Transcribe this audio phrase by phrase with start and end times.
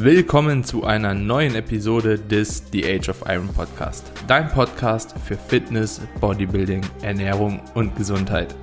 [0.00, 4.12] Willkommen zu einer neuen Episode des The Age of Iron Podcast.
[4.28, 8.54] Dein Podcast für Fitness, Bodybuilding, Ernährung und Gesundheit.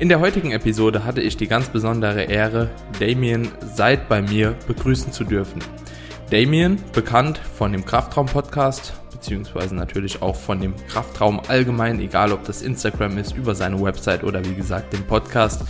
[0.00, 2.68] In der heutigen Episode hatte ich die ganz besondere Ehre,
[3.00, 5.60] Damien Seid bei mir begrüßen zu dürfen.
[6.30, 12.44] Damien, bekannt von dem Kraftraum Podcast, beziehungsweise natürlich auch von dem Kraftraum allgemein, egal ob
[12.44, 15.64] das Instagram ist, über seine Website oder wie gesagt den Podcast,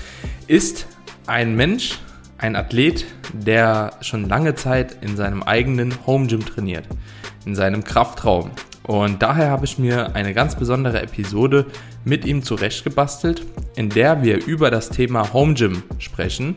[0.49, 0.89] ist
[1.29, 2.01] ein Mensch,
[2.39, 6.87] ein Athlet, der schon lange Zeit in seinem eigenen Home Gym trainiert,
[7.45, 8.51] in seinem Kraftraum.
[8.83, 11.67] Und daher habe ich mir eine ganz besondere Episode
[12.05, 13.43] mit ihm zurechtgebastelt,
[13.75, 16.55] in der wir über das Thema Home Gym sprechen.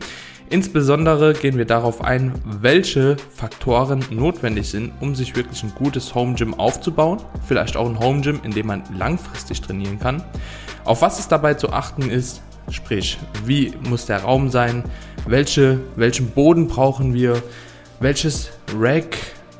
[0.48, 6.34] Insbesondere gehen wir darauf ein, welche Faktoren notwendig sind, um sich wirklich ein gutes Home
[6.34, 7.18] Gym aufzubauen.
[7.46, 10.22] Vielleicht auch ein Home Gym, in dem man langfristig trainieren kann.
[10.84, 14.84] Auf was es dabei zu achten ist, Sprich, wie muss der Raum sein?
[15.26, 17.42] Welche, welchen Boden brauchen wir?
[18.00, 19.16] Welches Rack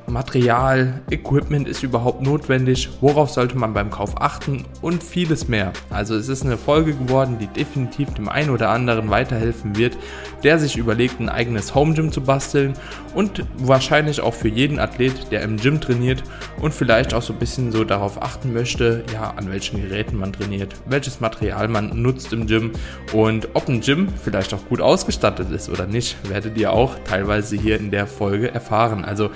[0.07, 5.73] Material, Equipment ist überhaupt notwendig, worauf sollte man beim Kauf achten und vieles mehr.
[5.91, 9.97] Also es ist eine Folge geworden, die definitiv dem einen oder anderen weiterhelfen wird,
[10.42, 12.75] der sich überlegt, ein eigenes Home Gym zu basteln
[13.15, 16.23] und wahrscheinlich auch für jeden Athlet, der im Gym trainiert
[16.61, 20.33] und vielleicht auch so ein bisschen so darauf achten möchte, ja, an welchen Geräten man
[20.33, 22.73] trainiert, welches Material man nutzt im Gym
[23.12, 27.57] und ob ein Gym vielleicht auch gut ausgestattet ist oder nicht, werdet ihr auch teilweise
[27.57, 29.05] hier in der Folge erfahren.
[29.05, 29.31] Also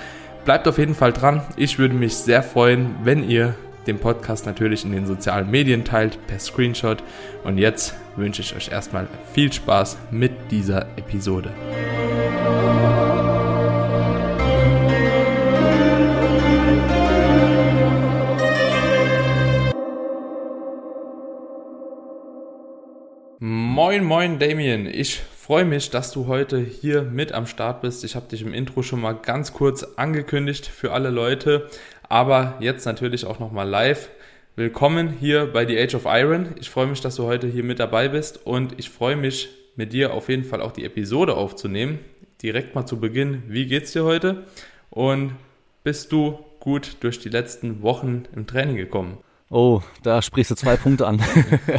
[0.45, 1.41] Bleibt auf jeden Fall dran.
[1.57, 3.55] Ich würde mich sehr freuen, wenn ihr
[3.87, 7.03] den Podcast natürlich in den sozialen Medien teilt, per Screenshot.
[7.45, 11.51] Und jetzt wünsche ich euch erstmal viel Spaß mit dieser Episode.
[23.39, 24.87] Moin, moin, Damien.
[24.93, 28.03] Ich freue mich, dass du heute hier mit am Start bist.
[28.03, 31.69] Ich habe dich im Intro schon mal ganz kurz angekündigt für alle Leute,
[32.09, 34.09] aber jetzt natürlich auch nochmal live.
[34.57, 36.55] Willkommen hier bei The Age of Iron.
[36.59, 39.93] Ich freue mich, dass du heute hier mit dabei bist und ich freue mich, mit
[39.93, 41.99] dir auf jeden Fall auch die Episode aufzunehmen.
[42.43, 44.45] Direkt mal zu Beginn, wie geht's dir heute?
[44.89, 45.35] Und
[45.83, 49.19] bist du gut durch die letzten Wochen im Training gekommen?
[49.55, 51.23] Oh, da sprichst du zwei Punkte an.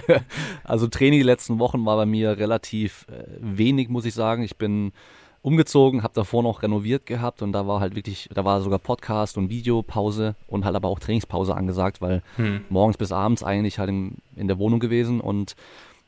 [0.64, 4.44] also Training die letzten Wochen war bei mir relativ äh, wenig, muss ich sagen.
[4.44, 4.94] Ich bin
[5.42, 9.38] umgezogen, habe davor noch renoviert gehabt und da war halt wirklich, da war sogar Podcast
[9.38, 12.62] und Videopause und halt aber auch Trainingspause angesagt, weil hm.
[12.70, 15.58] morgens bis abends eigentlich halt in, in der Wohnung gewesen und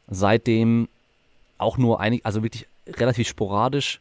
[0.07, 0.87] seitdem
[1.57, 3.99] auch nur einig, also wirklich relativ sporadisch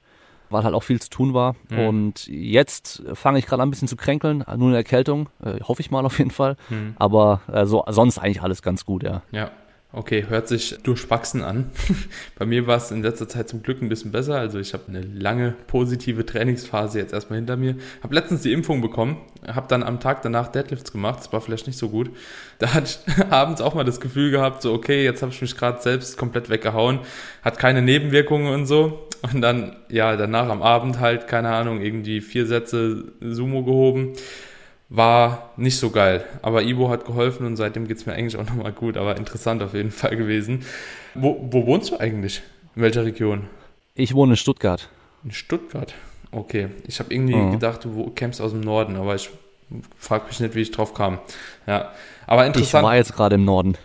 [0.51, 1.57] weil halt auch viel zu tun war.
[1.71, 1.79] Mhm.
[1.79, 5.81] Und jetzt fange ich gerade an, ein bisschen zu kränkeln, nur eine Erkältung, äh, hoffe
[5.81, 6.57] ich mal auf jeden Fall.
[6.69, 6.95] Mhm.
[6.99, 9.23] Aber äh, so, sonst eigentlich alles ganz gut, ja.
[9.33, 9.51] Ja.
[9.93, 11.71] Okay, hört sich durchwachsen an.
[12.39, 14.35] Bei mir war es in letzter Zeit zum Glück ein bisschen besser.
[14.37, 17.77] Also ich habe eine lange positive Trainingsphase jetzt erstmal hinter mir.
[18.03, 21.21] Habe letztens die Impfung bekommen, habe dann am Tag danach Deadlifts gemacht.
[21.21, 22.11] Das war vielleicht nicht so gut.
[22.59, 25.57] Da hatte ich abends auch mal das Gefühl gehabt, so okay, jetzt habe ich mich
[25.57, 27.01] gerade selbst komplett weggehauen.
[27.43, 29.07] Hat keine Nebenwirkungen und so.
[29.33, 34.15] Und dann, ja, danach am Abend halt, keine Ahnung, irgendwie vier Sätze Sumo gehoben
[34.89, 36.25] war nicht so geil.
[36.43, 39.63] Aber Ibo hat geholfen und seitdem geht es mir eigentlich auch nochmal gut, aber interessant
[39.63, 40.65] auf jeden Fall gewesen.
[41.15, 42.43] Wo, wo wohnst du eigentlich?
[42.77, 43.49] In welcher Region?
[43.95, 44.89] Ich wohne in Stuttgart.
[45.25, 45.95] In Stuttgart?
[46.31, 46.69] Okay.
[46.87, 47.53] Ich habe irgendwie mhm.
[47.53, 49.31] gedacht, du kämpfst aus dem Norden, aber ich
[49.99, 51.19] frage mich nicht, wie ich drauf kam.
[51.67, 51.93] Ja.
[52.27, 52.83] Aber interessant.
[52.83, 53.77] Ich war jetzt gerade im Norden.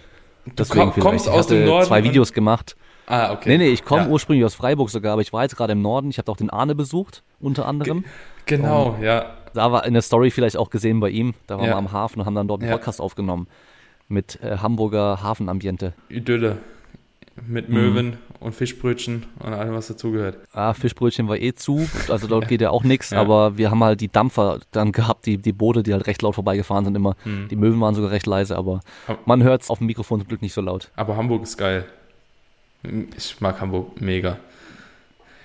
[0.46, 1.88] Deswegen du kommst aus dem Norden?
[1.88, 2.76] zwei Videos gemacht.
[3.12, 3.50] Ah, okay.
[3.50, 4.10] Nee, nee, ich komme ja.
[4.10, 6.10] ursprünglich aus Freiburg sogar, aber ich war jetzt gerade im Norden.
[6.10, 8.04] Ich habe auch den Arne besucht, unter anderem.
[8.46, 11.34] Ge genau, und ja da war in der Story vielleicht auch gesehen bei ihm.
[11.48, 11.72] Da waren ja.
[11.72, 13.06] wir am Hafen und haben dann dort einen Podcast ja.
[13.06, 13.48] aufgenommen
[14.08, 15.94] mit äh, Hamburger Hafenambiente.
[16.10, 16.58] Idylle.
[17.48, 18.18] Mit Möwen mhm.
[18.42, 20.38] und Fischbrötchen und allem, was dazugehört.
[20.52, 24.02] Ah, Fischbrötchen war eh zu, also dort geht ja auch nichts, aber wir haben halt
[24.02, 27.16] die Dampfer dann gehabt, die, die Boote, die halt recht laut vorbeigefahren sind immer.
[27.24, 27.48] Mhm.
[27.48, 28.82] Die Möwen waren sogar recht leise, aber
[29.26, 30.92] man hört es auf dem Mikrofon zum Glück nicht so laut.
[30.98, 31.86] Aber Hamburg ist geil.
[32.84, 34.38] Ich mag Hamburg mega.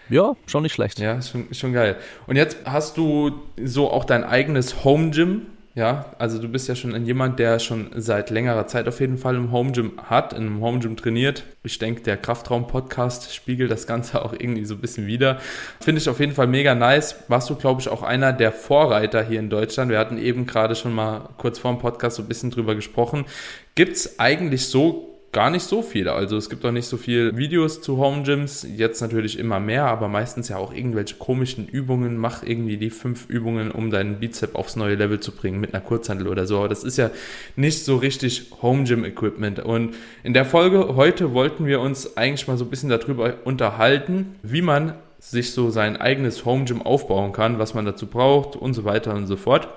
[0.09, 0.99] Ja, schon nicht schlecht.
[0.99, 1.97] Ja, schon, schon geil.
[2.27, 5.47] Und jetzt hast du so auch dein eigenes Home Gym.
[5.75, 9.35] Ja, also du bist ja schon jemand, der schon seit längerer Zeit auf jeden Fall
[9.35, 11.43] im Home Gym hat, in einem Home Gym trainiert.
[11.65, 15.39] Ich denke, der Kraftraum-Podcast spiegelt das Ganze auch irgendwie so ein bisschen wieder.
[15.81, 17.17] Finde ich auf jeden Fall mega nice.
[17.29, 19.91] Warst du, glaube ich, auch einer der Vorreiter hier in Deutschland.
[19.91, 23.27] Wir hatten eben gerade schon mal kurz vor dem Podcast so ein bisschen drüber gesprochen.
[23.75, 26.15] Gibt es eigentlich so gar nicht so viele.
[26.15, 28.67] Also es gibt auch nicht so viele Videos zu Home Gyms.
[28.75, 32.17] Jetzt natürlich immer mehr, aber meistens ja auch irgendwelche komischen Übungen.
[32.17, 35.85] Mach irgendwie die fünf Übungen, um deinen Bizep aufs neue Level zu bringen mit einer
[35.85, 36.57] Kurzhandel oder so.
[36.57, 37.11] Aber das ist ja
[37.55, 39.59] nicht so richtig Home Gym Equipment.
[39.59, 39.95] Und
[40.25, 44.63] in der Folge heute wollten wir uns eigentlich mal so ein bisschen darüber unterhalten, wie
[44.63, 48.85] man sich so sein eigenes Home Gym aufbauen kann, was man dazu braucht und so
[48.85, 49.69] weiter und so fort.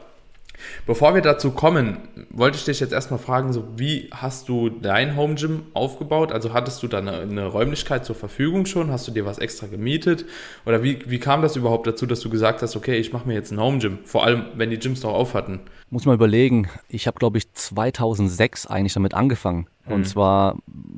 [0.86, 1.98] Bevor wir dazu kommen,
[2.30, 6.32] wollte ich dich jetzt erstmal fragen, so wie hast du dein Home Gym aufgebaut?
[6.32, 8.92] Also hattest du da eine, eine, Räumlichkeit zur Verfügung schon?
[8.92, 10.26] Hast du dir was extra gemietet?
[10.66, 13.34] Oder wie, wie kam das überhaupt dazu, dass du gesagt hast, okay, ich mache mir
[13.34, 14.00] jetzt ein Home Gym?
[14.04, 15.62] Vor allem, wenn die Gyms doch auf hatten.
[15.90, 16.70] Muss mal überlegen.
[16.88, 19.68] Ich habe, glaube ich, 2006 eigentlich damit angefangen.
[19.86, 19.94] Mhm.
[19.94, 20.58] Und zwar,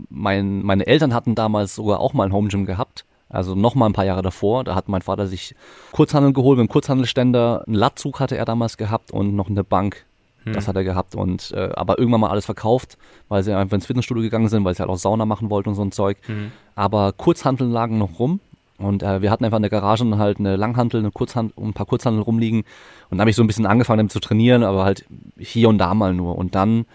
[0.10, 3.06] mein, meine Eltern hatten damals sogar auch mal ein Home Gym gehabt.
[3.31, 5.56] Also noch mal ein paar Jahre davor, da hat mein Vater sich
[5.92, 10.06] Kurzhandel geholt mit einem Kurzhandelständer, einen Lattzug hatte er damals gehabt und noch eine Bank.
[10.44, 10.54] Hm.
[10.54, 12.98] Das hat er gehabt und äh, aber irgendwann mal alles verkauft,
[13.30, 15.75] weil sie einfach ins Fitnessstudio gegangen sind, weil sie halt auch Sauna machen wollten und
[15.75, 16.18] so ein Zeug.
[16.25, 16.51] Hm.
[16.75, 18.39] Aber Kurzhandeln lagen noch rum
[18.78, 21.74] und äh, wir hatten einfach in der Garage halt eine Langhantel, eine Kurzhand und ein
[21.74, 22.63] paar Kurzhandel rumliegen
[23.10, 25.06] und da habe ich so ein bisschen angefangen damit zu trainieren, aber halt
[25.38, 26.86] hier und da mal nur und dann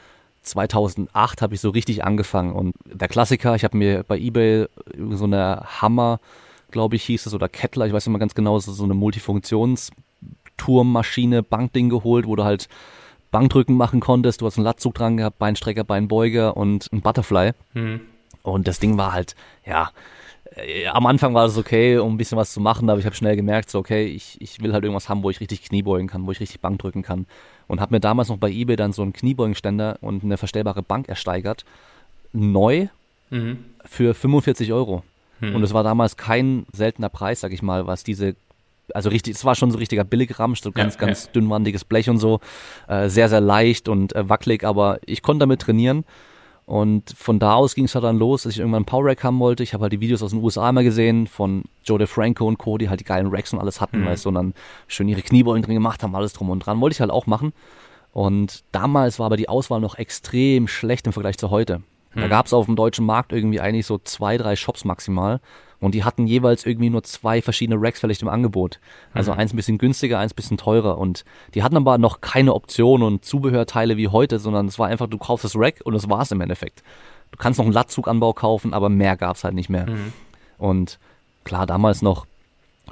[0.46, 4.66] 2008 habe ich so richtig angefangen und der Klassiker, ich habe mir bei eBay
[5.10, 6.20] so eine Hammer,
[6.70, 11.42] glaube ich, hieß es, oder Kettler, ich weiß nicht mehr ganz genau, so eine Multifunktionsturmmaschine,
[11.42, 12.68] Bankding geholt, wo du halt
[13.30, 17.52] Bankdrücken machen konntest, du hast einen Latzug dran gehabt, Beinstrecker, Beinbeuger und ein Butterfly.
[17.74, 18.00] Mhm.
[18.42, 19.34] Und das Ding war halt,
[19.64, 19.90] ja,
[20.54, 23.16] äh, am Anfang war es okay, um ein bisschen was zu machen, aber ich habe
[23.16, 26.06] schnell gemerkt, so okay, ich, ich will halt irgendwas haben, wo ich richtig Knie beugen
[26.06, 27.26] kann, wo ich richtig Bank drücken kann
[27.68, 31.08] und habe mir damals noch bei eBay dann so einen Kniebeugenständer und eine verstellbare Bank
[31.08, 31.64] ersteigert.
[32.32, 32.88] Neu
[33.30, 33.64] mhm.
[33.84, 35.02] für 45 Euro.
[35.40, 35.54] Mhm.
[35.54, 38.36] Und es war damals kein seltener Preis, sag ich mal, was diese
[38.94, 41.32] also richtig, es war schon so richtiger Billigramsch, so ganz, ja, ganz ja.
[41.32, 42.38] dünnwandiges Blech und so,
[42.86, 46.04] äh, sehr, sehr leicht und äh, wackelig, aber ich konnte damit trainieren
[46.66, 49.22] und von da aus ging es halt dann los, dass ich irgendwann einen Power Rack
[49.22, 49.62] haben wollte.
[49.62, 52.76] Ich habe halt die Videos aus den USA immer gesehen von Joe DeFranco und Co.,
[52.76, 54.06] die halt die geilen Racks und alles hatten, mhm.
[54.06, 54.54] weißt du, und dann
[54.88, 56.80] schön ihre Kniebeugen drin gemacht haben, alles drum und dran.
[56.80, 57.52] Wollte ich halt auch machen.
[58.12, 61.82] Und damals war aber die Auswahl noch extrem schlecht im Vergleich zu heute.
[62.16, 62.30] Da mhm.
[62.30, 65.40] gab es auf dem deutschen Markt irgendwie eigentlich so zwei, drei Shops maximal.
[65.80, 68.80] Und die hatten jeweils irgendwie nur zwei verschiedene Racks vielleicht im Angebot.
[69.12, 69.38] Also mhm.
[69.38, 70.98] eins ein bisschen günstiger, eins ein bisschen teurer.
[70.98, 71.24] Und
[71.54, 75.18] die hatten aber noch keine Optionen und Zubehörteile wie heute, sondern es war einfach, du
[75.18, 76.82] kaufst das Rack und das war's im Endeffekt.
[77.30, 79.88] Du kannst noch einen Lattzuganbau kaufen, aber mehr gab's halt nicht mehr.
[79.88, 80.12] Mhm.
[80.58, 80.98] Und
[81.44, 82.26] klar, damals noch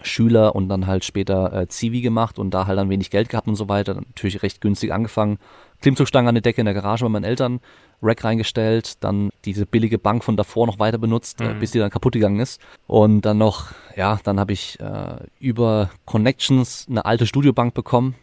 [0.02, 3.48] Schüler und dann halt später äh, Zivi gemacht und da halt dann wenig Geld gehabt
[3.48, 3.94] und so weiter.
[3.94, 5.38] Natürlich recht günstig angefangen.
[5.80, 7.60] Klimmzugstange an der Decke in der Garage bei meinen Eltern,
[8.04, 11.60] Rack reingestellt, dann diese billige Bank von davor noch weiter benutzt, äh, mhm.
[11.60, 12.60] bis die dann kaputt gegangen ist.
[12.86, 18.14] Und dann noch, ja, dann habe ich äh, über Connections eine alte Studiobank bekommen.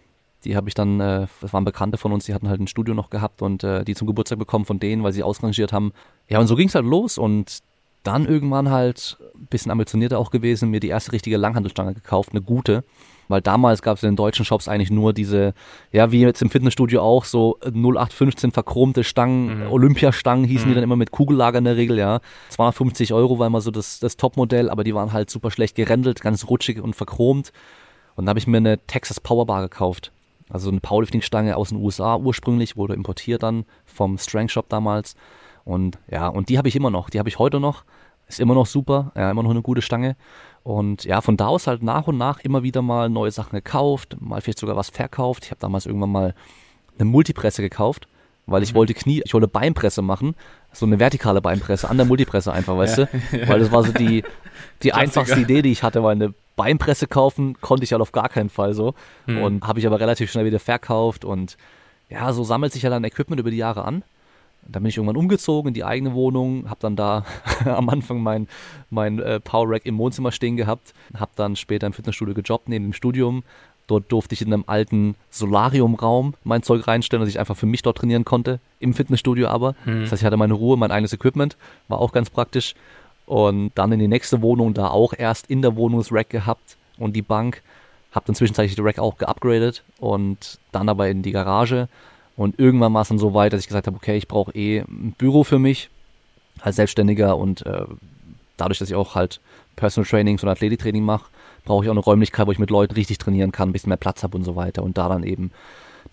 [0.43, 2.93] Die habe ich dann, äh, das waren Bekannte von uns, die hatten halt ein Studio
[2.93, 5.93] noch gehabt und äh, die zum Geburtstag bekommen von denen, weil sie ausrangiert haben.
[6.29, 7.59] Ja, und so ging es halt los und
[8.03, 12.41] dann irgendwann halt ein bisschen ambitionierter auch gewesen, mir die erste richtige Langhandelstange gekauft, eine
[12.41, 12.83] gute.
[13.31, 15.53] Weil damals gab es in den deutschen Shops eigentlich nur diese,
[15.91, 19.71] ja, wie jetzt im Fitnessstudio auch, so 0815 verchromte Stangen, mhm.
[19.71, 20.71] Olympiastangen hießen mhm.
[20.71, 22.19] die dann immer mit Kugellager in der Regel, ja.
[22.49, 26.21] 250 Euro war immer so das, das Topmodell, aber die waren halt super schlecht gerändelt,
[26.21, 27.51] ganz rutschig und verchromt.
[28.15, 30.11] Und da habe ich mir eine Texas Powerbar gekauft.
[30.49, 35.15] Also eine Powerlifting-Stange aus den USA ursprünglich, wurde importiert dann vom Strength Shop damals.
[35.63, 37.09] Und ja, und die habe ich immer noch.
[37.09, 37.83] Die habe ich heute noch.
[38.27, 39.11] Ist immer noch super.
[39.15, 40.15] Ja, immer noch eine gute Stange.
[40.63, 44.17] Und ja, von da aus halt nach und nach immer wieder mal neue Sachen gekauft,
[44.19, 45.45] mal vielleicht sogar was verkauft.
[45.45, 46.35] Ich habe damals irgendwann mal
[46.99, 48.07] eine Multipresse gekauft,
[48.45, 48.77] weil ich mhm.
[48.77, 50.35] wollte Knie, ich wollte Beinpresse machen,
[50.71, 53.05] so eine vertikale Beinpresse an der Multipresse einfach, weißt ja.
[53.31, 53.47] du?
[53.47, 54.23] Weil das war so die,
[54.83, 58.29] die einfachste Idee, die ich hatte, weil eine Beinpresse kaufen konnte ich halt auf gar
[58.29, 58.93] keinen Fall so.
[59.25, 59.41] Mhm.
[59.41, 61.57] Und habe ich aber relativ schnell wieder verkauft und
[62.09, 64.03] ja, so sammelt sich ja dann Equipment über die Jahre an.
[64.68, 67.25] Dann bin ich irgendwann umgezogen in die eigene Wohnung, habe dann da
[67.65, 68.48] am Anfang mein,
[68.89, 72.86] mein äh, Power Rack im Wohnzimmer stehen gehabt, habe dann später im Fitnessstudio gejobbt neben
[72.86, 73.44] dem Studium.
[73.88, 77.82] Dort durfte ich in einem alten Solariumraum mein Zeug reinstellen, dass ich einfach für mich
[77.82, 79.75] dort trainieren konnte, im Fitnessstudio aber.
[79.86, 80.01] Mhm.
[80.01, 82.75] Das heißt, ich hatte meine Ruhe, mein eigenes Equipment, war auch ganz praktisch.
[83.25, 86.77] Und dann in die nächste Wohnung, da auch erst in der Wohnung das Rack gehabt
[86.98, 87.62] und die Bank.
[88.12, 91.88] Habe dann zwischenzeitlich die Rack auch geupgradet und dann aber in die Garage
[92.35, 94.79] und irgendwann war es dann so weit, dass ich gesagt habe, okay, ich brauche eh
[94.79, 95.89] ein Büro für mich
[96.61, 97.85] als Selbstständiger und äh,
[98.57, 99.41] dadurch, dass ich auch halt
[99.75, 101.29] Personal Trainings und Athletiktraining mache,
[101.65, 103.97] brauche ich auch eine Räumlichkeit, wo ich mit Leuten richtig trainieren kann, ein bisschen mehr
[103.97, 104.83] Platz habe und so weiter.
[104.83, 105.51] Und da dann eben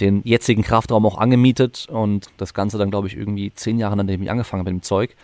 [0.01, 4.23] den jetzigen Kraftraum auch angemietet und das Ganze dann, glaube ich, irgendwie zehn Jahre, nachdem
[4.23, 5.17] ich angefangen habe mit dem Zeug.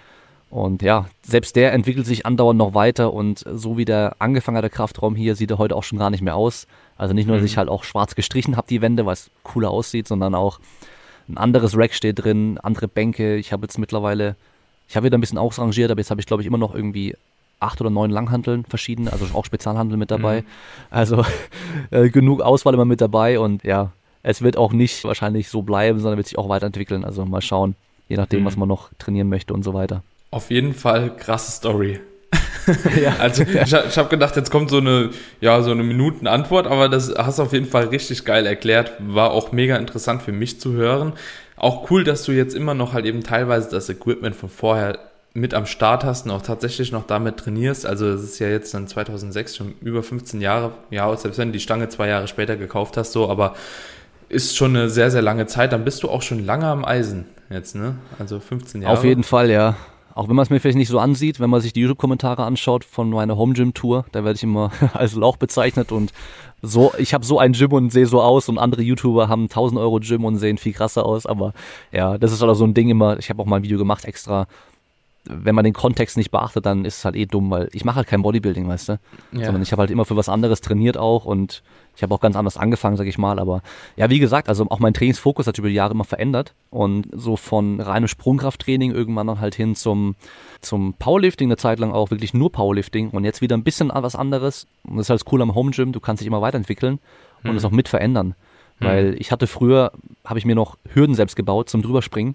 [0.54, 4.62] Und ja, selbst der entwickelt sich andauernd noch weiter und so wie der angefangen hat,
[4.62, 6.68] der Kraftraum hier, sieht er heute auch schon gar nicht mehr aus.
[6.96, 7.46] Also nicht nur, dass mhm.
[7.46, 10.61] ich halt auch schwarz gestrichen habe, die Wände, weil es cooler aussieht, sondern auch
[11.28, 13.34] ein anderes Rack steht drin, andere Bänke.
[13.34, 14.37] Ich habe jetzt mittlerweile,
[14.88, 17.16] ich habe wieder ein bisschen ausrangiert, aber jetzt habe ich glaube ich immer noch irgendwie
[17.58, 20.42] acht oder neun Langhanteln verschiedene, also auch Spezialhandel mit dabei.
[20.42, 20.46] Mhm.
[20.88, 21.25] Also
[21.90, 23.90] äh, genug Auswahl immer mit dabei und ja,
[24.23, 27.04] es wird auch nicht wahrscheinlich so bleiben, sondern wird sich auch weiterentwickeln.
[27.04, 27.75] Also mal schauen,
[28.08, 28.44] je nachdem, mhm.
[28.44, 30.04] was man noch trainieren möchte und so weiter.
[30.34, 32.00] Auf jeden Fall krasse Story.
[32.98, 33.16] Ja.
[33.18, 35.10] Also ich, ich habe gedacht, jetzt kommt so eine,
[35.42, 38.92] ja, so eine Minutenantwort, aber das hast du auf jeden Fall richtig geil erklärt.
[39.00, 41.12] War auch mega interessant für mich zu hören.
[41.56, 44.98] Auch cool, dass du jetzt immer noch halt eben teilweise das Equipment von vorher
[45.34, 47.84] mit am Start hast und auch tatsächlich noch damit trainierst.
[47.84, 51.52] Also es ist ja jetzt dann 2006 schon über 15 Jahre, ja, selbst wenn du
[51.52, 53.54] die Stange zwei Jahre später gekauft hast, so, aber
[54.30, 55.72] ist schon eine sehr, sehr lange Zeit.
[55.72, 57.96] Dann bist du auch schon lange am Eisen jetzt, ne?
[58.18, 58.96] Also 15 Jahre.
[58.96, 59.76] Auf jeden Fall, ja.
[60.14, 62.85] Auch wenn man es mir vielleicht nicht so ansieht, wenn man sich die YouTube-Kommentare anschaut
[62.85, 66.12] von meiner Home Gym Tour, da werde ich immer als Lauch bezeichnet und
[66.62, 69.80] so, ich habe so ein Gym und sehe so aus und andere YouTuber haben 1000
[69.80, 71.52] Euro Gym und sehen viel krasser aus, aber
[71.92, 73.76] ja, das ist halt auch so ein Ding immer, ich habe auch mal ein Video
[73.76, 74.47] gemacht extra,
[75.25, 77.97] wenn man den Kontext nicht beachtet, dann ist es halt eh dumm, weil ich mache
[77.97, 78.92] halt kein Bodybuilding, weißt du?
[79.33, 79.47] Ja.
[79.47, 81.62] Sondern ich habe halt immer für was anderes trainiert auch und
[81.96, 83.38] ich habe auch ganz anders angefangen, sag ich mal.
[83.38, 83.62] Aber
[83.96, 87.06] ja, wie gesagt, also auch mein Trainingsfokus hat sich über die Jahre immer verändert und
[87.12, 90.16] so von reinem Sprungkrafttraining irgendwann dann halt hin zum,
[90.60, 94.16] zum Powerlifting eine Zeit lang auch wirklich nur Powerlifting und jetzt wieder ein bisschen was
[94.16, 94.66] anderes.
[94.84, 96.98] Und das ist halt cool am Home Gym, du kannst dich immer weiterentwickeln
[97.44, 98.34] und es auch mit verändern.
[98.78, 98.88] Hm.
[98.88, 99.92] Weil ich hatte früher,
[100.24, 102.34] habe ich mir noch Hürden selbst gebaut zum drüberspringen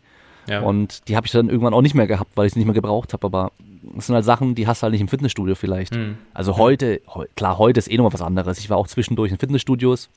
[0.50, 0.62] ja.
[0.62, 2.74] Und die habe ich dann irgendwann auch nicht mehr gehabt, weil ich sie nicht mehr
[2.74, 3.26] gebraucht habe.
[3.26, 3.52] Aber
[3.96, 5.96] das sind halt Sachen, die hast du halt nicht im Fitnessstudio vielleicht.
[5.96, 6.18] Mhm.
[6.34, 7.02] Also heute,
[7.36, 8.60] klar, heute ist eh nochmal was anderes.
[8.60, 10.10] Ich war auch zwischendurch in Fitnessstudios,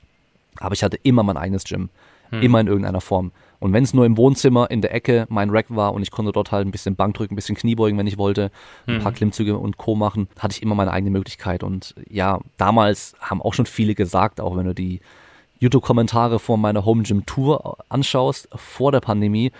[0.58, 1.90] aber ich hatte immer mein eigenes Gym.
[2.30, 2.42] Mhm.
[2.42, 3.30] Immer in irgendeiner Form.
[3.60, 6.32] Und wenn es nur im Wohnzimmer in der Ecke mein Rack war und ich konnte
[6.32, 8.50] dort halt ein bisschen Bank drücken, ein bisschen Kniebeugen, wenn ich wollte,
[8.86, 9.00] ein mhm.
[9.00, 9.94] paar Klimmzüge und Co.
[9.94, 11.62] machen, hatte ich immer meine eigene Möglichkeit.
[11.62, 15.00] Und ja, damals haben auch schon viele gesagt, auch wenn du die
[15.60, 19.52] YouTube-Kommentare vor meiner Home Gym Tour anschaust, vor der Pandemie,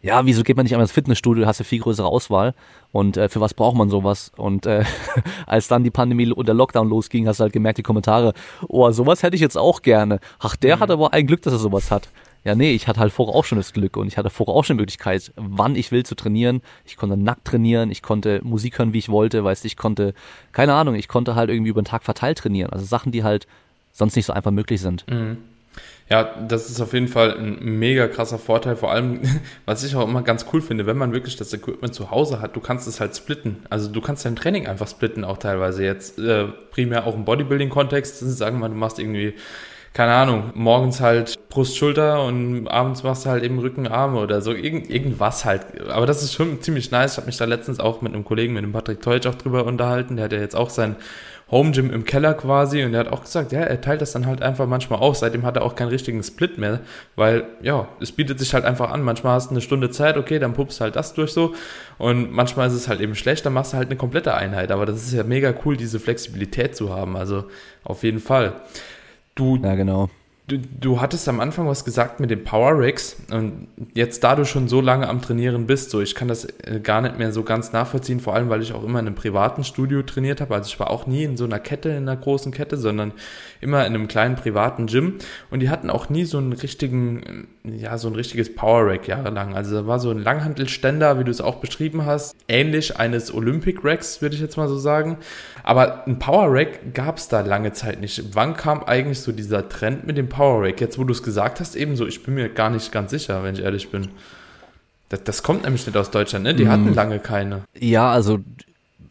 [0.00, 2.54] ja, wieso geht man nicht einmal ins Fitnessstudio, hast du viel größere Auswahl
[2.92, 4.30] und äh, für was braucht man sowas?
[4.36, 4.84] Und äh,
[5.46, 8.32] als dann die Pandemie und der Lockdown losging, hast du halt gemerkt, die Kommentare,
[8.68, 10.20] oh, sowas hätte ich jetzt auch gerne.
[10.38, 10.80] Ach, der mhm.
[10.80, 12.08] hat aber ein Glück, dass er sowas hat.
[12.44, 14.64] Ja, nee, ich hatte halt vorher auch schon das Glück und ich hatte vorher auch
[14.64, 16.62] schon die Möglichkeit, wann ich will zu trainieren.
[16.86, 20.14] Ich konnte nackt trainieren, ich konnte Musik hören, wie ich wollte, weißt ich konnte,
[20.52, 22.70] keine Ahnung, ich konnte halt irgendwie über den Tag verteilt trainieren.
[22.70, 23.48] Also Sachen, die halt
[23.92, 25.04] sonst nicht so einfach möglich sind.
[25.10, 25.38] Mhm.
[26.10, 28.76] Ja, das ist auf jeden Fall ein mega krasser Vorteil.
[28.76, 29.20] Vor allem,
[29.66, 32.56] was ich auch immer ganz cool finde, wenn man wirklich das Equipment zu Hause hat,
[32.56, 33.58] du kannst es halt splitten.
[33.68, 38.18] Also du kannst dein Training einfach splitten, auch teilweise jetzt äh, primär auch im Bodybuilding-Kontext.
[38.20, 39.34] Sagen wir mal, du machst irgendwie
[39.94, 44.42] keine Ahnung, morgens halt Brust, Schulter und abends machst du halt eben Rücken, Arme oder
[44.42, 45.62] so, Irgend, irgendwas halt.
[45.88, 47.12] Aber das ist schon ziemlich nice.
[47.12, 49.64] Ich habe mich da letztens auch mit einem Kollegen, mit dem Patrick Teutsch auch drüber
[49.64, 50.16] unterhalten.
[50.16, 50.96] Der hat ja jetzt auch sein
[51.50, 54.26] Home Gym im Keller quasi und er hat auch gesagt, ja, er teilt das dann
[54.26, 55.16] halt einfach manchmal auf.
[55.16, 56.80] Seitdem hat er auch keinen richtigen Split mehr,
[57.16, 59.02] weil ja, es bietet sich halt einfach an.
[59.02, 61.54] Manchmal hast du eine Stunde Zeit, okay, dann puppst halt das durch so
[61.96, 64.70] und manchmal ist es halt eben schlecht, dann machst du halt eine komplette Einheit.
[64.70, 67.16] Aber das ist ja mega cool, diese Flexibilität zu haben.
[67.16, 67.44] Also
[67.82, 68.52] auf jeden Fall.
[69.34, 70.10] Du, ja, genau.
[70.48, 74.46] Du, du hattest am Anfang was gesagt mit den Power Racks und jetzt, da du
[74.46, 77.42] schon so lange am Trainieren bist, so ich kann das äh, gar nicht mehr so
[77.42, 80.54] ganz nachvollziehen, vor allem weil ich auch immer in einem privaten Studio trainiert habe.
[80.54, 83.12] Also ich war auch nie in so einer Kette, in einer großen Kette, sondern
[83.60, 85.16] immer in einem kleinen privaten Gym
[85.50, 89.54] und die hatten auch nie so einen richtigen, ja, so ein richtiges Power Rack jahrelang.
[89.54, 93.80] Also da war so ein Langhantelständer, wie du es auch beschrieben hast, ähnlich eines Olympic
[93.84, 95.18] Racks, würde ich jetzt mal so sagen.
[95.62, 98.34] Aber ein Power Rack gab es da lange Zeit nicht.
[98.34, 100.80] Wann kam eigentlich so dieser Trend mit dem Power Rack?
[100.80, 103.54] Jetzt, wo du es gesagt hast, ebenso, ich bin mir gar nicht ganz sicher, wenn
[103.54, 104.08] ich ehrlich bin.
[105.08, 106.54] Das, das kommt nämlich nicht aus Deutschland, ne?
[106.54, 106.68] Die mm.
[106.68, 107.62] hatten lange keine.
[107.78, 108.40] Ja, also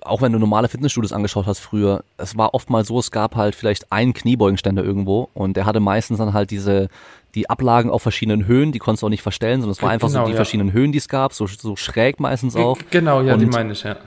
[0.02, 3.56] auch wenn du normale Fitnessstudios angeschaut hast früher, es war oftmals so, es gab halt
[3.56, 6.90] vielleicht einen Kniebeugenständer irgendwo und der hatte meistens dann halt diese,
[7.36, 10.08] die Ablagen auf verschiedenen Höhen, die konntest du auch nicht verstellen, sondern es war einfach
[10.08, 10.38] genau, so die ja.
[10.38, 12.78] verschiedenen Höhen, die es gab, so, so schräg meistens auch.
[12.90, 13.98] Genau, ja, und, die meine ich, ja.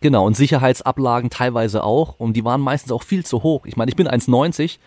[0.00, 3.66] Genau, und Sicherheitsablagen teilweise auch und die waren meistens auch viel zu hoch.
[3.66, 4.78] Ich meine, ich bin 1,90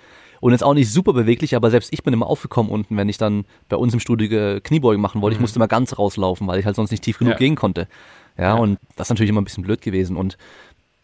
[0.41, 3.17] und jetzt auch nicht super beweglich, aber selbst ich bin immer aufgekommen unten, wenn ich
[3.17, 5.35] dann bei uns im Studio Kniebeugen machen wollte.
[5.35, 5.39] Mhm.
[5.39, 7.37] Ich musste immer ganz rauslaufen, weil ich halt sonst nicht tief genug ja.
[7.37, 7.87] gehen konnte.
[8.37, 10.15] Ja, ja, und das ist natürlich immer ein bisschen blöd gewesen.
[10.15, 10.37] Und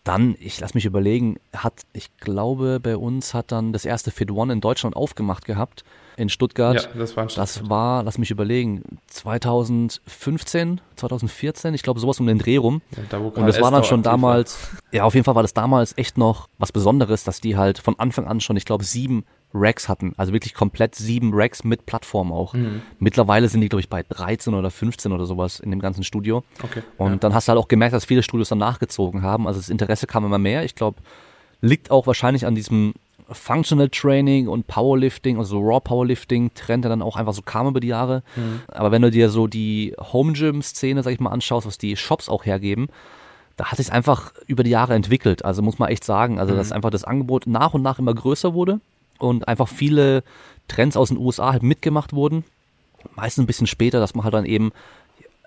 [0.05, 4.31] dann, ich lass mich überlegen, hat, ich glaube, bei uns hat dann das erste Fit
[4.31, 5.83] One in Deutschland aufgemacht gehabt,
[6.15, 6.75] in Stuttgart.
[6.93, 7.55] Ja, das war in Stuttgart.
[7.55, 12.81] Das war, lass mich überlegen, 2015, 2014, ich glaube sowas um den Dreh rum.
[12.95, 14.79] Ja, da, und das war dann schon damals, war.
[14.91, 17.99] ja, auf jeden Fall war das damals echt noch was Besonderes, dass die halt von
[17.99, 20.13] Anfang an schon, ich glaube, sieben Racks hatten.
[20.17, 22.53] Also wirklich komplett sieben Racks mit Plattform auch.
[22.53, 22.81] Mhm.
[22.99, 26.43] Mittlerweile sind die, glaube ich, bei 13 oder 15 oder sowas in dem ganzen Studio.
[26.61, 27.17] Okay, und ja.
[27.17, 29.47] dann hast du halt auch gemerkt, dass viele Studios dann nachgezogen haben.
[29.47, 30.63] Also das Interesse kam immer mehr.
[30.65, 30.97] Ich glaube,
[31.61, 32.93] liegt auch wahrscheinlich an diesem
[33.29, 37.79] Functional Training und Powerlifting, also Raw Powerlifting Trend, der dann auch einfach so kam über
[37.79, 38.21] die Jahre.
[38.35, 38.61] Mhm.
[38.67, 41.97] Aber wenn du dir so die Home Gym Szene, sag ich mal, anschaust, was die
[41.97, 42.87] Shops auch hergeben,
[43.57, 45.45] da hat sich einfach über die Jahre entwickelt.
[45.45, 46.57] Also muss man echt sagen, also mhm.
[46.57, 48.79] dass einfach das Angebot nach und nach immer größer wurde
[49.19, 50.23] und einfach viele
[50.67, 52.43] Trends aus den USA halt mitgemacht wurden.
[53.15, 54.71] Meistens ein bisschen später, dass man halt dann eben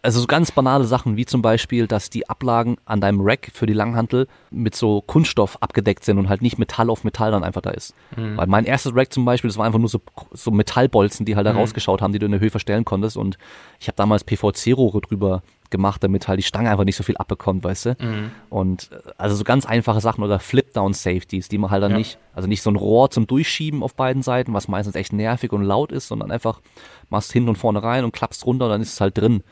[0.03, 3.67] also so ganz banale Sachen, wie zum Beispiel, dass die Ablagen an deinem Rack für
[3.67, 7.63] die Langhantel mit so Kunststoff abgedeckt sind und halt nicht Metall auf Metall dann einfach
[7.63, 7.95] da ist.
[8.17, 8.37] Mhm.
[8.37, 10.01] Weil mein erstes Rack zum Beispiel, das war einfach nur so,
[10.33, 11.59] so Metallbolzen, die halt da mhm.
[11.59, 13.39] rausgeschaut haben, die du in der Höhe verstellen konntest und
[13.81, 17.65] ich habe damals PVC-Rohre drüber gemacht, damit halt die Stange einfach nicht so viel abbekommt,
[17.65, 17.97] weißt du?
[17.99, 18.31] Mhm.
[18.49, 21.99] Und äh, also so ganz einfache Sachen oder Flip-Down-Safeties, die man halt dann ja.
[21.99, 25.53] nicht, also nicht so ein Rohr zum Durchschieben auf beiden Seiten, was meistens echt nervig
[25.53, 26.61] und laut ist, sondern einfach
[27.11, 29.43] machst hinten und vorne rein und klappst runter und dann ist es halt drin.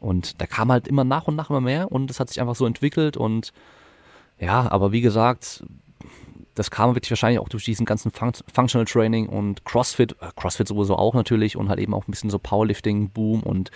[0.00, 2.56] Und da kam halt immer nach und nach immer mehr und das hat sich einfach
[2.56, 3.52] so entwickelt und
[4.38, 5.62] ja, aber wie gesagt,
[6.54, 10.68] das kam wirklich wahrscheinlich auch durch diesen ganzen Fun Functional Training und CrossFit, äh, CrossFit
[10.68, 13.70] sowieso auch natürlich und halt eben auch ein bisschen so Powerlifting, Boom und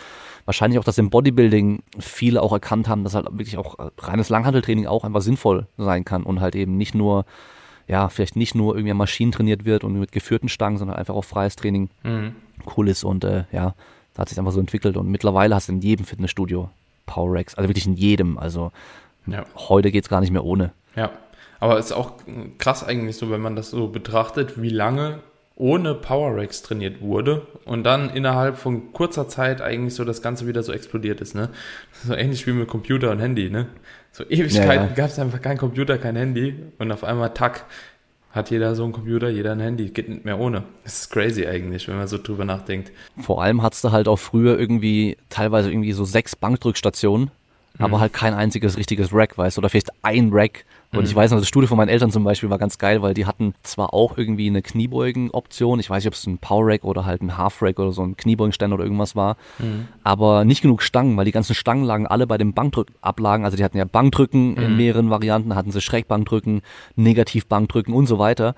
[0.44, 4.28] wahrscheinlich auch, dass im Bodybuilding viele auch erkannt haben, dass halt wirklich auch äh, reines
[4.28, 7.24] Langhandeltraining auch einfach sinnvoll sein kann und halt eben nicht nur,
[7.86, 11.24] ja, vielleicht nicht nur irgendwie Maschinen trainiert wird und mit geführten Stangen, sondern einfach auch
[11.24, 12.34] freies Training mhm.
[12.76, 13.74] cool ist und äh, ja,
[14.14, 16.70] da hat sich einfach so entwickelt und mittlerweile hast du in jedem Fitnessstudio
[17.06, 18.72] Power Racks, also wirklich in jedem, also
[19.26, 19.44] ja.
[19.56, 20.72] heute geht's gar nicht mehr ohne.
[20.96, 21.10] Ja,
[21.60, 22.12] aber es ist auch
[22.58, 25.20] krass eigentlich so, wenn man das so betrachtet, wie lange
[25.56, 30.48] ohne Power Racks trainiert wurde und dann innerhalb von kurzer Zeit eigentlich so das Ganze
[30.48, 31.50] wieder so explodiert ist, ne?
[32.04, 33.68] So ähnlich wie mit Computer und Handy, ne?
[34.10, 34.94] So Ewigkeiten ja, ja.
[34.94, 37.66] gab es einfach kein Computer, kein Handy und auf einmal tack,
[38.34, 40.64] hat jeder so ein Computer, jeder ein Handy, geht nicht mehr ohne.
[40.82, 42.90] Das ist crazy eigentlich, wenn man so drüber nachdenkt.
[43.20, 47.30] Vor allem hattest du halt auch früher irgendwie teilweise irgendwie so sechs Bankdrückstationen,
[47.78, 47.84] mhm.
[47.84, 50.64] aber halt kein einziges richtiges Rack, weißt du, oder vielleicht ein Rack,
[50.96, 51.06] und mhm.
[51.10, 53.26] ich weiß noch, das Studio von meinen Eltern zum Beispiel war ganz geil, weil die
[53.26, 57.04] hatten zwar auch irgendwie eine Kniebeugen-Option, ich weiß nicht, ob es ein Power Rack oder
[57.04, 59.88] halt ein Half Rack oder so ein Kniebeugenständer oder irgendwas war, mhm.
[60.04, 63.64] aber nicht genug Stangen, weil die ganzen Stangen lagen alle bei den Bankdrückablagen, also die
[63.64, 64.62] hatten ja Bankdrücken mhm.
[64.62, 66.62] in mehreren Varianten, hatten sie Schrägbankdrücken,
[66.96, 68.54] Negativbankdrücken und so weiter.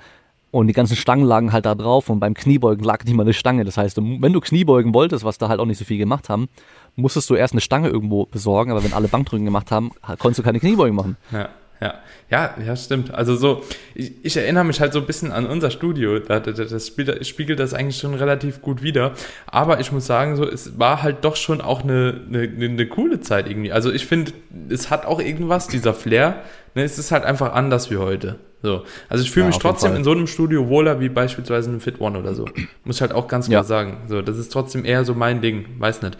[0.53, 3.35] Und die ganzen Stangen lagen halt da drauf und beim Kniebeugen lag nicht mal eine
[3.35, 3.65] Stange.
[3.65, 6.49] Das heißt, wenn du Kniebeugen wolltest, was da halt auch nicht so viel gemacht haben,
[6.95, 10.43] musstest du erst eine Stange irgendwo besorgen, aber wenn alle Bankdrücken gemacht haben, konntest du
[10.43, 11.17] keine Kniebeugen machen.
[11.31, 11.95] Ja ja.
[12.29, 13.15] Ja, ja, stimmt.
[13.15, 13.63] Also so,
[13.95, 16.19] ich, ich, erinnere mich halt so ein bisschen an unser Studio.
[16.19, 19.13] Das, das spiegelt, spiegelt das eigentlich schon relativ gut wider.
[19.47, 23.21] Aber ich muss sagen, so, es war halt doch schon auch eine, eine, eine coole
[23.21, 23.71] Zeit irgendwie.
[23.71, 24.33] Also ich finde,
[24.69, 26.43] es hat auch irgendwas, dieser Flair.
[26.75, 28.41] Ne, es ist halt einfach anders wie heute.
[28.61, 28.83] So.
[29.09, 32.01] Also ich fühle ja, mich trotzdem in so einem Studio wohler wie beispielsweise in Fit
[32.01, 32.47] One oder so.
[32.85, 33.65] Muss ich halt auch ganz klar ja.
[33.65, 33.99] sagen.
[34.09, 35.67] So, das ist trotzdem eher so mein Ding.
[35.79, 36.19] Weiß nicht.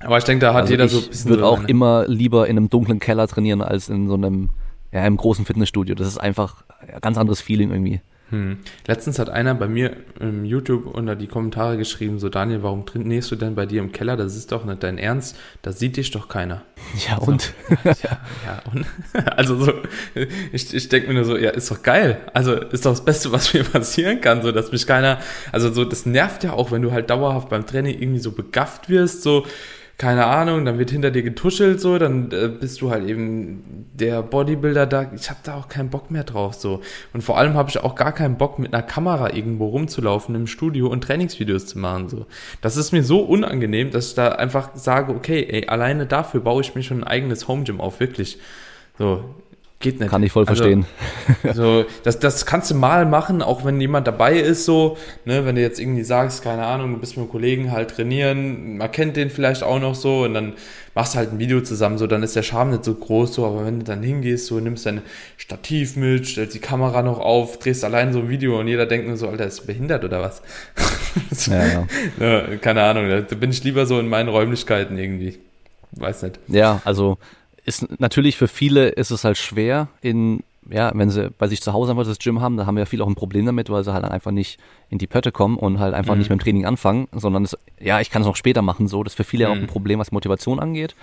[0.00, 1.26] Aber ich denke, da hat also jeder so ein bisschen.
[1.26, 4.50] Ich würde so auch immer lieber in einem dunklen Keller trainieren als in so einem
[4.94, 5.96] ja, im großen Fitnessstudio.
[5.96, 8.00] Das ist einfach ein ganz anderes Feeling irgendwie.
[8.30, 8.58] Hm.
[8.86, 13.30] Letztens hat einer bei mir im YouTube unter die Kommentare geschrieben, so Daniel, warum trainierst
[13.30, 14.16] du denn bei dir im Keller?
[14.16, 16.62] Das ist doch nicht dein Ernst, da sieht dich doch keiner.
[17.08, 17.42] Ja und?
[17.42, 18.86] So, ja, ja, und?
[19.36, 19.72] Also so,
[20.52, 22.20] ich, ich denke mir nur so, ja, ist doch geil.
[22.32, 25.18] Also ist doch das Beste, was mir passieren kann, so dass mich keiner,
[25.52, 28.88] also so, das nervt ja auch, wenn du halt dauerhaft beim Training irgendwie so begafft
[28.88, 29.44] wirst, so,
[29.96, 34.22] keine Ahnung, dann wird hinter dir getuschelt so, dann äh, bist du halt eben der
[34.22, 35.10] Bodybuilder da.
[35.14, 36.80] Ich habe da auch keinen Bock mehr drauf so.
[37.12, 40.46] Und vor allem habe ich auch gar keinen Bock mit einer Kamera irgendwo rumzulaufen im
[40.48, 42.26] Studio und Trainingsvideos zu machen so.
[42.60, 46.62] Das ist mir so unangenehm, dass ich da einfach sage, okay, ey, alleine dafür baue
[46.62, 48.38] ich mir schon ein eigenes Home Gym auf, wirklich.
[48.98, 49.24] So,
[49.84, 50.08] Geht nicht.
[50.08, 50.86] Kann ich voll also, verstehen.
[51.54, 55.56] So, das, das kannst du mal machen, auch wenn jemand dabei ist, so, ne, wenn
[55.56, 59.16] du jetzt irgendwie sagst, keine Ahnung, du bist mit einem Kollegen halt trainieren, man kennt
[59.16, 60.54] den vielleicht auch noch so und dann
[60.94, 63.44] machst du halt ein Video zusammen, so, dann ist der Charme nicht so groß, so,
[63.44, 65.02] aber wenn du dann hingehst, so, nimmst dein
[65.36, 69.06] Stativ mit, stellst die Kamera noch auf, drehst allein so ein Video und jeder denkt
[69.06, 70.40] nur so, Alter, ist behindert oder was?
[71.46, 71.86] ja, ja.
[72.18, 75.38] ja, keine Ahnung, da bin ich lieber so in meinen Räumlichkeiten irgendwie.
[75.92, 76.40] Weiß nicht.
[76.48, 77.18] Ja, also
[77.64, 81.72] ist natürlich für viele ist es halt schwer in ja, wenn sie bei sich zu
[81.72, 83.92] Hause einfach das Gym haben, da haben ja viele auch ein Problem damit, weil sie
[83.92, 86.20] halt einfach nicht in die Pötte kommen und halt einfach mhm.
[86.20, 89.02] nicht mit dem Training anfangen, sondern es, ja, ich kann es noch später machen, so.
[89.02, 89.52] Das ist für viele mhm.
[89.52, 90.94] auch ein Problem, was Motivation angeht.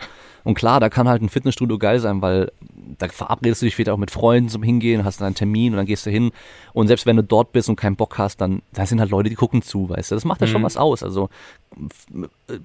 [0.44, 2.52] Und klar, da kann halt ein Fitnessstudio geil sein, weil
[2.98, 5.78] da verabredest du dich später auch mit Freunden zum Hingehen, hast dann einen Termin und
[5.78, 6.32] dann gehst du hin.
[6.74, 9.30] Und selbst wenn du dort bist und keinen Bock hast, dann da sind halt Leute,
[9.30, 10.16] die gucken zu, weißt du.
[10.16, 10.52] Das macht ja mhm.
[10.52, 11.04] schon was aus.
[11.04, 11.30] Also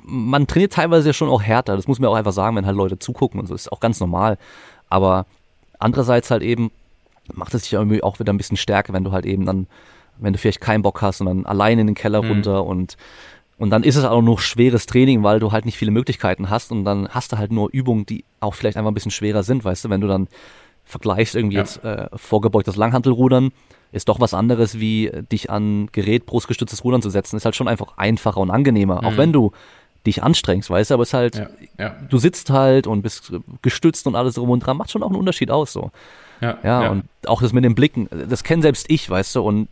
[0.02, 1.76] man trainiert teilweise ja schon auch härter.
[1.76, 3.54] Das muss man auch einfach sagen, wenn halt Leute zugucken und so.
[3.54, 4.38] Das ist auch ganz normal.
[4.88, 5.26] Aber
[5.78, 6.70] andererseits halt eben
[7.32, 9.66] macht es dich irgendwie auch wieder ein bisschen stärker, wenn du halt eben dann,
[10.18, 12.28] wenn du vielleicht keinen Bock hast und dann allein in den Keller mhm.
[12.28, 12.96] runter und
[13.58, 16.72] und dann ist es auch noch schweres Training, weil du halt nicht viele Möglichkeiten hast
[16.72, 19.64] und dann hast du halt nur Übungen, die auch vielleicht einfach ein bisschen schwerer sind,
[19.64, 20.28] weißt du, wenn du dann
[20.84, 21.62] vergleichst irgendwie ja.
[21.62, 23.50] jetzt äh, vorgebeugtes Langhantelrudern,
[23.92, 27.68] ist doch was anderes, wie dich an Gerät brustgestütztes Rudern zu setzen, ist halt schon
[27.68, 29.06] einfach einfacher und angenehmer, mhm.
[29.06, 29.52] auch wenn du
[30.06, 31.96] dich anstrengst, weißt du, aber es ist halt, ja, ja.
[32.08, 35.16] du sitzt halt und bist gestützt und alles drum und dran, macht schon auch einen
[35.16, 35.90] Unterschied aus, so.
[36.40, 39.68] Ja, ja, und auch das mit den Blicken, das kennt selbst ich, weißt du, und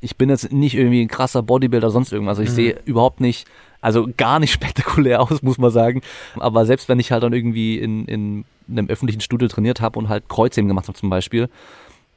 [0.00, 2.38] ich bin jetzt nicht irgendwie ein krasser Bodybuilder, sonst irgendwas.
[2.38, 2.54] Also ich mhm.
[2.54, 3.46] sehe überhaupt nicht,
[3.80, 6.02] also gar nicht spektakulär aus, muss man sagen.
[6.36, 10.08] Aber selbst wenn ich halt dann irgendwie in, in einem öffentlichen Studio trainiert habe und
[10.08, 11.48] halt Kreuzheben gemacht habe zum Beispiel,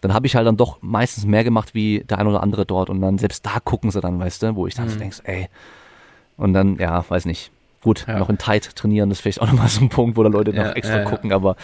[0.01, 2.89] dann habe ich halt dann doch meistens mehr gemacht wie der ein oder andere dort.
[2.89, 4.91] Und dann selbst da gucken sie dann, weißt du, wo ich dann mhm.
[4.91, 5.47] so denkst, ey.
[6.37, 7.51] Und dann, ja, weiß nicht.
[7.81, 8.19] Gut, ja.
[8.19, 10.51] noch in Tight trainieren, das ist vielleicht auch nochmal so ein Punkt, wo da Leute
[10.51, 11.55] ja, noch extra ja, gucken, aber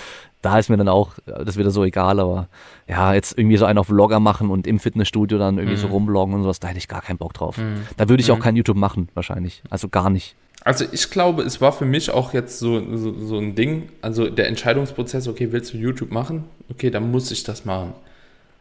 [0.41, 2.47] da ist mir dann auch, das wieder so egal, aber
[2.87, 5.81] ja, jetzt irgendwie so einen auf Vlogger machen und im Fitnessstudio dann irgendwie mhm.
[5.81, 7.57] so rumbloggen und sowas, da hätte ich gar keinen Bock drauf.
[7.57, 7.81] Mhm.
[7.97, 8.41] Da würde ich auch mhm.
[8.41, 9.61] kein YouTube machen, wahrscheinlich.
[9.69, 10.35] Also gar nicht.
[10.63, 14.29] Also ich glaube, es war für mich auch jetzt so, so, so ein Ding, also
[14.29, 16.45] der Entscheidungsprozess, okay, willst du YouTube machen?
[16.69, 17.93] Okay, dann muss ich das machen.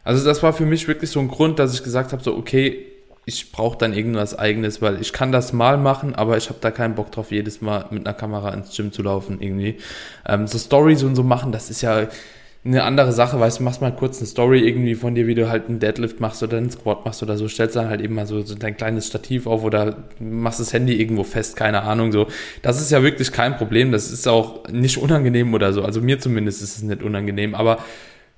[0.05, 2.87] Also das war für mich wirklich so ein Grund, dass ich gesagt habe, so okay,
[3.29, 6.71] ich brauche dann irgendwas eigenes, weil ich kann das mal machen, aber ich habe da
[6.71, 9.79] keinen Bock drauf, jedes Mal mit einer Kamera ins Gym zu laufen irgendwie.
[10.27, 12.07] Ähm, so Stories und so machen, das ist ja
[12.65, 15.49] eine andere Sache, weißt du, machst mal kurz eine Story irgendwie von dir, wie du
[15.49, 18.27] halt einen Deadlift machst oder einen Squat machst oder so, stellst dann halt eben mal
[18.27, 22.29] so, so dein kleines Stativ auf oder machst das Handy irgendwo fest, keine Ahnung, so.
[22.63, 26.21] Das ist ja wirklich kein Problem, das ist auch nicht unangenehm oder so, also mir
[26.21, 27.79] zumindest ist es nicht unangenehm, aber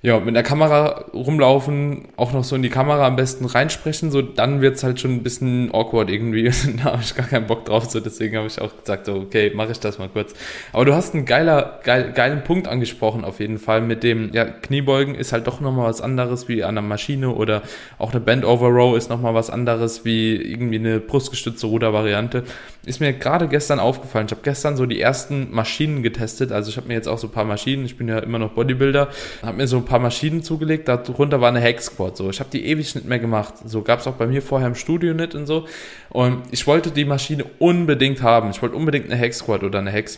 [0.01, 4.21] ja, mit der Kamera rumlaufen, auch noch so in die Kamera am besten reinsprechen, so
[4.21, 6.43] dann wird's halt schon ein bisschen awkward irgendwie.
[6.83, 9.51] da habe ich gar keinen Bock drauf, so deswegen habe ich auch gesagt, so, okay,
[9.53, 10.33] mache ich das mal kurz.
[10.71, 14.45] Aber du hast einen geiler, geil, geilen Punkt angesprochen, auf jeden Fall, mit dem, ja,
[14.45, 17.61] Kniebeugen ist halt doch nochmal was anderes wie an der Maschine oder
[17.97, 22.45] auch eine Bend Over Row ist nochmal was anderes wie irgendwie eine brustgestützte Rudervariante.
[22.85, 24.27] Ist mir gerade gestern aufgefallen.
[24.27, 26.53] Ich habe gestern so die ersten Maschinen getestet.
[26.53, 28.51] Also ich habe mir jetzt auch so ein paar Maschinen, ich bin ja immer noch
[28.51, 29.09] Bodybuilder,
[29.43, 31.81] habe mir so ein paar Maschinen zugelegt, darunter war eine Hack.
[31.81, 33.55] So, ich habe die ewig nicht mehr gemacht.
[33.65, 35.65] So gab es auch bei mir vorher im Studio nicht und so.
[36.09, 38.51] Und ich wollte die Maschine unbedingt haben.
[38.51, 40.09] Ich wollte unbedingt eine Hack oder eine Hack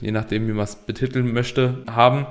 [0.00, 2.26] je nachdem, wie man es betiteln möchte, haben.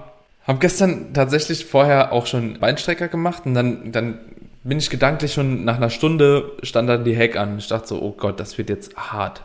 [0.45, 4.19] Habe gestern tatsächlich vorher auch schon Beinstrecker gemacht und dann, dann
[4.63, 7.57] bin ich gedanklich schon nach einer Stunde stand dann die Hack an.
[7.57, 9.43] Ich dachte so, oh Gott, das wird jetzt hart.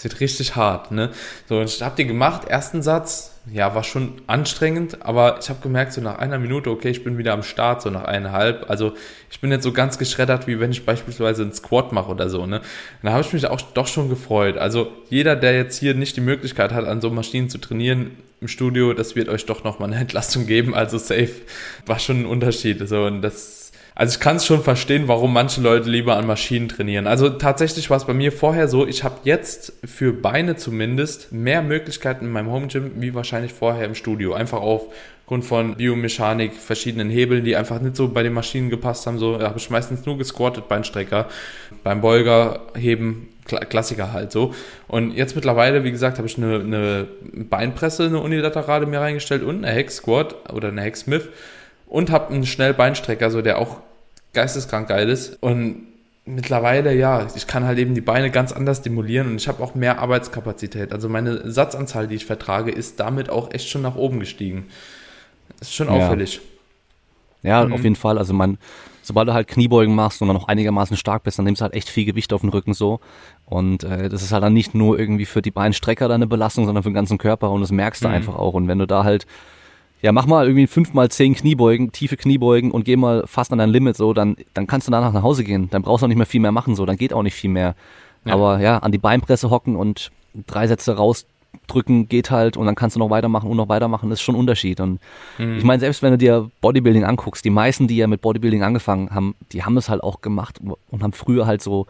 [0.00, 1.10] Das wird richtig hart, ne?
[1.46, 5.60] So, und ich hab die gemacht, ersten Satz, ja, war schon anstrengend, aber ich habe
[5.60, 8.70] gemerkt, so nach einer Minute, okay, ich bin wieder am Start, so nach eineinhalb.
[8.70, 8.94] Also
[9.30, 12.46] ich bin jetzt so ganz geschreddert, wie wenn ich beispielsweise einen Squat mache oder so,
[12.46, 12.60] ne?
[12.60, 12.64] Und
[13.02, 14.56] da habe ich mich auch doch schon gefreut.
[14.56, 18.48] Also jeder, der jetzt hier nicht die Möglichkeit hat, an so Maschinen zu trainieren im
[18.48, 20.74] Studio, das wird euch doch nochmal eine Entlastung geben.
[20.74, 21.42] Also safe
[21.84, 22.88] war schon ein Unterschied.
[22.88, 23.59] So, und das
[24.00, 27.06] also ich kann es schon verstehen, warum manche Leute lieber an Maschinen trainieren.
[27.06, 31.60] Also tatsächlich war es bei mir vorher so, ich habe jetzt für Beine zumindest mehr
[31.60, 34.32] Möglichkeiten in meinem Home Gym wie wahrscheinlich vorher im Studio.
[34.32, 39.18] Einfach aufgrund von Biomechanik, verschiedenen Hebeln, die einfach nicht so bei den Maschinen gepasst haben.
[39.18, 41.28] So habe ich meistens nur gesquattet, Beinstrecker,
[41.84, 44.54] beim Beuger heben, Klassiker halt so.
[44.88, 49.62] Und jetzt mittlerweile, wie gesagt, habe ich eine, eine Beinpresse, eine unilaterale mir reingestellt und
[49.62, 51.28] eine Hex Squat oder eine Hex Smith
[51.86, 53.82] und habe einen Schnellbeinstrecker, so der auch
[54.32, 55.38] geisteskrank geil ist.
[55.40, 55.86] Und
[56.24, 59.74] mittlerweile, ja, ich kann halt eben die Beine ganz anders stimulieren und ich habe auch
[59.74, 60.92] mehr Arbeitskapazität.
[60.92, 64.66] Also meine Satzanzahl, die ich vertrage, ist damit auch echt schon nach oben gestiegen.
[65.60, 66.40] Ist schon auffällig.
[67.42, 67.72] Ja, mhm.
[67.72, 68.18] auf jeden Fall.
[68.18, 68.58] Also man,
[69.02, 71.74] sobald du halt Kniebeugen machst und dann noch einigermaßen stark bist, dann nimmst du halt
[71.74, 73.00] echt viel Gewicht auf den Rücken so.
[73.46, 76.82] Und äh, das ist halt dann nicht nur irgendwie für die Beinstrecker deine Belastung, sondern
[76.82, 78.14] für den ganzen Körper und das merkst du mhm.
[78.14, 78.54] einfach auch.
[78.54, 79.26] Und wenn du da halt
[80.02, 83.58] ja, mach mal irgendwie fünf mal zehn Kniebeugen, tiefe Kniebeugen und geh mal fast an
[83.58, 85.68] dein Limit so, dann, dann kannst du danach nach Hause gehen.
[85.70, 87.50] Dann brauchst du auch nicht mehr viel mehr machen so, dann geht auch nicht viel
[87.50, 87.74] mehr.
[88.24, 88.34] Ja.
[88.34, 90.10] Aber ja, an die Beinpresse hocken und
[90.46, 94.22] drei Sätze rausdrücken geht halt und dann kannst du noch weitermachen und noch weitermachen, ist
[94.22, 94.80] schon ein Unterschied.
[94.80, 95.00] Und
[95.38, 95.58] mhm.
[95.58, 99.10] ich meine, selbst wenn du dir Bodybuilding anguckst, die meisten, die ja mit Bodybuilding angefangen
[99.10, 100.60] haben, die haben das halt auch gemacht
[100.90, 101.86] und haben früher halt so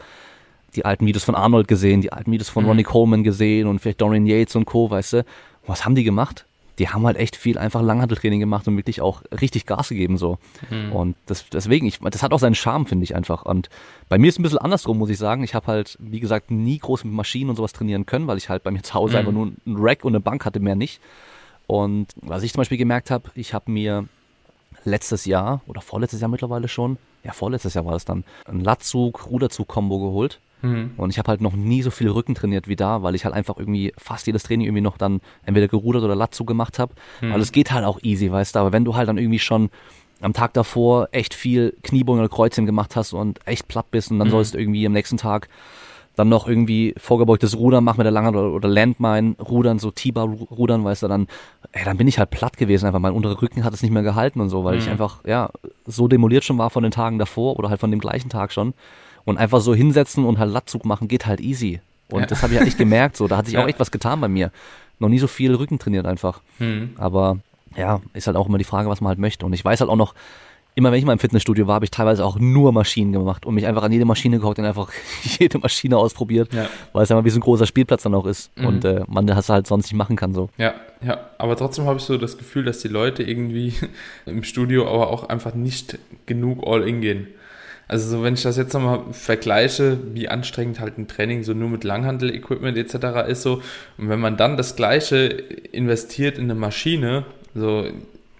[0.74, 2.70] die alten Videos von Arnold gesehen, die alten Videos von mhm.
[2.70, 5.24] Ronnie Coleman gesehen und vielleicht Dorian Yates und Co., weißt du.
[5.66, 6.46] Was haben die gemacht?
[6.80, 10.38] Die haben halt echt viel einfach Langhanteltraining gemacht und wirklich auch richtig Gas gegeben so.
[10.70, 10.92] Mhm.
[10.92, 13.44] Und das, deswegen, ich, das hat auch seinen Charme, finde ich einfach.
[13.44, 13.68] Und
[14.08, 15.44] bei mir ist es ein bisschen andersrum, muss ich sagen.
[15.44, 18.48] Ich habe halt, wie gesagt, nie groß mit Maschinen und sowas trainieren können, weil ich
[18.48, 19.18] halt bei mir zu Hause mhm.
[19.18, 21.02] einfach nur ein Rack und eine Bank hatte, mehr nicht.
[21.66, 24.08] Und was ich zum Beispiel gemerkt habe, ich habe mir
[24.84, 29.98] letztes Jahr oder vorletztes Jahr mittlerweile schon, ja vorletztes Jahr war das dann, ein Latzug-Ruderzug-Kombo
[29.98, 30.92] geholt Mhm.
[30.96, 33.34] Und ich habe halt noch nie so viel Rücken trainiert wie da, weil ich halt
[33.34, 36.94] einfach irgendwie fast jedes Training irgendwie noch dann entweder gerudert oder Latzu gemacht habe.
[37.20, 37.32] Mhm.
[37.32, 38.60] Weil es geht halt auch easy, weißt du.
[38.60, 39.70] Aber wenn du halt dann irgendwie schon
[40.20, 44.18] am Tag davor echt viel Kniebeugen oder Kreuzheben gemacht hast und echt platt bist und
[44.18, 44.32] dann mhm.
[44.32, 45.48] sollst du irgendwie am nächsten Tag
[46.16, 50.26] dann noch irgendwie vorgebeugtes Rudern machen mit der langen oder, oder Landmine rudern, so T-Bar
[50.26, 51.28] rudern, weißt du, dann,
[51.72, 54.02] ey, dann bin ich halt platt gewesen, einfach mein unterer Rücken hat es nicht mehr
[54.02, 54.80] gehalten und so, weil mhm.
[54.80, 55.50] ich einfach, ja,
[55.86, 58.74] so demoliert schon war von den Tagen davor oder halt von dem gleichen Tag schon.
[59.24, 61.80] Und einfach so hinsetzen und halt Latzug machen geht halt easy.
[62.10, 62.26] Und ja.
[62.26, 63.28] das habe ich halt echt gemerkt, so.
[63.28, 63.62] Da hat sich ja.
[63.62, 64.50] auch echt was getan bei mir.
[64.98, 66.40] Noch nie so viel Rücken trainiert einfach.
[66.58, 66.90] Mhm.
[66.96, 67.38] Aber
[67.76, 69.46] ja, ist halt auch immer die Frage, was man halt möchte.
[69.46, 70.14] Und ich weiß halt auch noch,
[70.74, 73.54] immer wenn ich mal im Fitnessstudio war, habe ich teilweise auch nur Maschinen gemacht und
[73.54, 74.90] mich einfach an jede Maschine gehockt und einfach
[75.22, 76.68] jede Maschine ausprobiert, ja.
[76.92, 78.66] weil es einfach wie so ein großer Spielplatz dann auch ist mhm.
[78.66, 80.48] und äh, man das halt sonst nicht machen kann so.
[80.58, 83.74] Ja, ja, aber trotzdem habe ich so das Gefühl, dass die Leute irgendwie
[84.26, 87.26] im Studio aber auch einfach nicht genug All-In gehen.
[87.90, 91.68] Also so, wenn ich das jetzt nochmal vergleiche, wie anstrengend halt ein Training so nur
[91.68, 93.28] mit Langhandel-Equipment etc.
[93.28, 93.62] ist so
[93.98, 97.88] und wenn man dann das gleiche investiert in eine Maschine, so,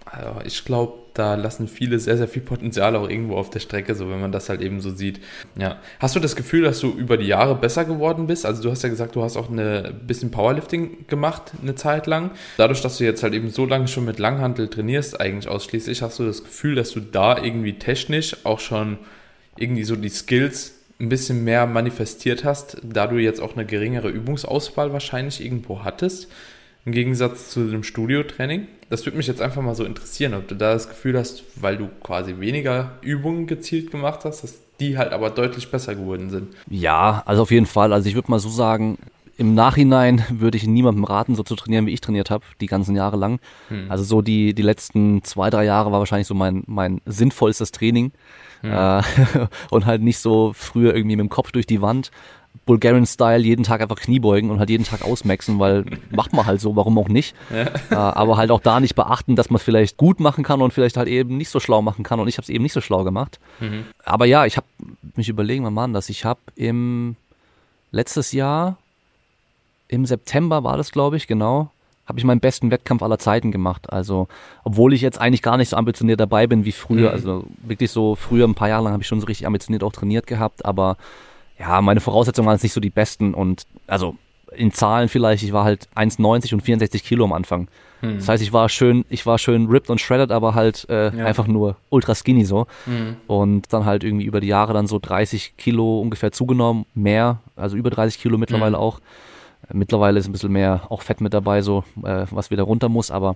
[0.05, 3.93] also ich glaube, da lassen viele sehr, sehr viel Potenzial auch irgendwo auf der Strecke,
[3.93, 5.19] so wenn man das halt eben so sieht.
[5.57, 5.81] Ja.
[5.99, 8.45] Hast du das Gefühl, dass du über die Jahre besser geworden bist?
[8.45, 12.31] Also du hast ja gesagt, du hast auch ein bisschen Powerlifting gemacht, eine Zeit lang.
[12.55, 16.19] Dadurch, dass du jetzt halt eben so lange schon mit Langhantel trainierst, eigentlich ausschließlich, hast
[16.19, 18.97] du das Gefühl, dass du da irgendwie technisch auch schon
[19.57, 24.09] irgendwie so die Skills ein bisschen mehr manifestiert hast, da du jetzt auch eine geringere
[24.09, 26.27] Übungsauswahl wahrscheinlich irgendwo hattest?
[26.85, 28.67] im Gegensatz zu dem Studiotraining.
[28.89, 31.77] Das würde mich jetzt einfach mal so interessieren, ob du da das Gefühl hast, weil
[31.77, 36.49] du quasi weniger Übungen gezielt gemacht hast, dass die halt aber deutlich besser geworden sind.
[36.69, 37.93] Ja, also auf jeden Fall.
[37.93, 38.97] Also ich würde mal so sagen,
[39.37, 42.95] im Nachhinein würde ich niemandem raten, so zu trainieren, wie ich trainiert habe, die ganzen
[42.95, 43.39] Jahre lang.
[43.69, 43.89] Hm.
[43.89, 48.11] Also so die, die letzten zwei, drei Jahre war wahrscheinlich so mein, mein sinnvollstes Training.
[48.61, 48.71] Hm.
[48.71, 49.01] Äh,
[49.69, 52.11] und halt nicht so früher irgendwie mit dem Kopf durch die Wand,
[52.65, 56.75] Bulgarian-Style jeden Tag einfach Kniebeugen und halt jeden Tag ausmaxen, weil macht man halt so,
[56.75, 57.35] warum auch nicht.
[57.49, 57.67] Ja.
[57.89, 60.71] Äh, aber halt auch da nicht beachten, dass man es vielleicht gut machen kann und
[60.71, 62.81] vielleicht halt eben nicht so schlau machen kann und ich habe es eben nicht so
[62.81, 63.39] schlau gemacht.
[63.59, 63.85] Mhm.
[64.03, 64.67] Aber ja, ich habe
[65.15, 66.09] mich überlegen, wann war das?
[66.09, 67.15] Ich habe im
[67.91, 68.77] letztes Jahr,
[69.87, 71.71] im September war das, glaube ich, genau,
[72.05, 73.91] habe ich meinen besten Wettkampf aller Zeiten gemacht.
[73.91, 74.27] Also,
[74.63, 77.09] obwohl ich jetzt eigentlich gar nicht so ambitioniert dabei bin wie früher.
[77.09, 77.15] Mhm.
[77.15, 79.93] Also wirklich so früher, ein paar Jahre lang habe ich schon so richtig ambitioniert auch
[79.93, 80.97] trainiert gehabt, aber
[81.59, 84.15] ja, meine Voraussetzungen waren jetzt nicht so die besten und also
[84.53, 87.69] in Zahlen vielleicht, ich war halt 1,90 und 64 Kilo am Anfang.
[88.01, 88.17] Hm.
[88.17, 91.25] Das heißt, ich war schön, ich war schön ripped und shredded, aber halt äh, ja.
[91.25, 92.67] einfach nur ultra skinny so.
[92.85, 93.15] Hm.
[93.27, 97.77] Und dann halt irgendwie über die Jahre dann so 30 Kilo ungefähr zugenommen, mehr, also
[97.77, 98.83] über 30 Kilo mittlerweile hm.
[98.83, 98.99] auch.
[99.71, 103.11] Mittlerweile ist ein bisschen mehr auch Fett mit dabei, so äh, was wieder runter muss,
[103.11, 103.35] aber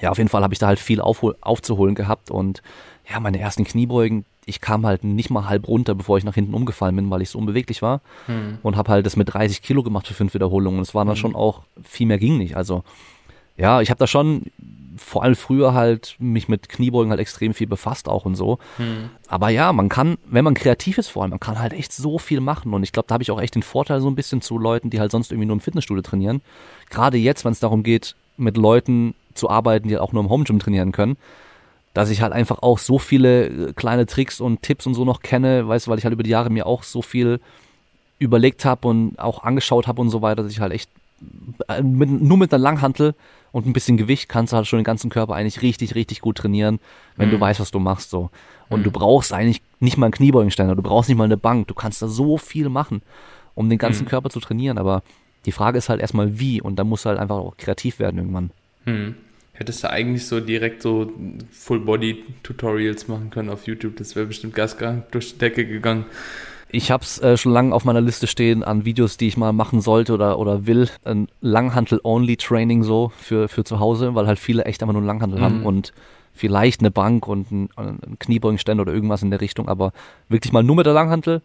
[0.00, 2.62] ja, auf jeden Fall habe ich da halt viel aufzuholen gehabt und
[3.10, 6.54] ja, meine ersten Kniebeugen, ich kam halt nicht mal halb runter, bevor ich nach hinten
[6.54, 8.00] umgefallen bin, weil ich so unbeweglich war.
[8.26, 8.58] Hm.
[8.62, 10.78] Und habe halt das mit 30 Kilo gemacht für fünf Wiederholungen.
[10.78, 11.20] Und es war dann hm.
[11.20, 12.56] schon auch, viel mehr ging nicht.
[12.56, 12.82] Also
[13.56, 14.46] ja, ich habe da schon
[14.96, 18.58] vor allem früher halt mich mit Kniebeugen halt extrem viel befasst auch und so.
[18.76, 19.10] Hm.
[19.28, 22.18] Aber ja, man kann, wenn man kreativ ist vor allem, man kann halt echt so
[22.18, 22.74] viel machen.
[22.74, 24.90] Und ich glaube, da habe ich auch echt den Vorteil so ein bisschen zu Leuten,
[24.90, 26.42] die halt sonst irgendwie nur im Fitnessstudio trainieren.
[26.90, 30.30] Gerade jetzt, wenn es darum geht, mit Leuten zu arbeiten, die halt auch nur im
[30.30, 31.16] Homegym trainieren können
[31.94, 35.20] dass ich halt einfach auch so viele äh, kleine Tricks und Tipps und so noch
[35.20, 37.40] kenne, weißt du, weil ich halt über die Jahre mir auch so viel
[38.18, 40.90] überlegt habe und auch angeschaut habe und so weiter, dass ich halt echt
[41.68, 43.14] äh, mit, nur mit einer Langhantel
[43.52, 46.38] und ein bisschen Gewicht kannst du halt schon den ganzen Körper eigentlich richtig, richtig gut
[46.38, 46.80] trainieren,
[47.16, 47.32] wenn mhm.
[47.32, 48.30] du weißt, was du machst so.
[48.68, 48.84] Und mhm.
[48.84, 52.02] du brauchst eigentlich nicht mal einen Kniebeugenständer, du brauchst nicht mal eine Bank, du kannst
[52.02, 53.02] da so viel machen,
[53.54, 54.08] um den ganzen mhm.
[54.08, 55.02] Körper zu trainieren, aber
[55.44, 58.18] die Frage ist halt erstmal wie und da musst du halt einfach auch kreativ werden
[58.18, 58.50] irgendwann.
[58.86, 59.16] Mhm.
[59.54, 61.12] Hättest du eigentlich so direkt so
[61.50, 63.96] Full-Body-Tutorials machen können auf YouTube.
[63.96, 66.06] Das wäre bestimmt gasgang durch die Decke gegangen.
[66.72, 69.52] Ich habe es äh, schon lange auf meiner Liste stehen an Videos, die ich mal
[69.52, 70.88] machen sollte oder, oder will.
[71.04, 75.38] Ein Langhantel-Only-Training so für, für zu Hause, weil halt viele echt einfach nur einen Langhantel
[75.38, 75.44] mhm.
[75.44, 75.92] haben und
[76.32, 79.92] vielleicht eine Bank und ein, ein Kniebeugenständer oder irgendwas in der Richtung, aber
[80.30, 81.42] wirklich mal nur mit der Langhantel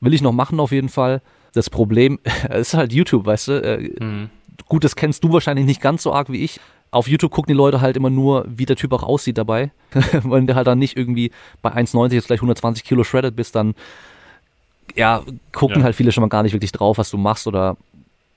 [0.00, 1.20] will ich noch machen auf jeden Fall.
[1.52, 2.18] Das Problem
[2.50, 3.62] ist halt YouTube, weißt du.
[3.62, 4.30] Äh, mhm.
[4.66, 6.58] Gut, das kennst du wahrscheinlich nicht ganz so arg wie ich
[6.90, 9.70] auf YouTube gucken die Leute halt immer nur, wie der Typ auch aussieht dabei.
[10.24, 11.30] Wenn der halt dann nicht irgendwie
[11.62, 13.74] bei 1,90 jetzt gleich 120 Kilo shredded bist, dann
[14.96, 15.22] ja,
[15.52, 15.84] gucken ja.
[15.84, 17.76] halt viele schon mal gar nicht wirklich drauf, was du machst oder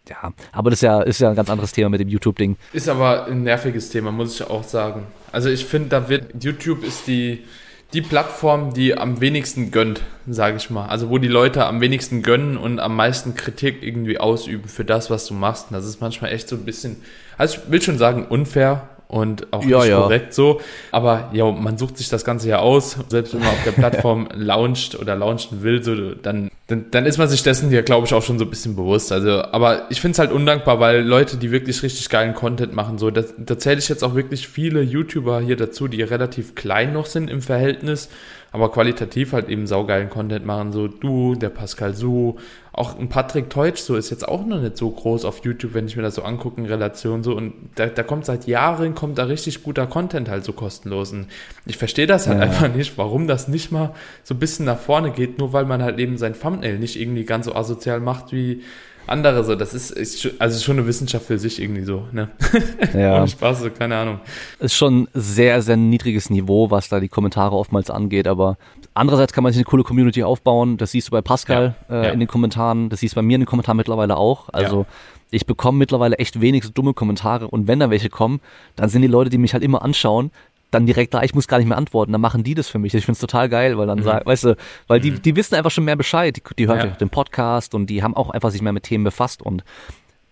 [0.10, 2.58] ja, aber das ist ja, ist ja ein ganz anderes Thema mit dem YouTube-Ding.
[2.74, 5.08] Ist aber ein nerviges Thema, muss ich auch sagen.
[5.32, 7.46] Also ich finde, da wird, YouTube ist die,
[7.94, 10.88] die Plattform, die am wenigsten gönnt, sage ich mal.
[10.88, 15.10] Also wo die Leute am wenigsten gönnen und am meisten Kritik irgendwie ausüben für das,
[15.10, 15.68] was du machst.
[15.70, 16.98] Und das ist manchmal echt so ein bisschen
[17.38, 20.02] also ich will schon sagen, unfair und auch ja, nicht ja.
[20.02, 20.60] korrekt so.
[20.92, 22.98] Aber ja, man sucht sich das Ganze ja aus.
[23.10, 27.20] Selbst wenn man auf der Plattform launcht oder launchen will, so, dann, dann, dann ist
[27.20, 29.12] man sich dessen ja, glaube ich, auch schon so ein bisschen bewusst.
[29.12, 32.98] Also, aber ich finde es halt undankbar, weil Leute, die wirklich richtig geilen Content machen,
[32.98, 36.92] so, da, da zähle ich jetzt auch wirklich viele YouTuber hier dazu, die relativ klein
[36.94, 38.10] noch sind im Verhältnis,
[38.52, 40.72] aber qualitativ halt eben saugeilen Content machen.
[40.72, 42.38] So du, der Pascal Su,
[42.74, 45.86] auch ein Patrick Teutsch so ist jetzt auch noch nicht so groß auf YouTube, wenn
[45.86, 49.20] ich mir das so angucke in Relation so und da, da kommt seit Jahren kommt
[49.20, 51.28] da richtig guter Content halt so kostenlos und
[51.68, 52.46] ich verstehe das halt ja.
[52.46, 55.84] einfach nicht, warum das nicht mal so ein bisschen nach vorne geht, nur weil man
[55.84, 58.64] halt eben sein Thumbnail nicht irgendwie ganz so asozial macht wie
[59.08, 59.56] andere so.
[59.56, 62.08] Das ist, ist also schon eine Wissenschaft für sich irgendwie so.
[62.12, 62.30] Ne?
[62.94, 63.26] Ja.
[63.26, 64.20] Spaß, so, keine Ahnung.
[64.60, 68.58] Ist schon sehr, sehr niedriges Niveau, was da die Kommentare oftmals angeht, aber
[68.94, 70.78] andererseits kann man sich eine coole Community aufbauen.
[70.78, 72.12] Das siehst du bei Pascal ja, äh, ja.
[72.12, 74.50] in den Kommentaren, das siehst du bei mir in den Kommentaren mittlerweile auch.
[74.52, 74.86] Also ja.
[75.32, 78.40] ich bekomme mittlerweile echt wenig so dumme Kommentare und wenn da welche kommen,
[78.76, 80.32] dann sind die Leute, die mich halt immer anschauen,
[80.72, 82.94] dann direkt da, ich muss gar nicht mehr antworten, dann machen die das für mich.
[82.96, 84.04] Ich finde es total geil, weil dann mhm.
[84.04, 85.22] sagen, weißt du, weil die, mhm.
[85.22, 86.86] die wissen einfach schon mehr Bescheid, die, die hören ja.
[86.88, 89.64] den Podcast und die haben auch einfach sich mehr mit Themen befasst und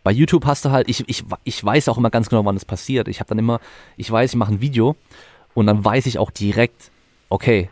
[0.03, 2.65] bei YouTube hast du halt, ich, ich, ich weiß auch immer ganz genau, wann es
[2.65, 3.07] passiert.
[3.07, 3.59] Ich habe dann immer,
[3.97, 4.95] ich weiß, ich mache ein Video
[5.53, 6.89] und dann weiß ich auch direkt,
[7.29, 7.69] okay,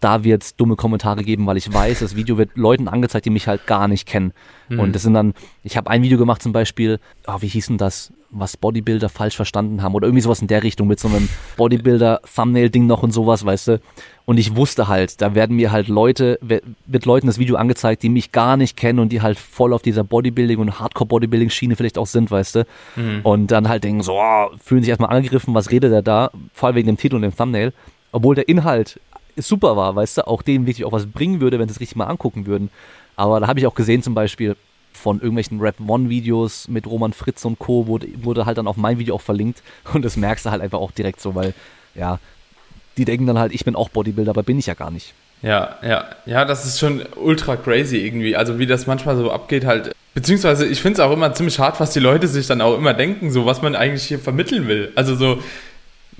[0.00, 3.30] da wird es dumme Kommentare geben, weil ich weiß, das Video wird Leuten angezeigt, die
[3.30, 4.32] mich halt gar nicht kennen.
[4.68, 4.80] Mhm.
[4.80, 7.78] Und das sind dann, ich habe ein Video gemacht zum Beispiel, oh, wie hieß denn
[7.78, 11.28] das, was Bodybuilder falsch verstanden haben oder irgendwie sowas in der Richtung mit so einem
[11.56, 13.80] Bodybuilder-Thumbnail-Ding noch und sowas, weißt du.
[14.24, 18.08] Und ich wusste halt, da werden mir halt Leute, wird Leuten das Video angezeigt, die
[18.08, 22.06] mich gar nicht kennen und die halt voll auf dieser Bodybuilding- und Hardcore-Bodybuilding-Schiene vielleicht auch
[22.06, 22.66] sind, weißt du.
[22.94, 23.20] Mhm.
[23.24, 26.30] Und dann halt denken so, oh, fühlen sich erstmal angegriffen, was redet er da?
[26.54, 27.72] Vor allem wegen dem Titel und dem Thumbnail.
[28.12, 29.00] Obwohl der Inhalt
[29.36, 31.96] super war, weißt du, auch denen wirklich auch was bringen würde, wenn sie es richtig
[31.96, 32.70] mal angucken würden.
[33.16, 34.56] Aber da habe ich auch gesehen zum Beispiel
[34.92, 37.86] von irgendwelchen Rap One-Videos mit Roman Fritz und Co.
[37.86, 39.62] Wurde, wurde halt dann auf mein Video auch verlinkt
[39.94, 41.54] und das merkst du halt einfach auch direkt so, weil
[41.94, 42.18] ja,
[42.96, 45.14] die denken dann halt, ich bin auch Bodybuilder, aber bin ich ja gar nicht.
[45.42, 48.36] Ja, ja, ja, das ist schon ultra crazy irgendwie.
[48.36, 49.92] Also wie das manchmal so abgeht halt.
[50.12, 52.92] Beziehungsweise ich finde es auch immer ziemlich hart, was die Leute sich dann auch immer
[52.92, 54.92] denken, so was man eigentlich hier vermitteln will.
[54.96, 55.38] Also so,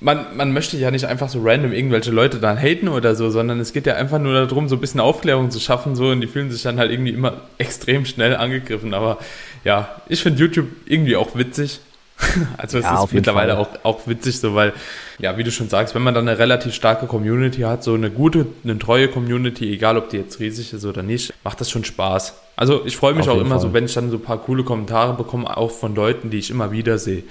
[0.01, 3.61] man, man möchte ja nicht einfach so random irgendwelche Leute dann haten oder so, sondern
[3.61, 6.27] es geht ja einfach nur darum, so ein bisschen Aufklärung zu schaffen, so, und die
[6.27, 8.95] fühlen sich dann halt irgendwie immer extrem schnell angegriffen.
[8.95, 9.19] Aber
[9.65, 11.81] ja, ich finde YouTube irgendwie auch witzig.
[12.59, 14.75] Also es ja, ist mittlerweile auch, auch witzig, so weil,
[15.19, 18.11] ja, wie du schon sagst, wenn man dann eine relativ starke Community hat, so eine
[18.11, 21.83] gute, eine treue Community, egal ob die jetzt riesig ist oder nicht, macht das schon
[21.83, 22.35] Spaß.
[22.57, 23.61] Also ich freue mich Auf auch immer Fall.
[23.61, 26.51] so, wenn ich dann so ein paar coole Kommentare bekomme, auch von Leuten, die ich
[26.51, 27.23] immer wieder sehe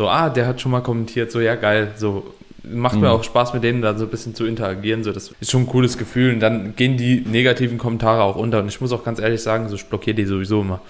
[0.00, 2.32] so, ah, der hat schon mal kommentiert, so, ja, geil, so,
[2.62, 3.02] macht mhm.
[3.02, 5.64] mir auch Spaß mit denen da so ein bisschen zu interagieren, so, das ist schon
[5.64, 9.04] ein cooles Gefühl und dann gehen die negativen Kommentare auch unter und ich muss auch
[9.04, 10.80] ganz ehrlich sagen, so, ich blockiere die sowieso immer.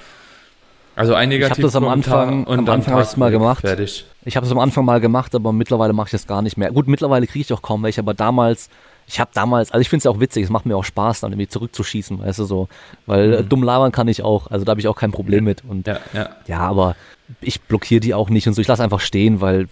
[0.95, 3.63] Also ein negativer Ich habe das am Anfang, und am Anfang habe ich mal gemacht.
[3.63, 4.07] Fertig.
[4.25, 6.71] Ich habe es am Anfang mal gemacht, aber mittlerweile mache ich das gar nicht mehr.
[6.71, 8.71] Gut, mittlerweile kriege ich auch kaum welche, aber damals
[9.09, 11.21] ich habe damals, also ich finde es ja auch witzig, es macht mir auch Spaß,
[11.21, 12.69] dann irgendwie zurückzuschießen, weißt du so.
[13.07, 13.49] Weil mhm.
[13.49, 15.65] dumm labern kann ich auch, also da habe ich auch kein Problem mit.
[15.65, 16.29] Und ja, ja.
[16.47, 16.95] ja, aber
[17.41, 18.61] ich blockiere die auch nicht und so.
[18.61, 19.69] Ich lasse einfach stehen, weil,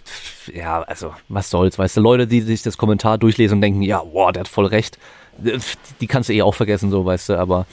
[0.53, 4.03] ja, also, was soll's, weißt du, Leute, die sich das Kommentar durchlesen und denken, ja,
[4.03, 4.97] boah, der hat voll recht,
[6.01, 7.65] die kannst du eh auch vergessen, so, weißt du, aber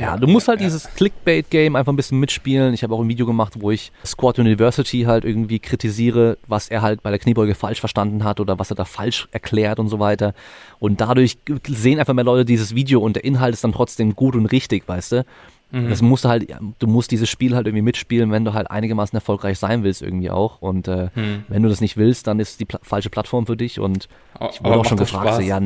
[0.00, 2.72] ja, du musst halt dieses Clickbait-Game einfach ein bisschen mitspielen.
[2.72, 6.80] Ich habe auch ein Video gemacht, wo ich Squad University halt irgendwie kritisiere, was er
[6.80, 9.98] halt bei der Kniebeuge falsch verstanden hat oder was er da falsch erklärt und so
[9.98, 10.32] weiter.
[10.78, 11.36] Und dadurch
[11.68, 14.88] sehen einfach mehr Leute dieses Video und der Inhalt ist dann trotzdem gut und richtig,
[14.88, 15.26] weißt du?
[15.72, 15.88] Mhm.
[15.88, 19.16] Das musst du halt, du musst dieses Spiel halt irgendwie mitspielen, wenn du halt einigermaßen
[19.16, 20.60] erfolgreich sein willst irgendwie auch.
[20.60, 21.44] Und äh, mhm.
[21.48, 23.78] wenn du das nicht willst, dann ist die pla falsche Plattform für dich.
[23.78, 24.08] Und
[24.50, 25.60] ich wurde auch schon gefragt, so, ja,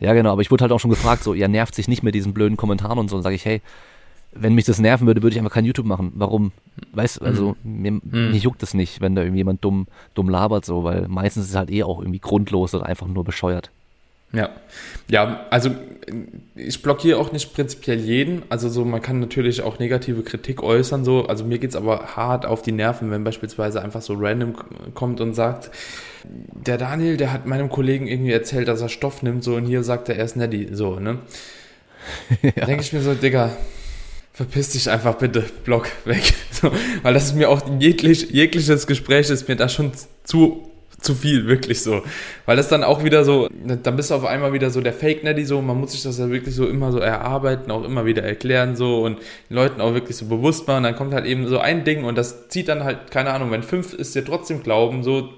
[0.00, 2.14] ja, genau, aber ich wurde halt auch schon gefragt, so, ihr nervt sich nicht mit
[2.14, 3.16] diesen blöden Kommentaren und so.
[3.16, 3.60] Und sage ich, hey,
[4.32, 6.12] wenn mich das nerven würde, würde ich einfach kein YouTube machen.
[6.14, 6.52] Warum?
[6.92, 7.82] Weißt du, also mhm.
[7.82, 8.00] mir, mhm.
[8.30, 11.56] mir juckt es nicht, wenn da irgendjemand dumm, dumm labert, so, weil meistens ist es
[11.56, 13.70] halt eh auch irgendwie grundlos oder einfach nur bescheuert.
[14.32, 14.50] Ja,
[15.08, 15.70] ja, also
[16.54, 18.42] ich blockiere auch nicht prinzipiell jeden.
[18.48, 21.04] Also so, man kann natürlich auch negative Kritik äußern.
[21.04, 24.54] So, also mir geht's aber hart auf die Nerven, wenn beispielsweise einfach so random
[24.94, 25.70] kommt und sagt,
[26.24, 29.82] der Daniel, der hat meinem Kollegen irgendwie erzählt, dass er Stoff nimmt, so und hier
[29.82, 31.18] sagt er, er ist Neddy, so, ne?
[32.42, 32.66] ja.
[32.66, 33.50] Denke ich mir so, Digga,
[34.32, 36.22] verpiss dich einfach bitte, Block weg.
[36.52, 36.70] So,
[37.02, 39.92] weil das ist mir auch jeglich, jegliches Gespräch ist mir da schon
[40.24, 40.69] zu
[41.00, 42.02] zu viel, wirklich so.
[42.46, 43.48] Weil das dann auch wieder so,
[43.82, 46.30] dann bist du auf einmal wieder so der Fake-Netty so, man muss sich das ja
[46.30, 50.16] wirklich so immer so erarbeiten, auch immer wieder erklären so und den Leuten auch wirklich
[50.16, 50.84] so bewusst machen.
[50.84, 53.62] Dann kommt halt eben so ein Ding und das zieht dann halt, keine Ahnung, wenn
[53.62, 55.28] fünf ist dir trotzdem glauben, so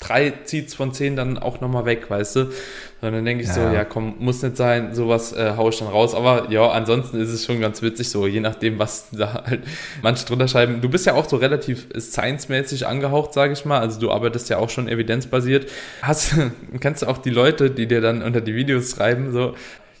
[0.00, 2.50] drei zieht's von zehn dann auch nochmal weg, weißt du?
[3.10, 3.54] dann denke ich ja.
[3.54, 6.14] so, ja komm, muss nicht sein, sowas äh, hau ich dann raus.
[6.14, 9.62] Aber ja, ansonsten ist es schon ganz witzig so, je nachdem, was da halt
[10.02, 10.80] manche drunter schreiben.
[10.80, 13.80] Du bist ja auch so relativ science-mäßig angehaucht, sage ich mal.
[13.80, 15.70] Also du arbeitest ja auch schon evidenzbasiert.
[16.02, 16.34] Hast,
[16.80, 19.54] kennst du auch die Leute, die dir dann unter die Videos schreiben, so,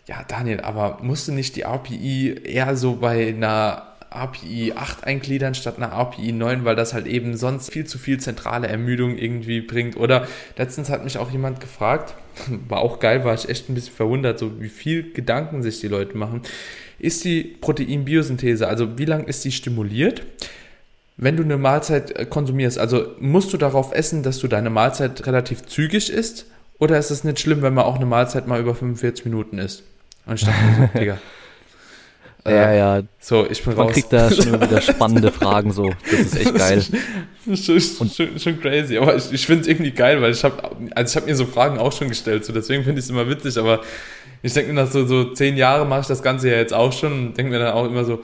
[0.06, 5.54] ja Daniel, aber musst du nicht die RPI eher so bei einer API 8 eingliedern
[5.54, 9.60] statt einer API 9, weil das halt eben sonst viel zu viel zentrale Ermüdung irgendwie
[9.60, 9.96] bringt.
[9.96, 12.14] Oder letztens hat mich auch jemand gefragt,
[12.68, 15.88] war auch geil, war ich echt ein bisschen verwundert, so wie viel Gedanken sich die
[15.88, 16.42] Leute machen.
[16.98, 20.22] ist die Proteinbiosynthese, also wie lange ist die stimuliert?
[21.16, 25.26] Wenn du eine Mahlzeit äh, konsumierst, also musst du darauf essen, dass du deine Mahlzeit
[25.26, 26.46] relativ zügig isst?
[26.78, 29.84] Oder ist es nicht schlimm, wenn man auch eine Mahlzeit mal über 45 Minuten isst?
[30.26, 31.18] Und ich dachte mir so, Digga,
[32.46, 33.02] ja, äh, ja.
[33.20, 33.94] So, ich bin Man raus.
[33.94, 35.90] kriegt da schon wieder spannende Fragen so.
[36.10, 36.82] Das ist echt geil.
[37.56, 37.80] schon,
[38.10, 41.16] schon, schon crazy, aber ich, ich finde es irgendwie geil, weil ich habe also ich
[41.16, 43.80] habe mir so Fragen auch schon gestellt, so deswegen finde ich es immer witzig, aber
[44.42, 46.92] ich denke mir nach so, so zehn Jahren mache ich das Ganze ja jetzt auch
[46.92, 48.22] schon und denke mir dann auch immer so,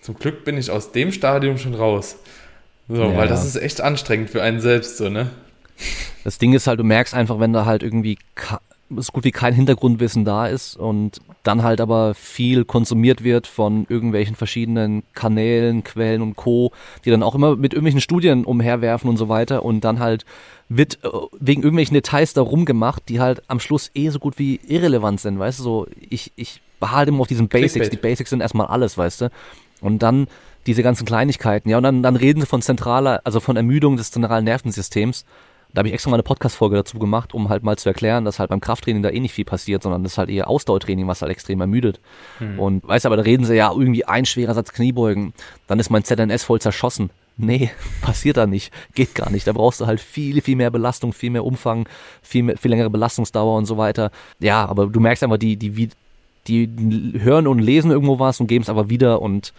[0.00, 2.16] zum Glück bin ich aus dem Stadium schon raus.
[2.88, 3.16] So, Ja.
[3.16, 5.30] weil das ist echt anstrengend für einen selbst, so, ne?
[6.22, 8.16] Das Ding ist halt, du merkst einfach, wenn da halt irgendwie
[8.90, 13.86] so gut wie kein Hintergrundwissen da ist und dann halt aber viel konsumiert wird von
[13.88, 16.72] irgendwelchen verschiedenen Kanälen, Quellen und Co.,
[17.04, 20.24] die dann auch immer mit irgendwelchen Studien umherwerfen und so weiter und dann halt
[20.68, 21.08] wird äh,
[21.38, 25.38] wegen irgendwelchen Details da rumgemacht, die halt am Schluss eh so gut wie irrelevant sind,
[25.38, 28.98] weißt du, so ich, ich behalte immer auf diesen Basics, die Basics sind erstmal alles,
[28.98, 29.30] weißt du,
[29.80, 30.26] und dann
[30.66, 34.10] diese ganzen Kleinigkeiten, ja, und dann, dann reden sie von zentraler, also von Ermüdung des
[34.10, 35.24] zentralen Nervensystems,
[35.76, 38.38] da habe ich extra mal eine Podcast-Folge dazu gemacht, um halt mal zu erklären, dass
[38.38, 41.20] halt beim Krafttraining da eh nicht viel passiert, sondern das ist halt eher Ausdauertraining, was
[41.20, 42.00] halt extrem ermüdet.
[42.56, 45.34] Und weißt du, aber da reden sie ja irgendwie ein schwerer Satz Kniebeugen,
[45.66, 47.10] dann ist mein ZNS voll zerschossen.
[47.36, 48.72] Nee, passiert da nicht.
[48.94, 49.46] Geht gar nicht.
[49.46, 51.86] Da brauchst du halt viel, viel mehr Belastung, viel mehr Umfang,
[52.22, 54.12] viel, mehr, viel längere Belastungsdauer und so weiter.
[54.38, 55.90] Ja, aber du merkst einfach, die, die,
[56.48, 59.52] die, die hören und lesen irgendwo was und geben es aber wieder und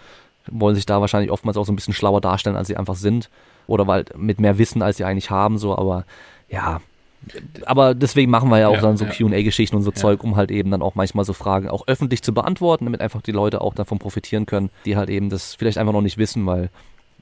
[0.51, 3.29] wollen sich da wahrscheinlich oftmals auch so ein bisschen schlauer darstellen, als sie einfach sind.
[3.67, 6.05] Oder weil mit mehr Wissen, als sie eigentlich haben, so, aber
[6.49, 6.81] ja.
[7.65, 9.11] Aber deswegen machen wir ja auch Ja, dann so ja.
[9.11, 9.91] QA-Geschichten und so.
[9.91, 13.21] Zeug, um halt eben dann auch manchmal so Fragen auch öffentlich zu beantworten, damit einfach
[13.21, 16.45] die Leute auch davon profitieren können, die halt eben das vielleicht einfach noch nicht wissen,
[16.45, 16.69] weil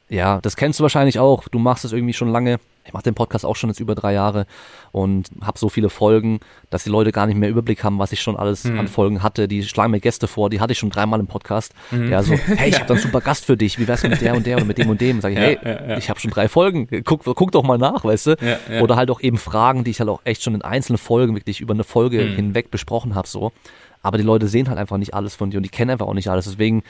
[0.09, 1.47] ja, das kennst du wahrscheinlich auch.
[1.47, 2.59] Du machst es irgendwie schon lange.
[2.85, 4.45] Ich mache den Podcast auch schon jetzt über drei Jahre
[4.91, 8.21] und habe so viele Folgen, dass die Leute gar nicht mehr Überblick haben, was ich
[8.21, 8.79] schon alles Mhm.
[8.79, 9.47] an Folgen hatte.
[9.47, 11.73] Die schlagen mir Gäste vor, die hatte ich schon dreimal im Podcast.
[11.91, 13.79] Ja, so, hey, ich habe da einen super Gast für dich.
[13.79, 15.19] Wie wär's mit der und der oder mit dem und dem?
[15.19, 15.97] Sag ich, Ja, hey, ja, ja.
[15.97, 16.87] ich habe schon drei Folgen.
[17.05, 18.35] Guck, guck doch mal nach, weißt du?
[18.41, 18.81] Ja, ja.
[18.81, 21.61] Oder halt auch eben Fragen, die ich halt auch echt schon in einzelnen Folgen wirklich
[21.61, 22.35] über eine Folge Mhm.
[22.35, 23.51] hinweg besprochen habe, so.
[24.03, 26.13] Aber die Leute sehen halt einfach nicht alles von dir und die kennen einfach auch
[26.13, 26.45] nicht alles.
[26.45, 26.83] Deswegen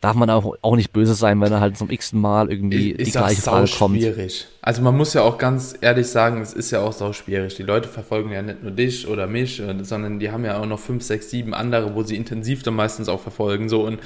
[0.00, 3.04] darf man auch, auch nicht böse sein, wenn er halt zum x Mal irgendwie die
[3.04, 3.98] sag's gleiche Frage kommt.
[3.98, 4.46] schwierig.
[4.62, 7.54] Also man muss ja auch ganz ehrlich sagen, es ist ja auch sau schwierig.
[7.56, 10.78] Die Leute verfolgen ja nicht nur dich oder mich, sondern die haben ja auch noch
[10.78, 13.68] fünf, sechs, sieben andere, wo sie intensiv dann meistens auch verfolgen.
[13.68, 14.00] So und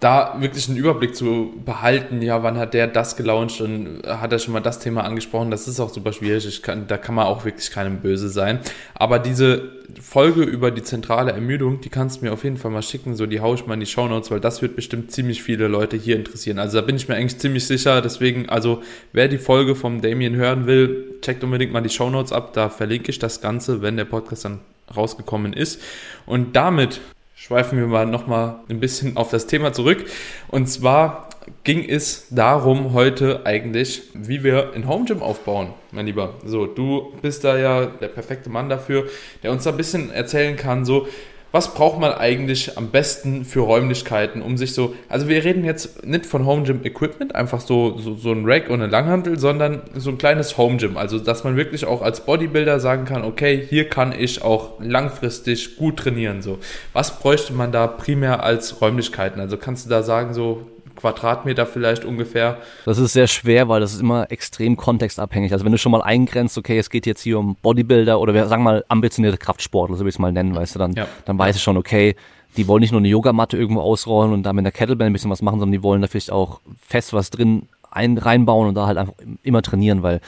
[0.00, 4.38] da wirklich einen Überblick zu behalten, ja, wann hat der das gelauncht und hat er
[4.38, 6.62] schon mal das Thema angesprochen, das ist auch super schwierig.
[6.62, 8.58] Kann, da kann man auch wirklich keinem böse sein.
[8.94, 12.82] Aber diese Folge über die zentrale Ermüdung, die kannst du mir auf jeden Fall mal
[12.82, 15.68] schicken, so die haue ich mal in die Shownotes, weil das wird bestimmt ziemlich viele
[15.68, 16.58] Leute hier interessieren.
[16.58, 18.82] Also da bin ich mir eigentlich ziemlich sicher, deswegen, also
[19.12, 23.10] wer die Folge vom Damien hören will, checkt unbedingt mal die Shownotes ab, da verlinke
[23.10, 24.60] ich das Ganze, wenn der Podcast dann
[24.94, 25.80] rausgekommen ist.
[26.26, 27.00] Und damit
[27.44, 30.06] schweifen wir mal nochmal ein bisschen auf das Thema zurück.
[30.48, 31.28] Und zwar
[31.62, 36.36] ging es darum heute eigentlich, wie wir ein Home Gym aufbauen, mein Lieber.
[36.46, 39.08] So, du bist da ja der perfekte Mann dafür,
[39.42, 41.06] der uns da ein bisschen erzählen kann, so,
[41.54, 46.04] was braucht man eigentlich am besten für Räumlichkeiten, um sich so, also wir reden jetzt
[46.04, 49.82] nicht von Home Gym Equipment, einfach so, so, so ein Rack und eine Langhantel, sondern
[49.94, 53.64] so ein kleines Home Gym, also dass man wirklich auch als Bodybuilder sagen kann, okay,
[53.70, 56.58] hier kann ich auch langfristig gut trainieren, so.
[56.92, 59.40] Was bräuchte man da primär als Räumlichkeiten?
[59.40, 60.66] Also kannst du da sagen, so
[61.04, 62.56] Quadratmeter vielleicht ungefähr?
[62.86, 65.52] Das ist sehr schwer, weil das ist immer extrem kontextabhängig.
[65.52, 68.46] Also wenn du schon mal eingrenzt, okay, es geht jetzt hier um Bodybuilder oder wir
[68.48, 71.06] sagen mal ambitionierte Kraftsportler, so will ich es mal nennen, weißt du, dann, Ja.
[71.26, 72.16] dann weiß ich schon, okay,
[72.56, 75.30] die wollen nicht nur eine Yogamatte irgendwo ausrollen und da mit einer Kettlebell ein bisschen
[75.30, 78.86] was machen, sondern die wollen da vielleicht auch fest was drin ein, reinbauen und da
[78.86, 80.22] halt einfach immer trainieren, weil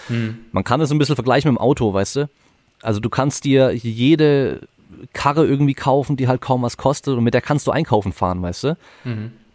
[0.53, 2.29] man kann es ein bisschen vergleichen mit dem Auto, weißt du?
[2.83, 4.61] Also du kannst dir jede
[5.15, 8.43] Karre irgendwie kaufen, die halt kaum was kostet und mit der kannst du einkaufen fahren,
[8.43, 8.77] weißt du?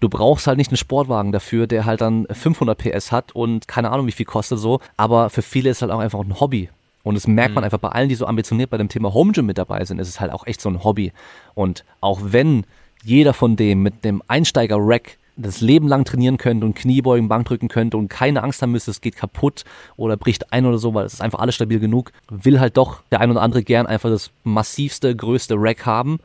[0.02, 3.92] Du brauchst halt nicht einen Sportwagen dafür, der halt dann 500 PS hat und keine
[3.92, 4.82] Ahnung, wie viel kostet so.
[4.98, 6.70] Aber für viele ist halt auch einfach ein Hobby.
[7.04, 9.46] Und das merkt man einfach bei allen, die so ambitioniert bei dem Thema Home Gym
[9.46, 11.14] mit dabei sind, ist es halt auch echt so ein Hobby.
[11.56, 12.66] Und auch wenn
[13.04, 17.98] jeder von dem mit dem Einsteiger-Rack das Leben lang trainieren könnte und Kniebeugen, Bankdrücken könnte
[17.98, 19.64] und keine Angst haben müsste, es geht kaputt
[19.98, 23.02] oder bricht ein oder so, weil es ist einfach alles stabil genug, will halt doch
[23.12, 26.20] der ein oder andere gern einfach das massivste, größte Rack haben,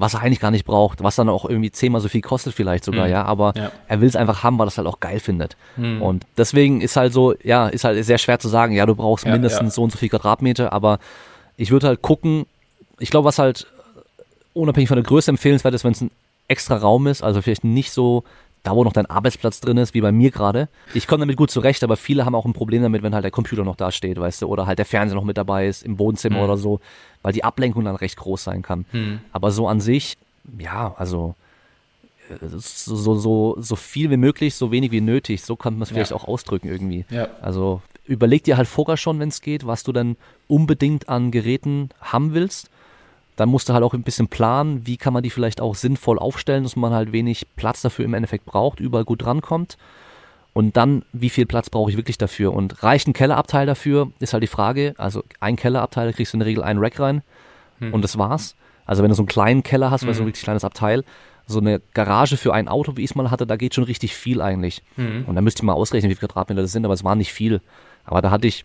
[0.00, 2.84] was er eigentlich gar nicht braucht, was dann auch irgendwie zehnmal so viel kostet vielleicht
[2.84, 3.70] sogar, ja, aber Ja.
[3.88, 5.56] er will es einfach haben, weil er es halt auch geil findet.
[5.76, 9.24] Und deswegen ist halt so, ja, ist halt sehr schwer zu sagen, ja, du brauchst
[9.26, 9.70] Ja, mindestens ja.
[9.76, 10.98] so und so viel Quadratmeter, aber
[11.56, 12.46] ich würde halt gucken,
[12.98, 13.66] ich glaube, was halt
[14.54, 16.10] unabhängig von der Größe empfehlenswert ist, wenn es ein
[16.48, 18.24] extra Raum ist, also vielleicht nicht so
[18.62, 20.68] da, wo noch dein Arbeitsplatz drin ist, wie bei mir gerade.
[20.94, 23.30] Ich komme damit gut zurecht, aber viele haben auch ein Problem damit, wenn halt der
[23.30, 25.98] Computer noch da steht, weißt du, oder halt der Fernseher noch mit dabei ist, im
[25.98, 26.44] Wohnzimmer Mhm.
[26.44, 26.80] oder so,
[27.22, 28.84] weil die Ablenkung dann recht groß sein kann.
[28.92, 29.20] Mhm.
[29.32, 30.18] Aber so an sich,
[30.58, 31.34] ja, also
[32.58, 35.42] so, so, so viel wie möglich, so wenig wie nötig.
[35.42, 36.16] So kann man es vielleicht Ja.
[36.16, 37.04] auch ausdrücken irgendwie.
[37.10, 37.28] Ja.
[37.40, 40.16] Also überleg dir halt vorher schon, wenn es geht, was du dann
[40.48, 42.70] unbedingt an Geräten haben willst.
[43.36, 46.18] Dann musst du halt auch ein bisschen planen, wie kann man die vielleicht auch sinnvoll
[46.18, 49.78] aufstellen, dass man halt wenig Platz dafür im Endeffekt braucht, überall gut drankommt.
[50.52, 52.52] Und dann, wie viel Platz brauche ich wirklich dafür?
[52.52, 54.94] Und reicht ein Kellerabteil dafür, ist halt die Frage.
[54.98, 57.22] Also ein Kellerabteil, da kriegst du in der Regel einen Rack rein
[57.92, 58.56] und das war's.
[58.84, 61.04] Also wenn du so einen kleinen Keller hast, weil so ein richtig kleines Abteil,
[61.46, 64.14] so eine Garage für ein Auto, wie ich es mal hatte, da geht schon richtig
[64.14, 64.82] viel eigentlich.
[65.26, 67.32] Und da müsste ich mal ausrechnen, wie viele Quadratmeter das sind, aber es war nicht
[67.32, 67.60] viel.
[68.04, 68.64] Aber da hatte ich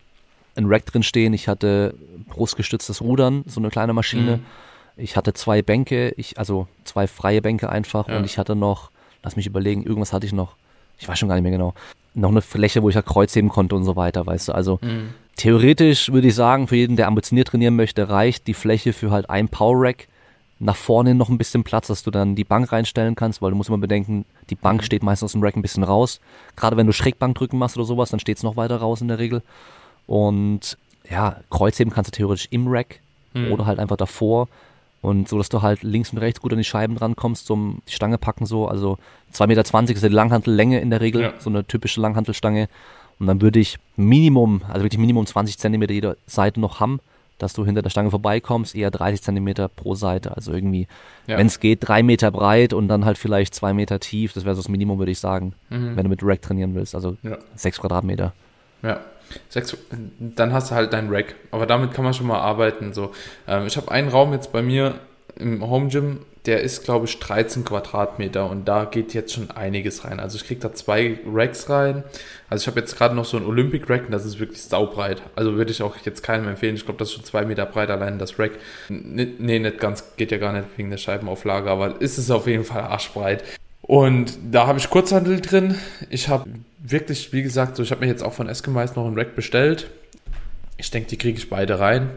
[0.56, 1.95] ein Rack drin stehen, ich hatte
[2.30, 4.39] brustgestütztes Rudern, so eine kleine Maschine.
[4.97, 8.18] Ich hatte zwei Bänke, ich, also zwei freie Bänke einfach Ja.
[8.18, 8.91] und ich hatte noch,
[9.24, 10.56] lass mich überlegen, irgendwas hatte ich noch.
[10.97, 11.74] Ich weiß schon gar nicht mehr genau.
[12.14, 14.51] Noch eine Fläche, wo ich halt Kreuz heben konnte und so weiter, weißt du.
[14.53, 14.80] Also
[15.36, 19.30] theoretisch würde ich sagen, für jeden, der ambitioniert trainieren möchte, reicht die Fläche für halt
[19.30, 20.08] ein Power Rack.
[20.58, 23.58] Nach vorne noch ein bisschen Platz, dass du dann die Bank reinstellen kannst, weil du
[23.58, 26.22] musst immer bedenken, die Bank steht meistens aus dem Rack ein bisschen raus.
[26.56, 29.20] Gerade wenn du Schrägbankdrücken machst oder sowas, dann steht es noch weiter raus in der
[29.20, 29.41] Regel.
[30.08, 30.78] Und
[31.10, 32.99] ja, Kreuzheben kannst du theoretisch im Rack
[33.51, 34.47] oder halt einfach davor.
[35.01, 37.91] Und so, dass du halt links und rechts gut an die Scheiben drankommst, zum die
[37.93, 38.68] Stange packen so.
[38.68, 38.97] Also
[39.34, 39.62] 2,20 Meter
[39.93, 41.34] ist die Langhantellänge in der Regel, Ja.
[41.38, 42.70] so eine typische Langhantelstange.
[43.20, 46.99] Und dann würde ich Minimum, also wirklich Minimum 20 Zentimeter jeder Seite noch haben,
[47.38, 50.36] dass du hinter der Stange vorbeikommst, eher 30 Zentimeter pro Seite.
[50.36, 50.88] Also irgendwie,
[51.28, 51.38] Ja.
[51.38, 54.32] wenn es geht, drei Meter breit und dann halt vielleicht zwei Meter tief.
[54.34, 55.97] Das wäre so das Minimum, würde ich sagen, Mhm.
[55.97, 56.95] wenn du mit Rack trainieren willst.
[56.95, 57.38] Also Ja.
[57.56, 58.34] sechs Quadratmeter.
[58.82, 59.01] Ja.
[59.49, 59.76] Sechs,
[60.19, 61.36] dann hast du halt dein Rack.
[61.51, 62.93] Aber damit kann man schon mal arbeiten.
[62.93, 63.11] So.
[63.47, 64.95] Ähm, ich habe einen Raum jetzt bei mir
[65.38, 70.05] im Home Gym, der ist, glaube ich, 13 Quadratmeter und da geht jetzt schon einiges
[70.05, 70.19] rein.
[70.19, 72.03] Also ich kriege da zwei Racks rein.
[72.49, 75.23] Also ich habe jetzt gerade noch so ein Olympic Rack und das ist wirklich saubreit.
[75.36, 76.76] Also würde ich auch jetzt keinem empfehlen.
[76.76, 78.51] Ich glaube, das ist schon zwei Meter breit allein das Rack.
[78.89, 82.63] Nee, nicht ganz, geht ja gar nicht wegen der Scheibenauflage, aber ist es auf jeden
[82.63, 83.43] Fall arschbreit.
[83.82, 85.76] Und da habe ich Kurzhandel drin.
[86.09, 86.49] Ich habe
[86.91, 89.89] wirklich, wie gesagt, so ich habe mir jetzt auch von Eskimais noch ein Rack bestellt.
[90.77, 92.11] Ich denke, die kriege ich beide rein.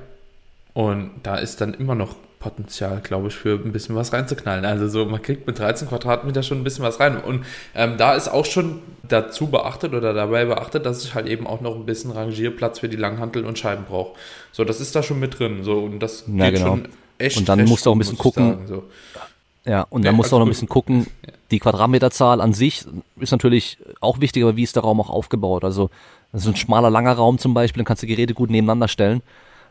[0.74, 4.64] Und da ist dann immer noch Potenzial, glaube ich, für ein bisschen was reinzuknallen.
[4.64, 7.20] Also so, man kriegt mit 13 Quadratmeter schon ein bisschen was rein.
[7.20, 7.44] Und
[7.74, 11.60] ähm, da ist auch schon dazu beachtet oder dabei beachtet, dass ich halt eben auch
[11.60, 14.16] noch ein bisschen Rangierplatz für die Langhantel und Scheiben brauche.
[14.52, 15.64] So, das ist da schon mit drin.
[15.64, 16.66] So, und das Ja, genau.
[16.66, 16.88] schon
[17.18, 17.38] echt.
[17.38, 18.48] Und dann musst du auch ein bisschen gucken.
[18.48, 18.84] sagen, so.
[19.68, 21.06] Ja, und Ja, dann musst du auch noch ein bisschen gucken,
[21.50, 22.86] die Quadratmeterzahl an sich
[23.20, 25.62] ist natürlich auch wichtig, aber wie ist der Raum auch aufgebaut?
[25.62, 25.90] Also,
[26.32, 29.22] das ist ein schmaler, langer Raum zum Beispiel, dann kannst du Geräte gut nebeneinander stellen.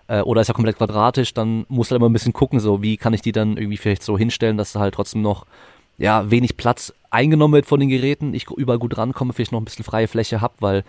[0.07, 2.83] Äh, oder ist ja komplett quadratisch, dann musst du halt immer ein bisschen gucken, so
[2.83, 5.45] wie kann ich die dann irgendwie vielleicht so hinstellen, dass da halt trotzdem noch
[5.97, 9.65] ja, wenig Platz eingenommen wird von den Geräten, ich überall gut rankomme, vielleicht noch ein
[9.65, 10.83] bisschen freie Fläche hab, weil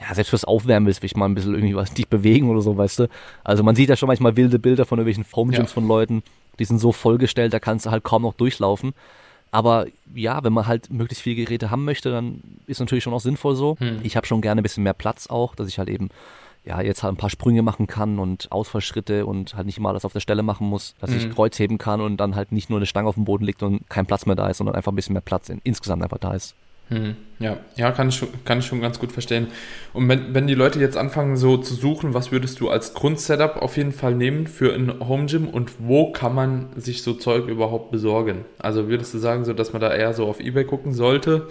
[0.00, 2.62] ja, selbst fürs Aufwärmen willst, will ich mal ein bisschen irgendwie was dich bewegen oder
[2.62, 3.08] so, weißt du.
[3.44, 5.74] Also man sieht ja schon manchmal wilde Bilder von irgendwelchen Gyms Ja.
[5.74, 6.22] von Leuten,
[6.58, 8.92] die sind so vollgestellt, da kannst du halt kaum noch durchlaufen.
[9.52, 13.20] Aber ja, wenn man halt möglichst viele Geräte haben möchte, dann ist natürlich schon auch
[13.20, 13.76] sinnvoll so.
[13.80, 13.98] Hm.
[14.02, 16.08] Ich habe schon gerne ein bisschen mehr Platz auch, dass ich halt eben
[16.64, 20.04] ja jetzt halt ein paar Sprünge machen kann und Ausfallschritte und halt nicht immer alles
[20.04, 21.34] auf der Stelle machen muss, dass ich Mhm.
[21.34, 23.88] Kreuz heben kann und dann halt nicht nur eine Stange auf dem Boden liegt und
[23.90, 26.32] kein Platz mehr da ist, sondern einfach ein bisschen mehr Platz in, insgesamt einfach da
[26.34, 26.54] ist.
[26.90, 29.46] Hm, Ja, ja, kann ich, schon, kann ich schon ganz gut verstehen.
[29.92, 33.62] Und wenn, wenn die Leute jetzt anfangen so zu suchen, was würdest du als Grundsetup
[33.62, 37.46] auf jeden Fall nehmen für ein Home Gym und wo kann man sich so Zeug
[37.48, 38.44] überhaupt besorgen?
[38.58, 41.46] Also würdest du sagen, so dass man da eher so auf Ebay gucken sollte?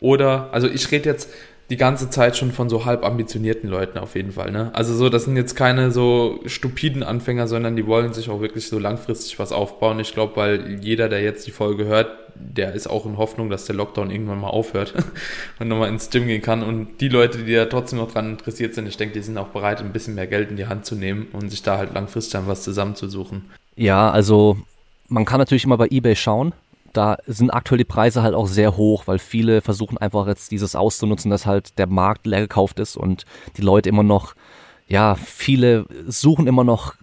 [0.00, 1.28] Oder, also ich rede jetzt
[1.70, 4.70] die ganze Zeit schon von so halb ambitionierten Leuten auf jeden Fall, ne?
[4.74, 8.68] Also so, das sind jetzt keine so stupiden Anfänger, sondern die wollen sich auch wirklich
[8.68, 9.98] so langfristig was aufbauen.
[9.98, 13.64] Ich glaube, weil jeder, der jetzt die Folge hört, der ist auch in Hoffnung, dass
[13.66, 14.94] der Lockdown irgendwann mal aufhört
[15.58, 16.62] und nochmal ins Gym gehen kann.
[16.62, 19.48] Und die Leute, die da trotzdem noch dran interessiert sind, ich denke, die sind auch
[19.48, 22.32] bereit, ein bisschen mehr Geld in die Hand zu nehmen und sich da halt langfristig
[22.32, 23.50] dann was zusammenzusuchen.
[23.76, 24.56] Ja, also
[25.08, 26.54] man kann natürlich immer bei eBay schauen.
[26.92, 30.76] Da sind aktuell die Preise halt auch sehr hoch, weil viele versuchen einfach jetzt dieses
[30.76, 33.24] auszunutzen, dass halt der Markt leer gekauft ist und
[33.56, 34.34] die Leute immer noch,
[34.86, 36.94] ja, viele suchen immer noch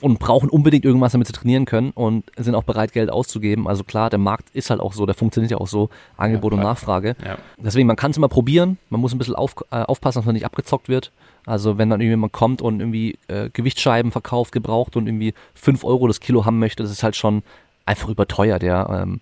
[0.00, 3.66] und brauchen unbedingt irgendwas, damit sie trainieren können und sind auch bereit, Geld auszugeben.
[3.66, 6.60] Also klar, der Markt ist halt auch so, der funktioniert ja auch so, Angebot und
[6.60, 6.72] klar.
[6.72, 7.16] Nachfrage.
[7.24, 7.38] Ja.
[7.56, 8.78] Deswegen, man kann es immer probieren.
[8.90, 11.10] Man muss ein bisschen auf, äh, aufpassen, dass man nicht abgezockt wird.
[11.46, 16.06] Also wenn dann irgendjemand kommt und irgendwie äh, Gewichtsscheiben verkauft, gebraucht und irgendwie 5 Euro
[16.06, 17.42] das Kilo haben möchte, das ist halt schon
[17.86, 19.02] einfach überteuert, ja.
[19.02, 19.20] Ähm,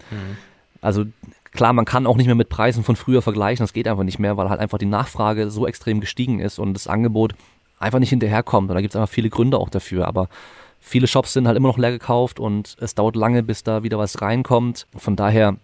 [0.82, 1.04] Also
[1.52, 4.18] klar, man kann auch nicht mehr mit Preisen von früher vergleichen, das geht einfach nicht
[4.18, 7.34] mehr, weil halt einfach die Nachfrage so extrem gestiegen ist und das Angebot
[7.78, 8.70] einfach nicht hinterherkommt.
[8.70, 10.06] Und da gibt es einfach viele Gründe auch dafür.
[10.06, 10.28] Aber
[10.80, 13.98] viele Shops sind halt immer noch leer gekauft und es dauert lange, bis da wieder
[13.98, 14.86] was reinkommt.
[14.96, 15.56] Von daher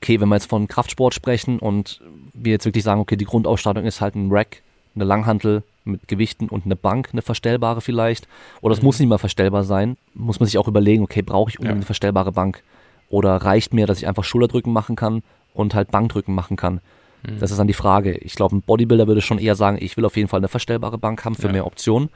[0.00, 2.00] okay, wenn wir jetzt von Kraftsport sprechen und
[2.32, 4.62] wir jetzt wirklich sagen, okay, die Grundausstattung ist halt ein Rack,
[4.94, 8.28] eine Langhantel mit Gewichten und eine Bank, eine verstellbare vielleicht.
[8.60, 9.96] Oder es muss nicht mal verstellbar sein.
[10.14, 11.80] Muss man sich auch überlegen, okay, brauche ich unbedingt Ja.
[11.80, 12.62] eine verstellbare Bank?
[13.10, 15.22] oder reicht mir, dass ich einfach Schulterdrücken machen kann
[15.54, 16.80] und halt Bankdrücken machen kann.
[17.22, 17.38] Mhm.
[17.40, 18.16] Das ist dann die Frage.
[18.18, 20.98] Ich glaube, ein Bodybuilder würde schon eher sagen, ich will auf jeden Fall eine verstellbare
[20.98, 21.52] Bank haben für ja.
[21.52, 22.10] mehr Optionen.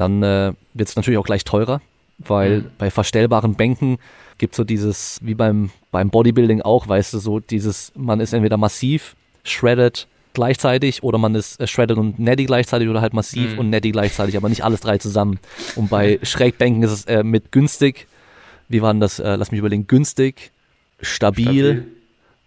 [0.00, 1.82] Dann äh, wird es natürlich auch gleich teurer,
[2.16, 2.70] weil mhm.
[2.78, 3.98] bei verstellbaren Bänken
[4.38, 8.32] gibt es so dieses, wie beim, beim Bodybuilding auch, weißt du, so dieses, man ist
[8.32, 13.52] entweder massiv, shredded, gleichzeitig oder man ist äh, shredded und netty gleichzeitig oder halt massiv
[13.52, 13.58] mhm.
[13.58, 15.38] und netty gleichzeitig, aber nicht alles drei zusammen.
[15.76, 18.06] Und bei Schrägbänken ist es äh, mit günstig,
[18.70, 20.50] wie waren das, äh, lass mich überlegen, günstig,
[21.02, 21.86] stabil, stabil.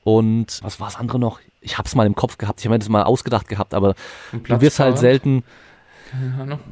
[0.03, 1.39] und was war das andere noch?
[1.61, 3.93] Ich hab's mal im Kopf gehabt, ich habe mir das mal ausgedacht gehabt, aber
[4.31, 5.43] du wirst halt selten,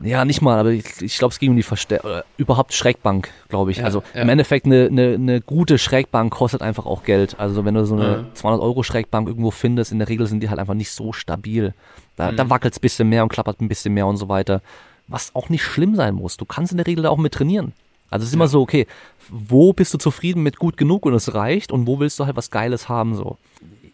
[0.04, 3.72] ja, nicht mal, aber ich, ich glaube, es ging um die Verstärkung, überhaupt Schrägbank, glaube
[3.72, 3.78] ich.
[3.78, 4.22] Ja, also ja.
[4.22, 7.40] im Endeffekt eine, eine, eine gute Schrägbank kostet einfach auch Geld.
[7.40, 8.26] Also wenn du so eine ja.
[8.34, 11.74] 200 Euro Schrägbank irgendwo findest, in der Regel sind die halt einfach nicht so stabil.
[12.16, 12.38] Da, mhm.
[12.38, 14.62] da wackelt es ein bisschen mehr und klappert ein bisschen mehr und so weiter.
[15.08, 16.38] Was auch nicht schlimm sein muss.
[16.38, 17.74] Du kannst in der Regel da auch mit trainieren.
[18.10, 18.88] Also es ist immer so, okay,
[19.30, 22.36] wo bist du zufrieden mit gut genug und es reicht und wo willst du halt
[22.36, 23.38] was Geiles haben so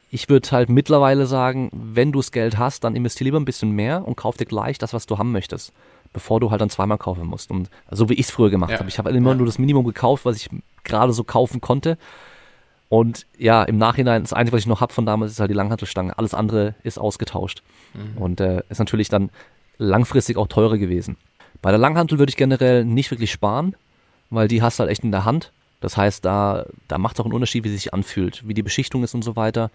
[0.10, 3.72] ich würde halt mittlerweile sagen, wenn du das Geld hast, dann investier lieber ein bisschen
[3.72, 5.74] mehr und kauf dir gleich das, was du haben möchtest,
[6.14, 7.52] bevor du halt dann zweimal kaufen musst.
[7.52, 8.80] Und so wie ich es früher gemacht ja.
[8.80, 8.90] habe.
[8.90, 9.36] Ich habe halt immer ja.
[9.36, 10.50] nur das Minimum gekauft, was ich
[10.84, 11.98] gerade so kaufen konnte.
[12.90, 15.56] Und ja, im Nachhinein, das Einzige, was ich noch habe von damals, ist halt die
[15.56, 16.18] Langhantelstange.
[16.18, 17.62] Alles andere ist ausgetauscht.
[17.94, 18.22] Mhm.
[18.22, 19.30] Und äh, ist natürlich dann
[19.78, 21.18] langfristig auch teurer gewesen.
[21.62, 23.76] Bei der Langhantel würde ich generell nicht wirklich sparen,
[24.30, 25.52] weil die hast du halt echt in der Hand.
[25.80, 28.64] Das heißt, da, da macht es auch einen Unterschied, wie sie sich anfühlt, wie die
[28.64, 29.70] Beschichtung ist und so weiter.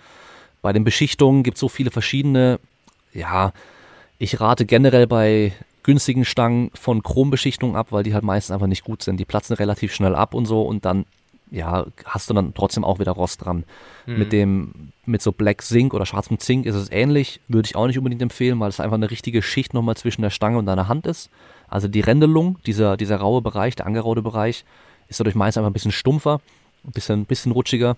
[0.61, 2.59] Bei den Beschichtungen gibt es so viele verschiedene,
[3.13, 3.53] ja,
[4.19, 8.85] ich rate generell bei günstigen Stangen von Chrombeschichtung ab, weil die halt meistens einfach nicht
[8.85, 9.19] gut sind.
[9.19, 11.07] Die platzen relativ schnell ab und so und dann,
[11.51, 13.65] ja, hast du dann trotzdem auch wieder Rost dran.
[14.07, 14.19] Mhm.
[14.19, 17.87] Mit dem, mit so Black Zinc oder schwarzem Zink ist es ähnlich, würde ich auch
[17.87, 20.89] nicht unbedingt empfehlen, weil es einfach eine richtige Schicht nochmal zwischen der Stange und deiner
[20.89, 21.31] Hand ist.
[21.69, 24.65] Also die Rändelung, dieser, dieser raue Bereich, der angeraute Bereich,
[25.13, 26.41] ist dadurch meist einfach ein bisschen stumpfer,
[26.85, 27.97] ein bisschen, bisschen rutschiger.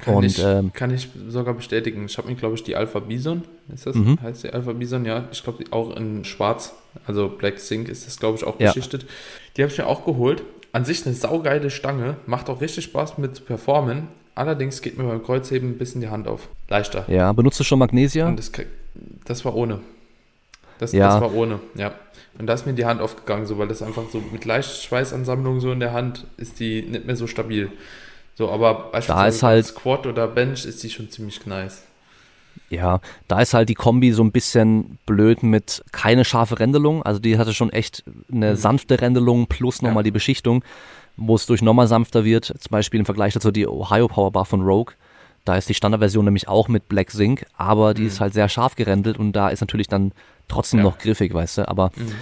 [0.00, 2.06] Kann, und, ich, ähm, kann ich sogar bestätigen.
[2.06, 3.94] Ich habe mir, glaube ich, die Alpha Bison, ist das?
[3.94, 4.18] Mhm.
[4.22, 5.04] Heißt die Alpha Bison?
[5.04, 6.74] Ja, ich glaube auch in schwarz,
[7.06, 9.02] also Black Zinc ist das, glaube ich, auch beschichtet.
[9.02, 9.08] Ja.
[9.56, 10.42] Die habe ich mir auch geholt.
[10.72, 14.08] An sich eine saugeile Stange, macht auch richtig Spaß mit zu performen.
[14.34, 16.48] Allerdings geht mir beim Kreuzheben ein bisschen die Hand auf.
[16.68, 17.04] Leichter.
[17.08, 18.26] Ja, benutzt du schon Magnesia?
[18.26, 18.52] Und das,
[19.24, 19.80] das war ohne.
[20.80, 21.08] Das, ja.
[21.08, 21.92] das war ohne, ja.
[22.38, 25.60] Und da ist mir die Hand aufgegangen, so, weil das einfach so mit leicht Schweißansammlung
[25.60, 27.70] so in der Hand ist die nicht mehr so stabil.
[28.34, 31.82] So, aber beispielsweise da ist halt, Squat oder Bench ist die schon ziemlich nice.
[32.70, 37.02] Ja, da ist halt die Kombi so ein bisschen blöd mit keine scharfe Rändelung.
[37.02, 38.02] Also die hatte schon echt
[38.32, 38.56] eine mhm.
[38.56, 40.04] sanfte Rändelung plus nochmal ja.
[40.04, 40.64] die Beschichtung,
[41.18, 42.46] wo es durch nochmal sanfter wird.
[42.46, 44.94] Zum Beispiel im Vergleich dazu die Ohio Power Bar von Rogue.
[45.44, 48.08] Da ist die Standardversion nämlich auch mit Black Zinc, aber die mhm.
[48.08, 50.12] ist halt sehr scharf gerändelt und da ist natürlich dann
[50.48, 50.84] trotzdem ja.
[50.84, 51.68] noch griffig, weißt du.
[51.68, 52.12] Aber mhm.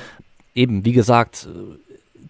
[0.54, 1.48] eben, wie gesagt,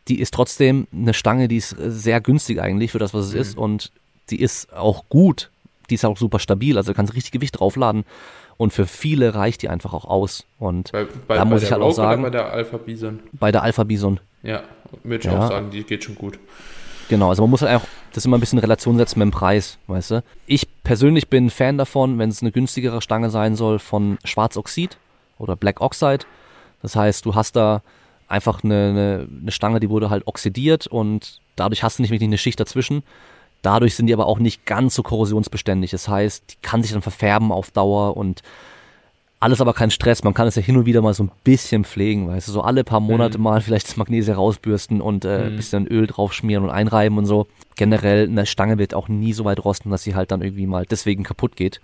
[0.09, 3.41] die ist trotzdem eine Stange, die ist sehr günstig eigentlich für das, was es mhm.
[3.41, 3.59] ist.
[3.59, 3.93] Und
[4.31, 5.51] die ist auch gut.
[5.91, 6.77] Die ist auch super stabil.
[6.77, 8.05] Also du kannst richtig Gewicht draufladen.
[8.57, 10.45] Und für viele reicht die einfach auch aus.
[10.59, 12.23] Und bei, bei, da muss ich halt Rogue auch sagen.
[12.23, 13.21] bei der Alpha Bison?
[13.33, 14.19] Bei der Alpha Bison.
[14.43, 14.63] Ja,
[15.05, 15.39] würde ich ja.
[15.39, 16.39] auch sagen, die geht schon gut.
[17.09, 19.31] Genau, also man muss halt auch das immer ein bisschen in Relation setzen mit dem
[19.31, 20.23] Preis, weißt du.
[20.47, 24.99] Ich persönlich bin Fan davon, wenn es eine günstigere Stange sein soll, von Schwarzoxid
[25.39, 26.27] oder Black Oxide.
[26.83, 27.83] Das heißt, du hast da
[28.29, 32.29] einfach eine, eine, eine Stange, die wurde halt oxidiert und dadurch hast du nicht wirklich
[32.29, 33.03] eine Schicht dazwischen.
[33.63, 35.91] Dadurch sind die aber auch nicht ganz so korrosionsbeständig.
[35.91, 38.43] Das heißt, die kann sich dann verfärben auf Dauer und
[39.41, 40.25] alles aber kein Stress.
[40.25, 42.63] Man kann es ja hin und wieder mal so ein bisschen pflegen, weißt du, so
[42.63, 43.45] alle paar Monate mhm.
[43.45, 45.57] mal vielleicht das Magnesium rausbürsten und äh, ein mhm.
[45.57, 47.47] bisschen Öl drauf schmieren und einreiben und so.
[47.77, 50.85] Generell eine Stange wird auch nie so weit rosten, dass sie halt dann irgendwie mal
[50.87, 51.81] deswegen kaputt geht.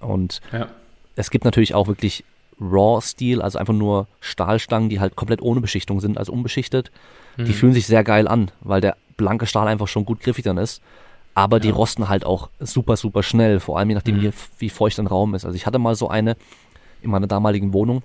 [0.00, 0.68] Und ja.
[1.14, 2.24] es gibt natürlich auch wirklich
[2.60, 6.90] Raw-Stil, also einfach nur Stahlstangen, die halt komplett ohne Beschichtung sind, also unbeschichtet.
[7.36, 7.44] Mhm.
[7.44, 10.58] Die fühlen sich sehr geil an, weil der blanke Stahl einfach schon gut griffig dann
[10.58, 10.82] ist.
[11.34, 11.60] Aber ja.
[11.60, 14.22] die rosten halt auch super, super schnell, vor allem je nachdem, mhm.
[14.22, 15.44] wie, wie feucht ein Raum ist.
[15.44, 16.36] Also ich hatte mal so eine
[17.02, 18.02] in meiner damaligen Wohnung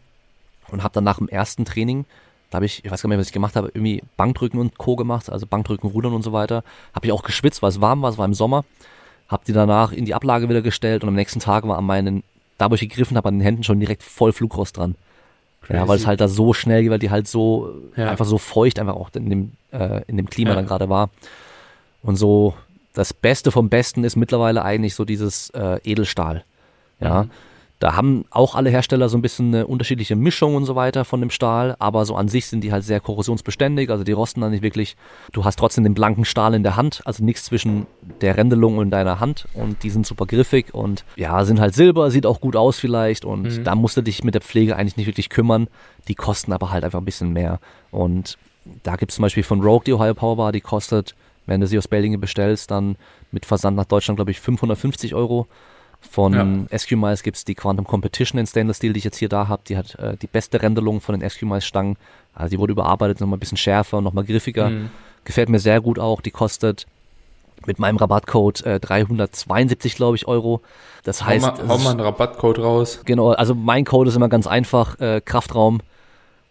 [0.70, 2.06] und habe dann nach dem ersten Training,
[2.50, 4.78] da habe ich, ich weiß gar nicht mehr, was ich gemacht habe, irgendwie Bankdrücken und
[4.78, 4.96] Co.
[4.96, 6.64] gemacht, also Bankdrücken, Rudern und so weiter.
[6.94, 8.66] Habe ich auch geschwitzt, weil es warm war, es war im Sommer.
[9.28, 12.24] Habe die danach in die Ablage wieder gestellt und am nächsten Tag war an meinen
[12.62, 14.96] da wo ich gegriffen habe, an den Händen schon direkt voll Flugrost dran.
[15.64, 15.80] Crazy.
[15.80, 18.10] Ja, weil es halt da so schnell geht, weil die halt so ja.
[18.10, 20.56] einfach so feucht einfach auch in dem, äh, in dem Klima ja.
[20.58, 21.10] dann gerade war.
[22.04, 22.54] Und so
[22.94, 26.44] das Beste vom Besten ist mittlerweile eigentlich so dieses äh, Edelstahl.
[27.00, 27.24] Ja.
[27.24, 27.32] Mhm.
[27.82, 31.20] Da haben auch alle Hersteller so ein bisschen eine unterschiedliche Mischung und so weiter von
[31.20, 34.52] dem Stahl, aber so an sich sind die halt sehr korrosionsbeständig, also die rosten dann
[34.52, 34.96] nicht wirklich.
[35.32, 37.88] Du hast trotzdem den blanken Stahl in der Hand, also nichts zwischen
[38.22, 42.12] der Rändelung und deiner Hand und die sind super griffig und ja, sind halt Silber,
[42.12, 43.64] sieht auch gut aus vielleicht und mhm.
[43.64, 45.68] da musst du dich mit der Pflege eigentlich nicht wirklich kümmern.
[46.08, 47.60] Die kosten aber halt einfach ein bisschen mehr
[47.90, 48.38] und
[48.84, 51.16] da gibt es zum Beispiel von Rogue die Ohio Powerbar, die kostet
[51.48, 52.96] Wenn du sie aus Belgien bestellst, dann
[53.32, 55.48] mit Versand nach Deutschland, glaube ich, 550 Euro.
[56.10, 56.78] Von ja.
[56.78, 59.62] SQ-Miles gibt es die Quantum Competition in Stainless Steel, die ich jetzt hier da habe.
[59.68, 61.96] Die hat äh, die beste Rendelung von den SQ-Miles-Stangen.
[62.34, 64.70] Also die wurde überarbeitet, nochmal ein bisschen schärfer, nochmal griffiger.
[64.70, 64.90] Mhm.
[65.24, 66.22] Gefällt mir sehr gut auch.
[66.22, 66.88] Die kostet
[67.66, 70.62] mit meinem Rabattcode äh, 372, glaube ich, Euro.
[71.04, 71.46] Das heißt.
[71.46, 73.02] Hau mal, hau mal einen Rabattcode raus.
[73.06, 75.82] Genau, also mein Code ist immer ganz einfach, äh, Kraftraum.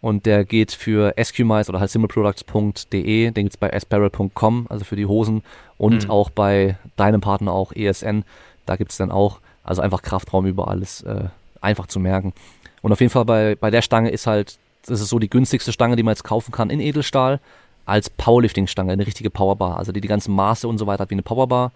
[0.01, 5.05] Und der geht für SQMice oder halt simpleproducts.de, den gibt's bei asparel.com, also für die
[5.05, 5.43] Hosen.
[5.77, 6.09] Und mhm.
[6.09, 8.23] auch bei deinem Partner auch ESN.
[8.65, 11.25] Da gibt's dann auch, also einfach Kraftraum über alles äh,
[11.61, 12.33] einfach zu merken.
[12.81, 15.71] Und auf jeden Fall bei, bei der Stange ist halt, das ist so die günstigste
[15.71, 17.39] Stange, die man jetzt kaufen kann in Edelstahl
[17.85, 21.15] als Powerlifting-Stange, eine richtige Powerbar, also die die ganzen Maße und so weiter hat wie
[21.15, 21.71] eine Powerbar.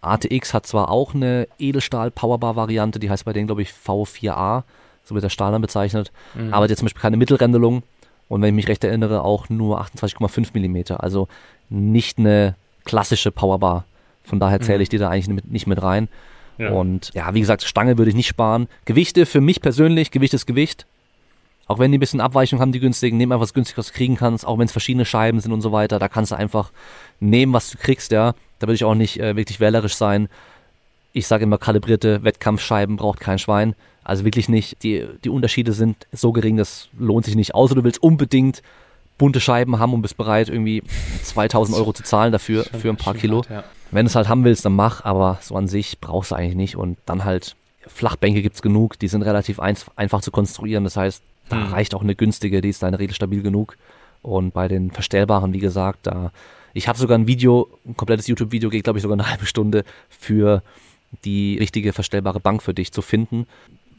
[0.00, 4.62] ATX hat zwar auch eine Edelstahl-Powerbar-Variante, die heißt bei denen, glaube ich, V4A,
[5.04, 6.52] so wird der Stahl dann bezeichnet, mhm.
[6.52, 7.82] aber die hat zum Beispiel keine Mittelrändelung
[8.28, 11.28] und wenn ich mich recht erinnere, auch nur 28,5 mm, also
[11.70, 12.54] nicht eine
[12.84, 13.84] klassische Powerbar.
[14.28, 14.82] Von daher zähle mhm.
[14.82, 16.08] ich die da eigentlich nicht mit rein.
[16.58, 16.70] Ja.
[16.70, 18.68] Und ja, wie gesagt, Stange würde ich nicht sparen.
[18.84, 20.86] Gewichte für mich persönlich, Gewicht ist Gewicht.
[21.66, 23.92] Auch wenn die ein bisschen Abweichung haben, die günstigen, nehmen einfach was günstiges, was du
[23.92, 26.72] kriegen kannst, auch wenn es verschiedene Scheiben sind und so weiter, da kannst du einfach
[27.20, 28.34] nehmen, was du kriegst, ja.
[28.58, 30.28] Da würde ich auch nicht äh, wirklich wählerisch sein.
[31.12, 33.74] Ich sage immer, kalibrierte Wettkampfscheiben braucht kein Schwein.
[34.02, 34.82] Also wirklich nicht.
[34.82, 37.54] Die, die Unterschiede sind so gering, das lohnt sich nicht.
[37.54, 38.62] Außer du willst unbedingt
[39.18, 40.82] bunte Scheiben haben und bist bereit, irgendwie
[41.24, 43.44] 2000 Euro zu zahlen dafür, für ein paar Kilo.
[43.50, 43.64] Ja.
[43.90, 46.56] Wenn du es halt haben willst, dann mach, aber so an sich brauchst du eigentlich
[46.56, 46.76] nicht.
[46.76, 50.84] Und dann halt, Flachbänke gibt's genug, die sind relativ ein, einfach zu konstruieren.
[50.84, 51.72] Das heißt, da mhm.
[51.72, 53.76] reicht auch eine günstige, die ist dann regelstabil genug.
[54.22, 56.32] Und bei den verstellbaren, wie gesagt, da
[56.74, 59.84] ich habe sogar ein Video, ein komplettes YouTube-Video geht, glaube ich, sogar eine halbe Stunde
[60.08, 60.62] für
[61.24, 63.46] die richtige verstellbare Bank für dich zu finden.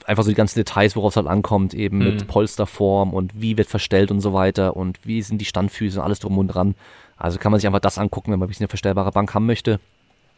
[0.05, 2.03] Einfach so die ganzen Details, worauf es halt ankommt, eben mhm.
[2.05, 6.05] mit Polsterform und wie wird verstellt und so weiter und wie sind die Standfüße und
[6.05, 6.75] alles drum und dran.
[7.19, 9.45] Also kann man sich einfach das angucken, wenn man ein bisschen eine verstellbare Bank haben
[9.45, 9.79] möchte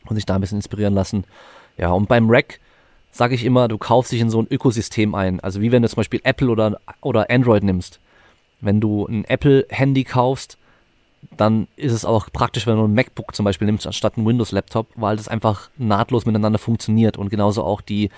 [0.05, 1.25] und sich da ein bisschen inspirieren lassen.
[1.77, 2.59] Ja, und beim Rack
[3.11, 5.39] sage ich immer, du kaufst dich in so ein Ökosystem ein.
[5.39, 7.99] Also wie wenn du zum Beispiel Apple oder, oder Android nimmst.
[8.61, 10.57] Wenn du ein Apple-Handy kaufst,
[11.38, 14.88] dann ist es auch praktisch, wenn du ein MacBook zum Beispiel nimmst, anstatt ein Windows-Laptop,
[14.95, 18.09] weil das einfach nahtlos miteinander funktioniert und genauso auch die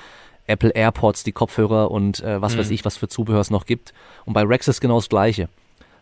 [0.48, 2.60] Apple AirPods, die Kopfhörer und äh, was mhm.
[2.60, 3.94] weiß ich, was für Zubehör es noch gibt.
[4.26, 5.50] Und bei Rex ist genau das Gleiche.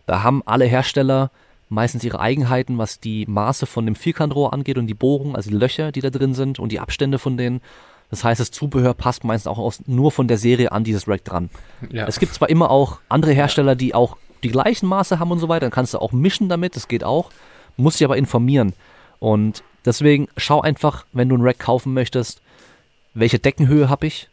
[0.06, 1.30] Da haben alle Hersteller
[1.72, 5.56] meistens ihre Eigenheiten, was die Maße von dem Vierkantrohr angeht und die Bohrung, also die
[5.56, 7.60] Löcher, die da drin sind und die Abstände von denen.
[8.10, 11.24] Das heißt, das Zubehör passt meistens auch aus, nur von der Serie an dieses Rack
[11.24, 11.48] dran.
[11.90, 12.06] Ja.
[12.06, 15.48] Es gibt zwar immer auch andere Hersteller, die auch die gleichen Maße haben und so
[15.48, 17.30] weiter, dann kannst du auch mischen damit, das geht auch,
[17.76, 18.74] musst dich aber informieren.
[19.18, 22.42] Und deswegen schau einfach, wenn du ein Rack kaufen möchtest,
[23.14, 24.28] welche Deckenhöhe habe ich,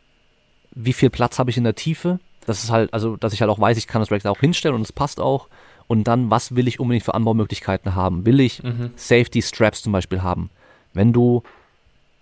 [0.71, 3.51] wie viel Platz habe ich in der Tiefe, das ist halt, also, dass ich halt
[3.51, 5.47] auch weiß, ich kann das Rack da auch hinstellen und es passt auch.
[5.89, 8.23] Und dann, was will ich unbedingt für Anbaumöglichkeiten haben?
[8.23, 8.91] Will ich mhm.
[8.95, 10.51] Safety Straps zum Beispiel haben?
[10.93, 11.41] Wenn du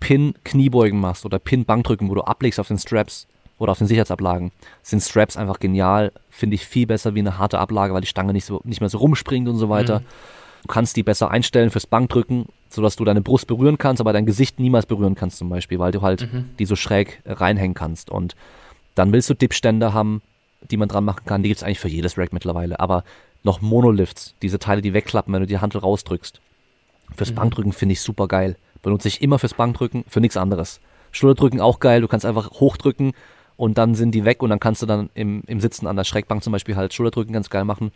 [0.00, 3.26] Pin-Kniebeugen machst oder Pin-Bankdrücken, wo du ablegst auf den Straps
[3.58, 4.52] oder auf den Sicherheitsablagen,
[4.82, 6.12] sind Straps einfach genial.
[6.30, 8.88] Finde ich viel besser wie eine harte Ablage, weil die Stange nicht, so, nicht mehr
[8.88, 10.00] so rumspringt und so weiter.
[10.00, 10.04] Mhm.
[10.62, 14.24] Du kannst die besser einstellen fürs Bankdrücken, sodass du deine Brust berühren kannst, aber dein
[14.24, 16.46] Gesicht niemals berühren kannst zum Beispiel, weil du halt mhm.
[16.58, 18.08] die so schräg reinhängen kannst.
[18.08, 18.34] Und
[18.94, 20.22] dann willst du Dipständer haben,
[20.70, 21.42] die man dran machen kann.
[21.42, 22.80] Die gibt es eigentlich für jedes Rack mittlerweile.
[22.80, 23.04] Aber
[23.42, 26.40] noch Monolifts, diese Teile, die wegklappen, wenn du die Handel rausdrückst.
[27.16, 27.36] Fürs mhm.
[27.36, 28.56] Bankdrücken finde ich super geil.
[28.82, 30.80] Benutze ich immer fürs Bankdrücken, für nichts anderes.
[31.10, 33.12] Schulterdrücken auch geil, du kannst einfach hochdrücken
[33.56, 36.04] und dann sind die weg und dann kannst du dann im, im Sitzen an der
[36.04, 37.92] Schrägbank zum Beispiel halt Schulterdrücken ganz geil machen.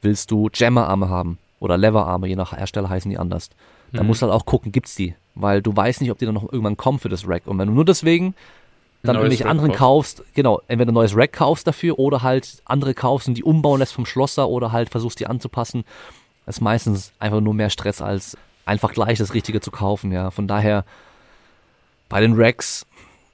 [0.00, 3.50] Willst du Jammerarme haben oder Leverarme, je nach Hersteller heißen die anders.
[3.92, 4.08] Dann mhm.
[4.08, 5.14] musst du halt auch gucken, gibt's die.
[5.34, 7.46] Weil du weißt nicht, ob die dann noch irgendwann kommen für das Rack.
[7.46, 8.34] Und wenn du nur deswegen
[9.02, 12.94] dann neues irgendwelche anderen kaufst, genau, entweder ein neues Rack kaufst dafür oder halt andere
[12.94, 15.84] kaufst und die umbauen lässt vom Schlosser oder halt versuchst die anzupassen,
[16.46, 20.30] ist meistens einfach nur mehr Stress als einfach gleich das Richtige zu kaufen, ja.
[20.30, 20.84] Von daher
[22.08, 22.86] bei den Racks,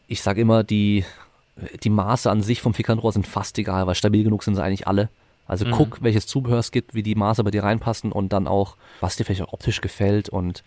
[0.06, 1.04] ich sage immer, die,
[1.82, 4.86] die Maße an sich vom Fikanrohr sind fast egal, weil stabil genug sind sie eigentlich
[4.86, 5.10] alle.
[5.46, 5.72] Also mhm.
[5.72, 9.16] guck, welches Zubehör es gibt, wie die Maße bei dir reinpassen und dann auch, was
[9.16, 10.62] dir vielleicht auch optisch gefällt und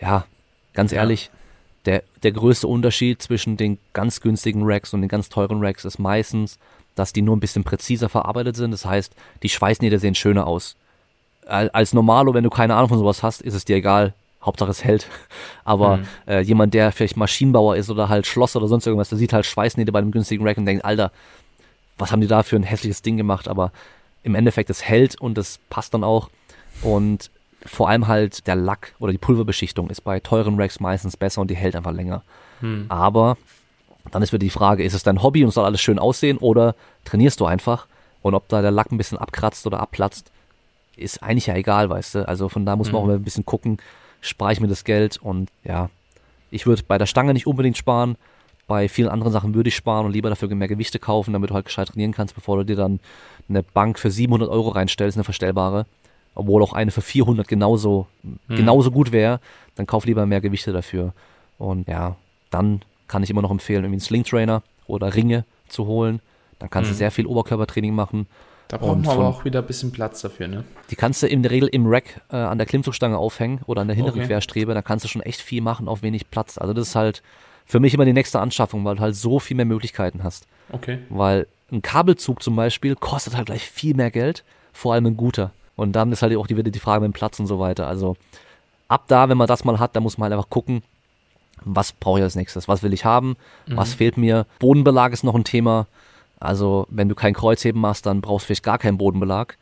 [0.00, 0.24] ja,
[0.72, 1.41] ganz ehrlich, ja.
[1.86, 5.98] Der, der größte Unterschied zwischen den ganz günstigen Racks und den ganz teuren Racks ist
[5.98, 6.58] meistens,
[6.94, 8.70] dass die nur ein bisschen präziser verarbeitet sind.
[8.70, 10.76] Das heißt, die Schweißnähte sehen schöner aus
[11.46, 14.14] als Normalo, wenn du keine Ahnung von sowas hast, ist es dir egal.
[14.42, 15.06] Hauptsache es hält.
[15.64, 16.06] Aber mhm.
[16.26, 19.46] äh, jemand, der vielleicht Maschinenbauer ist oder halt Schloss oder sonst irgendwas, der sieht halt
[19.46, 21.12] Schweißnähte bei einem günstigen Rack und denkt, Alter,
[21.98, 23.48] was haben die da für ein hässliches Ding gemacht?
[23.48, 23.72] Aber
[24.22, 26.30] im Endeffekt, es hält und es passt dann auch.
[26.82, 27.30] Und
[27.64, 31.50] vor allem halt der Lack oder die Pulverbeschichtung ist bei teuren Racks meistens besser und
[31.50, 32.22] die hält einfach länger.
[32.60, 32.86] Mhm.
[32.88, 33.36] Aber
[34.10, 36.74] dann ist wieder die Frage, ist es dein Hobby und soll alles schön aussehen oder
[37.04, 37.86] trainierst du einfach?
[38.22, 40.30] Und ob da der Lack ein bisschen abkratzt oder abplatzt,
[40.96, 42.28] ist eigentlich ja egal, weißt du.
[42.28, 43.04] Also von da muss man mhm.
[43.04, 43.78] auch mal ein bisschen gucken,
[44.20, 45.90] spare ich mir das Geld und ja,
[46.50, 48.16] ich würde bei der Stange nicht unbedingt sparen.
[48.68, 51.54] Bei vielen anderen Sachen würde ich sparen und lieber dafür mehr Gewichte kaufen, damit du
[51.54, 53.00] halt gescheit trainieren kannst, bevor du dir dann
[53.48, 55.86] eine Bank für 700 Euro reinstellst, eine verstellbare,
[56.34, 58.56] obwohl auch eine für 400 genauso, hm.
[58.56, 59.40] genauso gut wäre,
[59.74, 61.12] dann kauf lieber mehr Gewichte dafür.
[61.58, 62.16] Und ja,
[62.50, 66.20] dann kann ich immer noch empfehlen, irgendwie einen Sling Trainer oder Ringe zu holen.
[66.58, 66.94] Dann kannst hm.
[66.94, 68.26] du sehr viel Oberkörpertraining machen.
[68.68, 70.64] Da braucht man aber auch wieder ein bisschen Platz dafür, ne?
[70.90, 73.88] Die kannst du in der Regel im Rack äh, an der Klimmzugstange aufhängen oder an
[73.88, 74.28] der hinteren okay.
[74.28, 74.72] Querstrebe.
[74.72, 76.56] Da kannst du schon echt viel machen auf wenig Platz.
[76.56, 77.22] Also das ist halt
[77.66, 80.46] für mich immer die nächste Anschaffung, weil du halt so viel mehr Möglichkeiten hast.
[80.70, 81.00] Okay.
[81.10, 85.50] Weil ein Kabelzug zum Beispiel kostet halt gleich viel mehr Geld, vor allem ein guter.
[85.76, 87.86] Und dann ist halt auch die, wieder die Frage mit dem Platz und so weiter.
[87.86, 88.16] Also
[88.88, 90.82] ab da, wenn man das mal hat, da muss man halt einfach gucken,
[91.64, 93.76] was brauche ich als nächstes, was will ich haben, mhm.
[93.76, 94.46] was fehlt mir.
[94.58, 95.86] Bodenbelag ist noch ein Thema.
[96.40, 99.56] Also wenn du kein Kreuzheben machst, dann brauchst du vielleicht gar keinen Bodenbelag.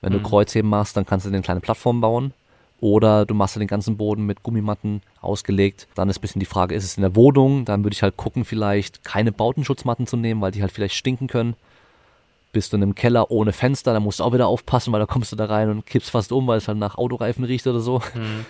[0.00, 0.22] Wenn mhm.
[0.22, 2.32] du Kreuzheben machst, dann kannst du dir eine kleine Plattform bauen.
[2.78, 5.88] Oder du machst den ganzen Boden mit Gummimatten ausgelegt.
[5.94, 7.64] Dann ist ein bisschen die Frage, ist es in der Wohnung?
[7.64, 11.26] Dann würde ich halt gucken, vielleicht keine Bautenschutzmatten zu nehmen, weil die halt vielleicht stinken
[11.26, 11.56] können.
[12.56, 15.04] Bist du in einem Keller ohne Fenster, dann musst du auch wieder aufpassen, weil da
[15.04, 17.80] kommst du da rein und kippst fast um, weil es halt nach Autoreifen riecht oder
[17.80, 17.98] so.
[18.14, 18.46] Mhm.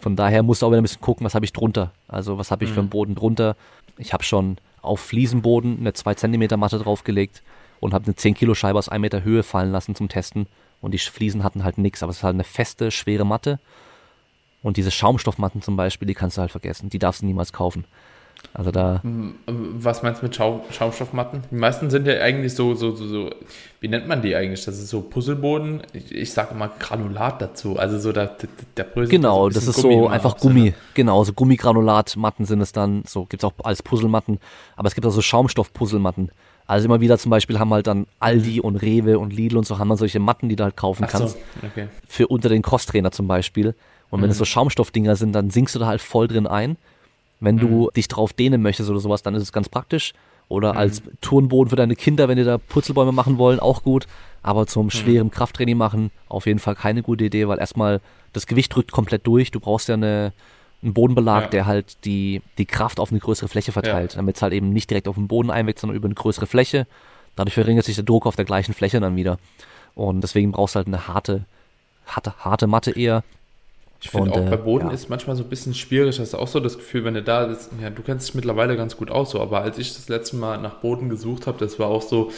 [0.00, 1.90] Von daher musst du auch wieder ein bisschen gucken, was habe ich drunter.
[2.06, 2.74] Also was habe ich mhm.
[2.74, 3.56] für einen Boden drunter.
[3.96, 7.42] Ich habe schon auf Fliesenboden eine 2 cm Matte draufgelegt
[7.80, 10.46] und habe eine 10 Kilo Scheibe aus 1 Meter Höhe fallen lassen zum Testen.
[10.80, 13.58] Und die Fliesen hatten halt nichts, aber es ist halt eine feste, schwere Matte.
[14.62, 16.90] Und diese Schaumstoffmatten zum Beispiel, die kannst du halt vergessen.
[16.90, 17.84] Die darfst du niemals kaufen.
[18.54, 19.00] Also da.
[19.46, 21.42] Was meinst du mit Schaum, Schaumstoffmatten?
[21.50, 23.30] Die meisten sind ja eigentlich so, so, so, so,
[23.80, 24.64] wie nennt man die eigentlich?
[24.64, 25.82] Das ist so Puzzleboden.
[25.92, 27.78] Ich, ich sage immer Granulat dazu.
[27.78, 28.36] Also so der,
[28.76, 29.10] der Brösel.
[29.10, 30.62] Genau, das ist Gummi so einfach Gummi.
[30.62, 30.74] Ne?
[30.94, 33.04] Genau, so Gummigranulatmatten sind es dann.
[33.06, 34.40] So gibt es auch als Puzzlematten.
[34.76, 36.30] Aber es gibt auch so Schaumstoff-Puzzlematten.
[36.66, 39.78] Also immer wieder zum Beispiel haben halt dann Aldi und Rewe und Lidl und so
[39.78, 41.36] haben dann solche Matten, die du halt kaufen Ach kannst.
[41.36, 41.88] So, okay.
[42.06, 43.74] Für unter den Crosstrainer zum Beispiel.
[44.10, 44.40] Und wenn es mhm.
[44.40, 46.76] so Schaumstoffdinger sind, dann sinkst du da halt voll drin ein.
[47.40, 47.60] Wenn mhm.
[47.60, 50.14] du dich drauf dehnen möchtest oder sowas, dann ist es ganz praktisch.
[50.48, 50.78] Oder mhm.
[50.78, 54.06] als Turnboden für deine Kinder, wenn die da Putzelbäume machen wollen, auch gut.
[54.42, 54.90] Aber zum mhm.
[54.90, 58.00] schweren Krafttraining machen, auf jeden Fall keine gute Idee, weil erstmal
[58.32, 59.50] das Gewicht drückt komplett durch.
[59.50, 60.32] Du brauchst ja eine,
[60.82, 61.48] einen Bodenbelag, ja.
[61.48, 64.16] der halt die, die Kraft auf eine größere Fläche verteilt, ja.
[64.16, 66.86] damit es halt eben nicht direkt auf den Boden einwirkt, sondern über eine größere Fläche.
[67.36, 69.38] Dadurch verringert sich der Druck auf der gleichen Fläche dann wieder.
[69.94, 71.44] Und deswegen brauchst du halt eine harte,
[72.06, 73.22] harte, harte Matte eher,
[74.00, 74.94] ich finde auch äh, bei Boden ja.
[74.94, 76.20] ist manchmal so ein bisschen schwierig.
[76.20, 78.76] Hast du auch so das Gefühl, wenn du da ist, ja, du kennst dich mittlerweile
[78.76, 81.78] ganz gut aus, so, aber als ich das letzte Mal nach Boden gesucht habe, das
[81.78, 82.30] war auch so,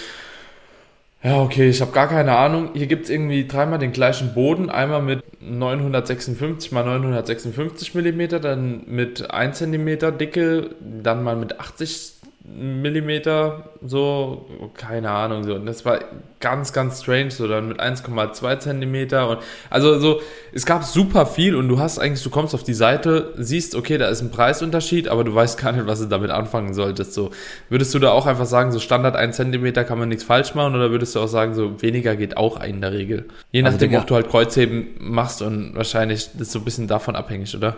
[1.23, 2.71] ja, okay, ich habe gar keine Ahnung.
[2.73, 4.71] Hier gibt es irgendwie dreimal den gleichen Boden.
[4.71, 12.20] Einmal mit 956 mal 956 Millimeter, dann mit 1 cm Dicke, dann mal mit 80
[12.57, 15.55] Millimeter, so, keine Ahnung, so.
[15.55, 16.01] Und das war
[16.41, 19.39] ganz, ganz strange, so dann mit 1,2 Zentimeter und
[19.69, 20.21] also so,
[20.53, 23.99] es gab super viel und du hast eigentlich, du kommst auf die Seite, siehst, okay,
[23.99, 27.31] da ist ein Preisunterschied, aber du weißt gar nicht, was du damit anfangen solltest, so.
[27.69, 30.75] Würdest du da auch einfach sagen, so Standard 1 Zentimeter kann man nichts falsch machen
[30.75, 33.27] oder würdest du auch sagen, so weniger geht auch in der Regel?
[33.53, 36.89] Je also nachdem, ob du halt Kreuzheben machst und wahrscheinlich das ist so ein bisschen
[36.89, 37.77] davon abhängig, oder?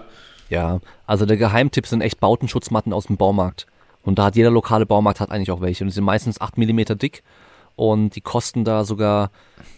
[0.49, 3.67] Ja, also der Geheimtipp sind echt Bautenschutzmatten aus dem Baumarkt.
[4.05, 5.85] Und da hat jeder lokale Baumarkt hat eigentlich auch welche.
[5.85, 7.23] Und die sind meistens 8 mm dick
[7.77, 9.31] und die kosten da sogar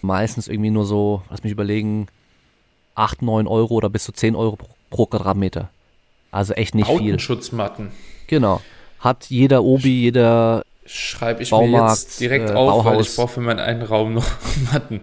[0.02, 2.06] meistens irgendwie nur so, lass mich überlegen,
[2.94, 4.58] 8, 9 Euro oder bis zu 10 Euro
[4.90, 5.68] pro Quadratmeter.
[6.30, 7.18] Also echt nicht viel.
[7.18, 7.92] Schutzmatten.
[8.26, 8.60] Genau.
[8.98, 12.84] Hat jeder Obi, jeder Schreibe ich Baumarkt, mir jetzt direkt äh, auf, Bauhaus.
[12.84, 14.26] weil ich brauche für meinen einen Raum noch
[14.72, 15.02] Matten.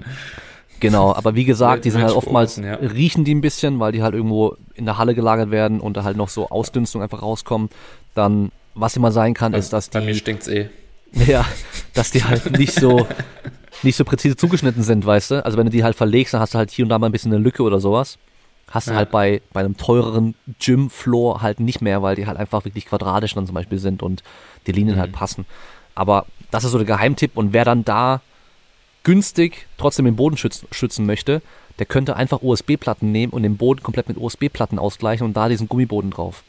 [0.79, 2.73] Genau, aber wie gesagt, die sind halt oftmals, ja.
[2.73, 6.03] riechen die ein bisschen, weil die halt irgendwo in der Halle gelagert werden und da
[6.03, 7.69] halt noch so Ausdünstung einfach rauskommen.
[8.15, 9.97] Dann was immer sein kann, bei, ist, dass die.
[9.97, 10.69] Bei mir stinkt's eh.
[11.13, 11.45] Ja,
[11.93, 13.05] dass die halt nicht so,
[13.83, 15.45] nicht so präzise zugeschnitten sind, weißt du?
[15.45, 17.11] Also wenn du die halt verlegst, dann hast du halt hier und da mal ein
[17.11, 18.17] bisschen eine Lücke oder sowas.
[18.69, 18.97] Hast du ja.
[18.97, 23.33] halt bei, bei einem teureren Gym-Floor halt nicht mehr, weil die halt einfach wirklich quadratisch
[23.33, 24.23] dann zum Beispiel sind und
[24.67, 25.13] die Linien halt mhm.
[25.15, 25.45] halt passen.
[25.93, 28.21] Aber das ist so der Geheimtipp und wer dann da
[29.03, 31.41] günstig trotzdem den Boden schützen, schützen möchte,
[31.79, 35.67] der könnte einfach USB-Platten nehmen und den Boden komplett mit USB-Platten ausgleichen und da diesen
[35.67, 36.43] Gummiboden drauf.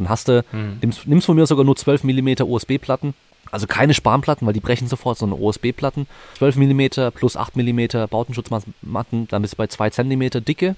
[0.00, 0.78] Dann hast du, hm.
[0.80, 3.12] nimmst, nimmst von mir sogar nur 12 mm USB-Platten.
[3.50, 6.06] Also keine Spanplatten, weil die brechen sofort, sondern USB-Platten.
[6.38, 10.74] 12 mm plus 8 mm Bautenschutzmatten, dann bist du bei 2 cm Dicke.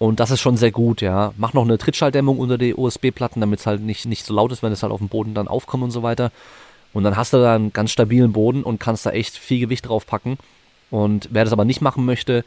[0.00, 1.32] Und das ist schon sehr gut, ja.
[1.36, 4.64] Mach noch eine Trittschalldämmung unter die USB-Platten, damit es halt nicht, nicht so laut ist,
[4.64, 6.32] wenn es halt auf dem Boden dann aufkommt und so weiter.
[6.92, 9.86] Und dann hast du da einen ganz stabilen Boden und kannst da echt viel Gewicht
[9.86, 10.38] drauf packen.
[10.90, 12.44] Und wer das aber nicht machen möchte,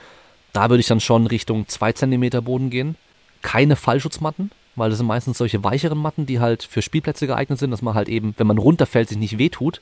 [0.51, 2.95] da würde ich dann schon Richtung 2 cm Boden gehen.
[3.41, 7.71] Keine Fallschutzmatten, weil das sind meistens solche weicheren Matten, die halt für Spielplätze geeignet sind,
[7.71, 9.81] dass man halt eben, wenn man runterfällt, sich nicht wehtut,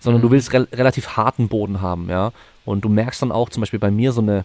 [0.00, 0.26] sondern mhm.
[0.26, 2.32] du willst re relativ harten Boden haben, ja.
[2.64, 4.44] Und du merkst dann auch, zum Beispiel bei mir so eine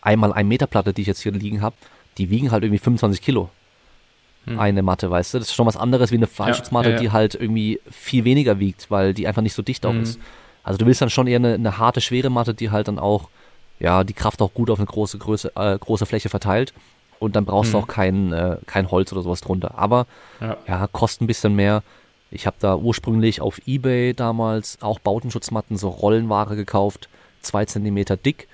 [0.00, 1.76] einmal ein Meter Platte, die ich jetzt hier liegen habe,
[2.18, 3.50] die wiegen halt irgendwie 25 Kilo.
[4.44, 4.58] Hm.
[4.58, 5.38] Eine Matte, weißt du?
[5.38, 7.08] Das ist schon was anderes wie eine Fallschutzmatte, ja, ja, ja.
[7.08, 10.02] die halt irgendwie viel weniger wiegt, weil die einfach nicht so dicht auch hm.
[10.02, 10.20] ist.
[10.62, 13.28] Also du willst dann schon eher eine, eine, harte, schwere Matte, die halt dann auch,
[13.80, 16.72] ja, die Kraft auch gut auf eine große, Größe, äh, große Fläche verteilt.
[17.24, 17.80] Und dann brauchst hm.
[17.80, 19.78] du auch kein, äh, kein Holz oder sowas drunter.
[19.78, 20.06] Aber
[20.68, 21.82] ja, kostet ein bisschen mehr.
[22.30, 27.08] Ich habe da ursprünglich auf Ebay damals auch Bautenschutzmatten, so Rollenware gekauft,
[27.40, 28.48] zwei Zentimeter dick,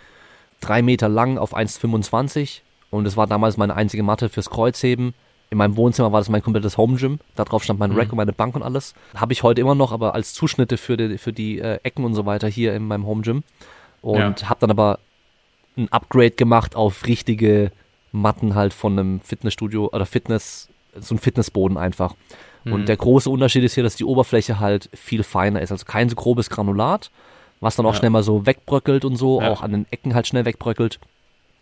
[0.60, 2.60] drei Meter lang auf 1,25
[2.90, 5.14] und es war damals meine einzige Matte fürs Kreuzheben.
[5.48, 7.18] In meinem Wohnzimmer war das mein komplettes Home Gym.
[7.34, 7.98] Da drauf stand mein mhm.
[7.98, 8.94] Rack und meine Bank und alles.
[9.16, 12.14] Habe ich heute immer noch, aber als Zuschnitte für die, für die äh, Ecken und
[12.14, 13.42] so weiter hier in meinem Home Gym.
[14.00, 14.48] Und ja.
[14.48, 15.00] habe dann aber
[15.76, 17.72] ein Upgrade gemacht auf richtige
[18.12, 22.14] Matten halt von einem Fitnessstudio oder Fitness, so ein Fitnessboden einfach.
[22.64, 22.72] Mhm.
[22.72, 25.72] Und der große Unterschied ist hier, dass die Oberfläche halt viel feiner ist.
[25.72, 27.10] Also kein so grobes Granulat,
[27.60, 27.98] was dann auch ja.
[27.98, 29.50] schnell mal so wegbröckelt und so, ja.
[29.50, 30.98] auch an den Ecken halt schnell wegbröckelt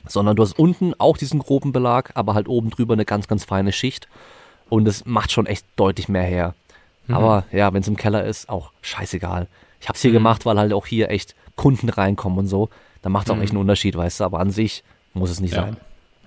[0.06, 3.44] sondern du hast unten auch diesen groben Belag, aber halt oben drüber eine ganz, ganz
[3.44, 4.08] feine Schicht.
[4.68, 6.54] Und es macht schon echt deutlich mehr her.
[7.06, 7.14] Mhm.
[7.14, 9.48] Aber ja, wenn es im Keller ist, auch scheißegal.
[9.80, 10.16] Ich habe es hier mhm.
[10.16, 12.68] gemacht, weil halt auch hier echt Kunden reinkommen und so.
[13.02, 13.42] Da macht es auch mhm.
[13.42, 14.24] echt einen Unterschied, weißt du.
[14.24, 14.84] Aber an sich
[15.14, 15.62] muss es nicht ja.
[15.62, 15.76] sein.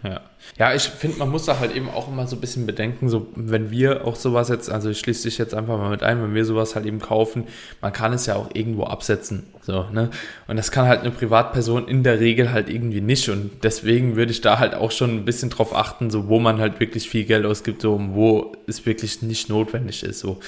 [0.03, 0.21] Ja.
[0.57, 3.27] Ja, ich finde, man muss da halt eben auch immer so ein bisschen bedenken, so
[3.35, 6.33] wenn wir auch sowas jetzt, also ich schließe dich jetzt einfach mal mit ein, wenn
[6.33, 7.45] wir sowas halt eben kaufen,
[7.79, 10.09] man kann es ja auch irgendwo absetzen, so, ne?
[10.47, 14.31] Und das kann halt eine Privatperson in der Regel halt irgendwie nicht und deswegen würde
[14.31, 17.25] ich da halt auch schon ein bisschen drauf achten, so wo man halt wirklich viel
[17.25, 20.39] Geld ausgibt, so wo es wirklich nicht notwendig ist, so.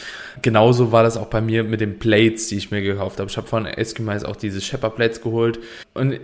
[0.42, 3.30] Genauso war das auch bei mir mit den Plates, die ich mir gekauft habe.
[3.30, 5.60] Ich habe von Eskimos auch diese Shepard Plates geholt
[5.94, 6.20] und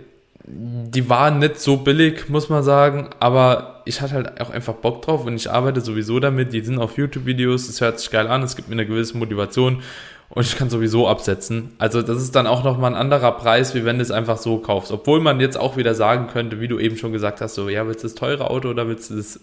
[0.52, 5.02] die waren nicht so billig, muss man sagen, aber ich hatte halt auch einfach Bock
[5.02, 6.52] drauf und ich arbeite sowieso damit.
[6.52, 9.82] Die sind auf YouTube-Videos, es hört sich geil an, es gibt mir eine gewisse Motivation
[10.28, 11.72] und ich kann sowieso absetzen.
[11.78, 14.58] Also das ist dann auch nochmal ein anderer Preis, wie wenn du es einfach so
[14.58, 14.92] kaufst.
[14.92, 17.86] Obwohl man jetzt auch wieder sagen könnte, wie du eben schon gesagt hast, so, ja,
[17.86, 19.40] willst du das teure Auto oder willst du das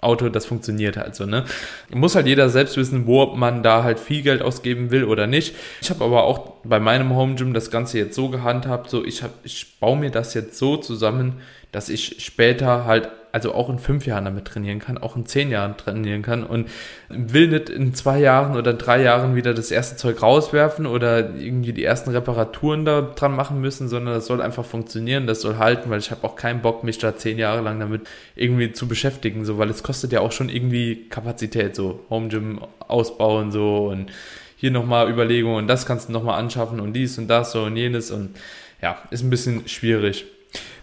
[0.00, 1.44] Auto, das funktioniert halt so, ne?
[1.90, 5.54] Muss halt jeder selbst wissen, wo man da halt viel Geld ausgeben will oder nicht.
[5.82, 9.22] Ich habe aber auch bei meinem Home Gym das Ganze jetzt so gehandhabt, so ich,
[9.22, 11.40] hab, ich baue mir das jetzt so zusammen,
[11.72, 15.50] dass ich später halt also auch in fünf Jahren damit trainieren kann, auch in zehn
[15.50, 16.68] Jahren trainieren kann und
[17.08, 21.72] will nicht in zwei Jahren oder drei Jahren wieder das erste Zeug rauswerfen oder irgendwie
[21.72, 25.90] die ersten Reparaturen da dran machen müssen, sondern das soll einfach funktionieren, das soll halten,
[25.90, 28.02] weil ich habe auch keinen Bock, mich da zehn Jahre lang damit
[28.34, 32.60] irgendwie zu beschäftigen, so, weil es kostet ja auch schon irgendwie Kapazität, so Home Gym
[32.78, 34.10] ausbauen so und
[34.56, 37.76] hier nochmal Überlegungen und das kannst du nochmal anschaffen und dies und das so und
[37.76, 38.36] jenes und
[38.82, 40.26] ja, ist ein bisschen schwierig.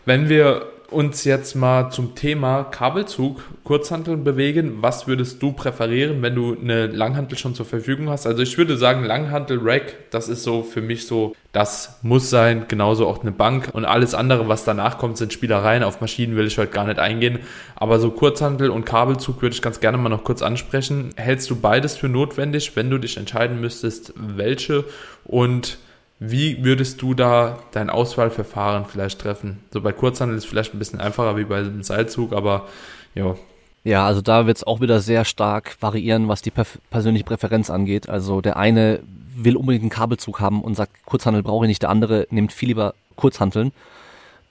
[0.05, 4.81] Wenn wir uns jetzt mal zum Thema Kabelzug, Kurzhanteln bewegen.
[4.81, 8.25] Was würdest du präferieren, wenn du eine Langhantel schon zur Verfügung hast?
[8.25, 12.65] Also ich würde sagen, Langhantel Rack, das ist so für mich so, das muss sein,
[12.67, 15.83] genauso auch eine Bank und alles andere, was danach kommt, sind Spielereien.
[15.83, 17.39] Auf Maschinen will ich heute gar nicht eingehen,
[17.75, 21.09] aber so Kurzhantel und Kabelzug würde ich ganz gerne mal noch kurz ansprechen.
[21.17, 24.85] Hältst du beides für notwendig, wenn du dich entscheiden müsstest, welche
[25.25, 25.77] und
[26.19, 29.59] wie würdest du da dein Auswahlverfahren vielleicht treffen?
[29.71, 32.67] So bei Kurzhandel ist es vielleicht ein bisschen einfacher wie bei einem Seilzug, aber
[33.15, 33.35] ja.
[33.83, 36.51] Ja, also da wird es auch wieder sehr stark variieren, was die
[36.89, 38.09] persönliche Präferenz angeht.
[38.09, 39.01] Also der eine
[39.35, 42.69] will unbedingt einen Kabelzug haben und sagt, Kurzhandel brauche ich nicht, der andere nimmt viel
[42.69, 43.71] lieber Kurzhanteln.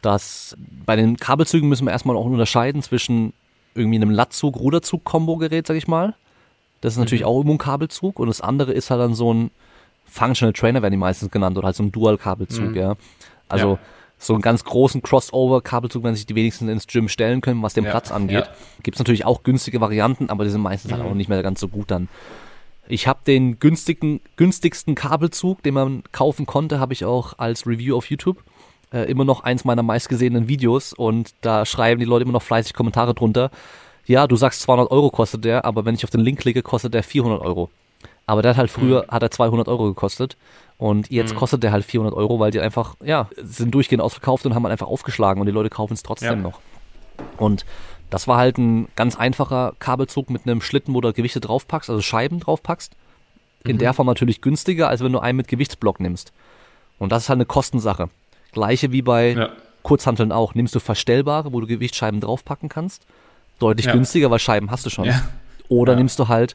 [0.02, 3.32] Das, bei den Kabelzügen müssen wir erstmal auch unterscheiden zwischen
[3.74, 6.14] irgendwie einem Latzug, Ruderzug-Kombo-Gerät, sag ich mal.
[6.80, 7.28] Das ist natürlich mhm.
[7.28, 9.50] auch immer ein Kabelzug und das andere ist halt dann so ein
[10.14, 12.76] Functional Trainer werden die meistens genannt oder halt so ein Dual-Kabelzug, mhm.
[12.76, 12.94] ja.
[13.48, 13.78] Also ja.
[14.16, 17.82] so einen ganz großen Crossover-Kabelzug, wenn sich die wenigsten ins Gym stellen können, was den
[17.82, 17.90] ja.
[17.90, 18.46] Platz angeht.
[18.46, 18.54] Ja.
[18.84, 21.06] Gibt es natürlich auch günstige Varianten, aber die sind meistens halt mhm.
[21.06, 22.08] halt auch nicht mehr ganz so gut dann.
[22.86, 27.96] Ich habe den günstigen, günstigsten Kabelzug, den man kaufen konnte, habe ich auch als Review
[27.96, 28.44] auf YouTube.
[28.92, 32.74] Äh, immer noch eins meiner meistgesehenen Videos und da schreiben die Leute immer noch fleißig
[32.74, 33.50] Kommentare drunter.
[34.06, 36.94] Ja, du sagst 200 Euro kostet der, aber wenn ich auf den Link klicke, kostet
[36.94, 37.70] der 400 Euro.
[38.27, 39.11] Aber der hat halt früher, mhm.
[39.11, 40.37] hat er 200 Euro gekostet.
[40.77, 41.39] Und jetzt mhm.
[41.39, 44.72] kostet der halt 400 Euro, weil die einfach, ja, sind durchgehend ausverkauft und haben halt
[44.72, 46.37] einfach aufgeschlagen und die Leute kaufen es trotzdem ja.
[46.37, 46.61] noch.
[47.37, 47.64] Und
[48.11, 52.03] das war halt ein ganz einfacher Kabelzug mit einem Schlitten, wo du Gewichte draufpackst, also
[52.03, 52.95] Scheiben draufpackst.
[53.64, 53.79] In mhm.
[53.79, 56.33] der Form natürlich günstiger, als wenn du einen mit Gewichtsblock nimmst.
[56.99, 58.11] Und das ist halt eine Kostensache.
[58.53, 59.51] Gleiche wie bei ja.
[59.83, 60.55] Kurzhanteln auch.
[60.55, 63.07] Nimmst du verstellbare, wo du Gewichtsscheiben draufpacken kannst.
[63.59, 63.93] Deutlich ja.
[63.93, 65.05] günstiger, weil Scheiben hast du schon.
[65.05, 65.22] Ja.
[65.68, 66.55] Oder nimmst du halt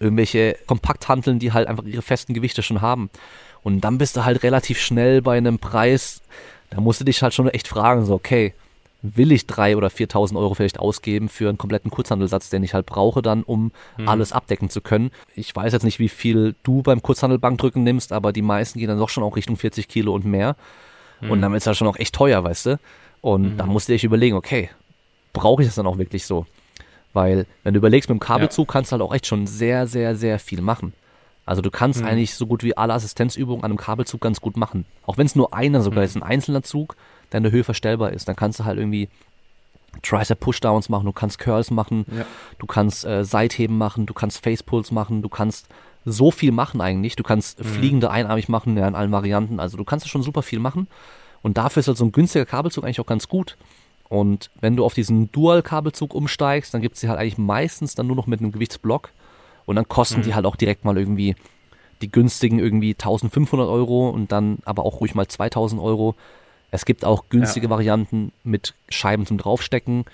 [0.00, 3.10] irgendwelche Kompakthanteln, die halt einfach ihre festen Gewichte schon haben.
[3.62, 6.20] Und dann bist du halt relativ schnell bei einem Preis,
[6.70, 8.54] da musst du dich halt schon echt fragen, so, okay,
[9.02, 12.86] will ich drei oder 4.000 Euro vielleicht ausgeben für einen kompletten Kurzhandelsatz, den ich halt
[12.86, 14.08] brauche dann, um mhm.
[14.08, 15.10] alles abdecken zu können.
[15.36, 18.98] Ich weiß jetzt nicht, wie viel du beim Kurzhandelbankdrücken nimmst, aber die meisten gehen dann
[18.98, 20.56] doch schon auch Richtung 40 Kilo und mehr.
[21.20, 21.30] Mhm.
[21.30, 22.80] Und dann ist das schon auch echt teuer, weißt du?
[23.20, 23.56] Und mhm.
[23.56, 24.70] da musst du dich überlegen, okay,
[25.32, 26.46] brauche ich das dann auch wirklich so.
[27.18, 28.72] Weil, wenn du überlegst, mit dem Kabelzug ja.
[28.72, 30.92] kannst du halt auch echt schon sehr, sehr, sehr viel machen.
[31.44, 32.06] Also du kannst mhm.
[32.06, 34.84] eigentlich so gut wie alle Assistenzübungen an einem Kabelzug ganz gut machen.
[35.04, 36.04] Auch wenn es nur einer sogar mhm.
[36.04, 36.94] ist, ein einzelner Zug,
[37.32, 39.08] der in der Höhe verstellbar ist, dann kannst du halt irgendwie
[40.04, 42.24] Tricep Pushdowns machen, du kannst Curls machen, ja.
[42.60, 45.66] du kannst äh, Seitheben machen, du kannst Facepulls machen, du kannst
[46.04, 47.16] so viel machen eigentlich.
[47.16, 47.64] Du kannst mhm.
[47.64, 49.58] fliegende einarmig machen, ja, in allen Varianten.
[49.58, 50.86] Also du kannst schon super viel machen.
[51.42, 53.56] Und dafür ist halt so ein günstiger Kabelzug eigentlich auch ganz gut.
[54.08, 58.06] Und wenn du auf diesen Dual-Kabelzug umsteigst, dann gibt es die halt eigentlich meistens dann
[58.06, 59.10] nur noch mit einem Gewichtsblock.
[59.66, 60.22] Und dann kosten mhm.
[60.22, 61.36] die halt auch direkt mal irgendwie
[62.00, 66.14] die günstigen irgendwie 1500 Euro und dann aber auch ruhig mal 2000 Euro.
[66.70, 67.70] Es gibt auch günstige ja.
[67.70, 70.04] Varianten mit Scheiben zum Draufstecken.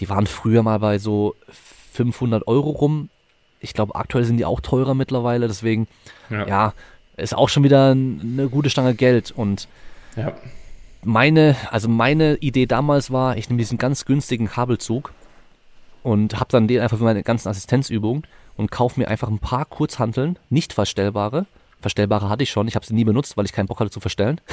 [0.00, 1.34] Die waren früher mal bei so
[1.92, 3.08] 500 Euro rum.
[3.60, 5.46] Ich glaube, aktuell sind die auch teurer mittlerweile.
[5.46, 5.88] Deswegen,
[6.30, 6.74] ja, ja
[7.16, 9.30] ist auch schon wieder eine gute Stange Geld.
[9.30, 9.68] Und
[10.16, 10.34] ja.
[11.04, 15.12] Meine, also meine Idee damals war, ich nehme diesen ganz günstigen Kabelzug
[16.02, 18.24] und habe dann den einfach für meine ganzen Assistenzübungen
[18.56, 21.46] und kaufe mir einfach ein paar Kurzhanteln, nicht verstellbare.
[21.80, 24.00] Verstellbare hatte ich schon, ich habe sie nie benutzt, weil ich keinen Bock hatte zu
[24.00, 24.40] verstellen.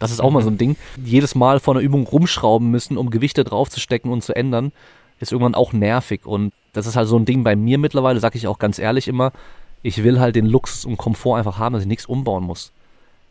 [0.00, 0.76] Das ist auch mal so ein Ding.
[1.02, 4.72] Jedes Mal vor einer Übung rumschrauben müssen, um Gewichte draufzustecken und zu ändern,
[5.20, 6.26] ist irgendwann auch nervig.
[6.26, 9.08] Und das ist halt so ein Ding bei mir mittlerweile, sage ich auch ganz ehrlich
[9.08, 9.32] immer.
[9.82, 12.72] Ich will halt den Luxus und Komfort einfach haben, dass ich nichts umbauen muss.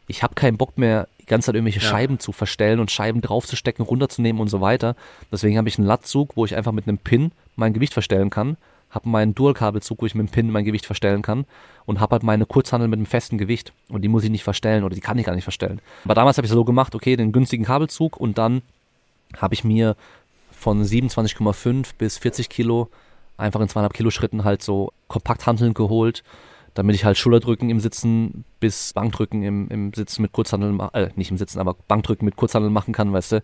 [0.08, 1.88] Ich habe keinen Bock mehr, die ganze Zeit irgendwelche ja.
[1.88, 4.96] Scheiben zu verstellen und Scheiben draufzustecken, runterzunehmen und so weiter.
[5.32, 8.58] Deswegen habe ich einen Latzug, wo ich einfach mit einem Pin mein Gewicht verstellen kann
[8.94, 11.46] habe meinen Dual-Kabelzug, wo ich mit dem Pin mein Gewicht verstellen kann
[11.86, 14.84] und habe halt meine Kurzhandel mit einem festen Gewicht und die muss ich nicht verstellen
[14.84, 15.82] oder die kann ich gar nicht verstellen.
[16.06, 18.62] Aber damals habe ich so gemacht, okay, den günstigen Kabelzug und dann
[19.38, 19.96] habe ich mir
[20.52, 22.90] von 27,5 bis 40 Kilo
[23.36, 26.24] einfach in zweieinhalb Kilo Schritten halt so Kompakthanteln geholt,
[26.74, 31.32] damit ich halt Schulterdrücken im Sitzen bis Bankdrücken im, im Sitzen mit Kurzhandeln, äh, nicht
[31.32, 33.42] im Sitzen, aber Bankdrücken mit Kurzhandeln machen kann, weißt du.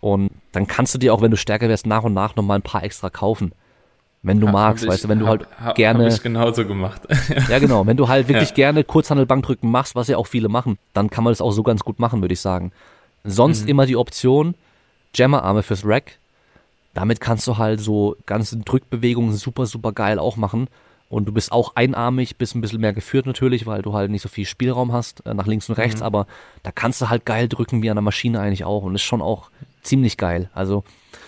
[0.00, 2.62] Und dann kannst du dir auch, wenn du stärker wärst, nach und nach nochmal ein
[2.62, 3.52] paar extra kaufen
[4.22, 6.04] wenn du ha, magst, weißt du, wenn du halt hab, gerne.
[6.04, 7.02] Hab ich genauso gemacht.
[7.48, 7.86] ja, genau.
[7.86, 8.54] Wenn du halt wirklich ja.
[8.54, 11.82] gerne Kurzhandel-Bankdrücken machst, was ja auch viele machen, dann kann man das auch so ganz
[11.82, 12.72] gut machen, würde ich sagen.
[13.24, 13.68] Sonst mhm.
[13.68, 14.54] immer die Option,
[15.14, 16.18] Jammerarme fürs Rack.
[16.92, 20.68] Damit kannst du halt so ganze Drückbewegungen super, super geil auch machen.
[21.10, 24.22] Und du bist auch einarmig, bist ein bisschen mehr geführt natürlich, weil du halt nicht
[24.22, 26.06] so viel Spielraum hast, äh, nach links und rechts, mhm.
[26.06, 26.26] aber
[26.62, 29.20] da kannst du halt geil drücken wie an der Maschine eigentlich auch und ist schon
[29.20, 29.50] auch
[29.82, 30.48] ziemlich geil.
[30.54, 30.84] Also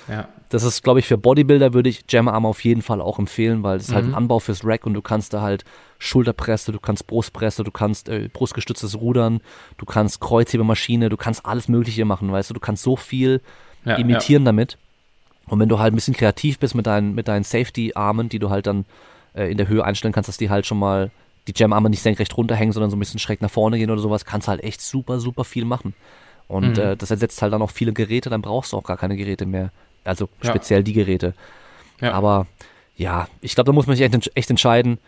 [0.09, 0.28] ja.
[0.53, 3.78] Das ist, glaube ich, für Bodybuilder würde ich Jammerarm auf jeden Fall auch empfehlen, weil
[3.78, 4.16] es ist halt ein mhm.
[4.16, 5.64] Anbau fürs Rack und du kannst da halt
[5.99, 9.41] Schulterpresse, du kannst Brustpresse, du kannst äh, brustgestütztes Rudern,
[9.78, 13.41] du kannst Kreuzhebemaschine, du kannst alles Mögliche machen, weißt du, du kannst so viel
[13.87, 14.47] ja, imitieren ja.
[14.47, 14.76] damit.
[15.47, 18.51] Und wenn du halt ein bisschen kreativ bist mit deinen, mit deinen Safety-Armen, die du
[18.51, 18.85] halt dann
[19.35, 21.11] äh, in der Höhe einstellen kannst, dass die halt schon mal
[21.49, 24.24] die Jam-Arme nicht senkrecht runterhängen, sondern so ein bisschen schräg nach vorne gehen oder sowas,
[24.24, 25.95] kannst halt echt super, super viel machen.
[26.49, 26.83] Und mhm.
[26.83, 29.47] äh, das ersetzt halt dann auch viele Geräte, dann brauchst du auch gar keine Geräte
[29.47, 29.70] mehr.
[30.05, 30.85] Also speziell ja.
[30.85, 31.35] die Geräte.
[32.01, 32.12] Ja.
[32.12, 32.47] Aber
[32.97, 34.99] ja, ich glaube, da muss man sich echt, echt entscheiden,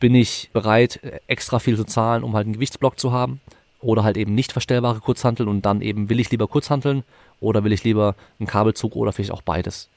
[0.00, 3.40] bin ich bereit, extra viel zu zahlen, um halt einen Gewichtsblock zu haben
[3.80, 7.04] oder halt eben nicht verstellbare Kurzhanteln und dann eben will ich lieber Kurzhanteln
[7.40, 9.88] oder will ich lieber einen Kabelzug oder vielleicht auch beides.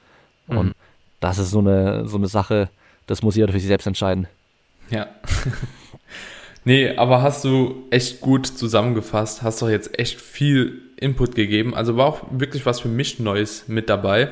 [0.46, 0.58] Mhm.
[0.58, 0.74] Und
[1.20, 2.68] das ist so eine, so eine Sache,
[3.08, 4.28] das muss jeder für sich selbst entscheiden.
[4.90, 5.08] Ja.
[6.64, 11.74] nee, aber hast du echt gut zusammengefasst, hast doch jetzt echt viel Input gegeben.
[11.74, 14.28] Also war auch wirklich was für mich Neues mit dabei.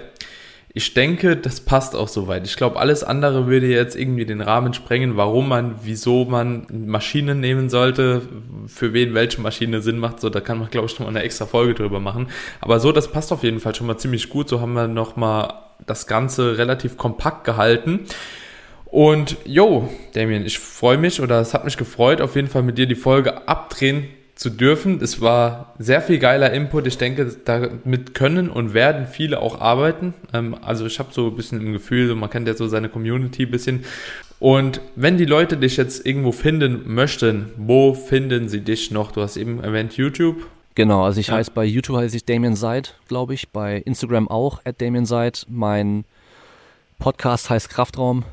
[0.74, 2.46] Ich denke, das passt auch soweit.
[2.46, 7.40] Ich glaube, alles andere würde jetzt irgendwie den Rahmen sprengen, warum man, wieso man Maschinen
[7.40, 8.20] nehmen sollte,
[8.66, 10.20] für wen welche Maschine Sinn macht.
[10.20, 12.28] So, da kann man, glaube ich, noch mal eine extra Folge drüber machen.
[12.60, 14.50] Aber so, das passt auf jeden Fall schon mal ziemlich gut.
[14.50, 18.00] So haben wir noch mal das Ganze relativ kompakt gehalten.
[18.96, 22.78] Und jo, Damien, ich freue mich oder es hat mich gefreut, auf jeden Fall mit
[22.78, 25.02] dir die Folge abdrehen zu dürfen.
[25.02, 26.86] Es war sehr viel geiler Input.
[26.86, 30.14] Ich denke, damit können und werden viele auch arbeiten.
[30.32, 33.42] Ähm, also ich habe so ein bisschen im Gefühl, man kennt ja so seine Community
[33.42, 33.84] ein bisschen.
[34.38, 39.12] Und wenn die Leute dich jetzt irgendwo finden möchten, wo finden sie dich noch?
[39.12, 40.46] Du hast eben erwähnt YouTube.
[40.74, 41.34] Genau, also ich ja.
[41.34, 45.44] heiße bei YouTube heiße ich Damien Seid, glaube ich, bei Instagram auch at Damien Seid.
[45.50, 46.06] Mein
[46.98, 48.24] Podcast heißt Kraftraum.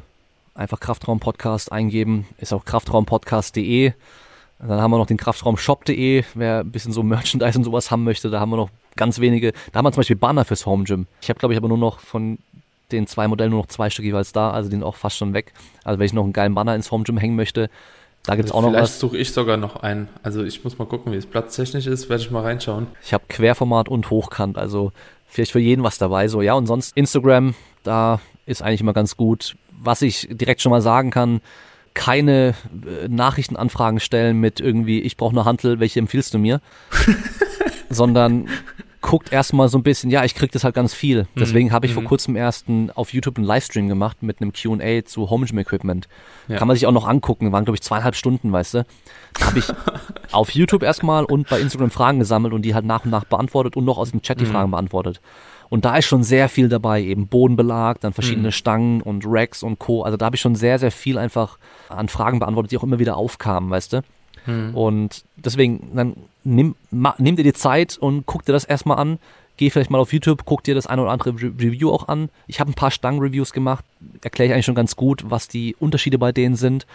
[0.55, 3.93] Einfach Kraftraum Podcast eingeben, ist auch kraftraumpodcast.de.
[4.59, 8.30] Dann haben wir noch den Kraftraumshop.de, wer ein bisschen so Merchandise und sowas haben möchte.
[8.30, 9.51] Da haben wir noch ganz wenige.
[9.71, 11.07] Da haben wir zum Beispiel Banner fürs Home Gym.
[11.21, 12.38] Ich habe, glaube ich, aber nur noch von
[12.91, 15.34] den zwei Modellen nur noch zwei Stück jeweils da, also die sind auch fast schon
[15.34, 15.53] weg.
[15.84, 17.69] Also wenn ich noch einen geilen Banner ins Home Gym hängen möchte,
[18.23, 18.89] da gibt es also auch noch was.
[18.91, 20.07] Vielleicht suche ich sogar noch einen.
[20.21, 22.88] Also ich muss mal gucken, wie es platztechnisch ist, werde ich mal reinschauen.
[23.03, 24.91] Ich habe Querformat und Hochkant, also
[25.27, 26.27] vielleicht für jeden was dabei.
[26.27, 29.55] So, ja, und sonst Instagram, da ist eigentlich immer ganz gut.
[29.84, 31.41] Was ich direkt schon mal sagen kann,
[31.93, 32.55] keine
[33.03, 36.60] äh, Nachrichtenanfragen stellen mit irgendwie, ich brauche eine Hantel, welche empfiehlst du mir?
[37.89, 38.47] Sondern
[39.01, 41.23] guckt erstmal so ein bisschen, ja, ich krieg das halt ganz viel.
[41.23, 41.27] Mhm.
[41.39, 41.95] Deswegen habe ich Mhm.
[41.95, 45.60] vor kurzem erst einen, auf YouTube einen Livestream gemacht mit einem Q&A zu Home Gym
[45.60, 46.07] Equipment.
[46.47, 46.57] Ja.
[46.57, 48.85] Kann man sich auch noch angucken, waren glaube ich zweieinhalb Stunden, weißt du.
[49.41, 49.65] Habe ich
[50.31, 53.76] auf YouTube erstmal und bei Instagram Fragen gesammelt und die halt nach und nach beantwortet
[53.76, 54.51] und noch aus dem Chat die Mhm.
[54.51, 55.19] Fragen beantwortet.
[55.73, 58.51] Und da ist schon sehr viel dabei, eben Bodenbelag, dann verschiedene Mhm.
[58.51, 60.03] Stangen und Racks und Co.
[60.03, 61.57] Also da habe ich schon sehr, sehr viel einfach
[61.89, 64.01] an Fragen beantwortet, die auch immer wieder aufkamen, weißt du.
[64.45, 64.77] Mhm.
[64.77, 69.17] Und deswegen, dann nimm, ma, nimm dir die Zeit und guck dir das erstmal an.
[69.57, 72.29] Geh vielleicht mal auf YouTube, guck dir das eine oder andere Re Review auch an.
[72.45, 73.83] Ich habe ein paar Stangen-Reviews gemacht,
[74.23, 76.85] erkläre ich eigentlich schon ganz gut, was die Unterschiede bei denen sind.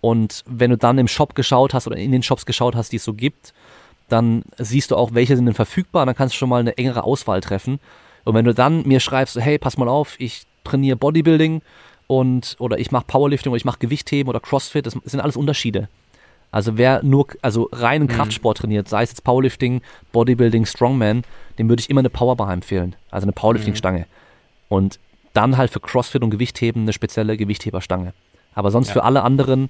[0.00, 2.98] Und wenn du dann im Shop geschaut hast oder in den Shops geschaut hast, die
[2.98, 3.52] es so gibt,
[4.08, 6.78] dann siehst du auch, welche sind denn verfügbar und dann kannst du schon mal eine
[6.78, 7.80] engere Auswahl treffen.
[8.24, 11.62] Und wenn du dann mir schreibst, so, hey, pass mal auf, ich trainiere Bodybuilding
[12.06, 15.88] und oder ich mache Powerlifting oder ich mache Gewichtheben oder Crossfit, das sind alles Unterschiede.
[16.50, 18.12] Also wer nur, also reinen Mhm.
[18.12, 19.82] Kraftsport trainiert, sei es jetzt Powerlifting,
[20.12, 21.22] Bodybuilding, Strongman,
[21.58, 24.06] dem würde ich immer eine Powerbar empfehlen, also eine Powerlifting-Stange.
[24.68, 24.98] Und
[25.34, 28.14] dann halt für Crossfit und Gewichtheben eine spezielle Gewichtheberstange.
[28.54, 28.94] Aber sonst Ja.
[28.94, 29.68] für alle anderen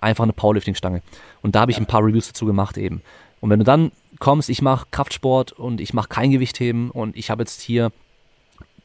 [0.00, 1.02] einfach eine Powerlifting-Stange.
[1.42, 3.02] Und da habe ich ein paar Reviews dazu gemacht eben.
[3.40, 7.30] Und wenn du dann kommst, ich mache Kraftsport und ich mache kein Gewichtheben und ich
[7.30, 7.92] habe jetzt hier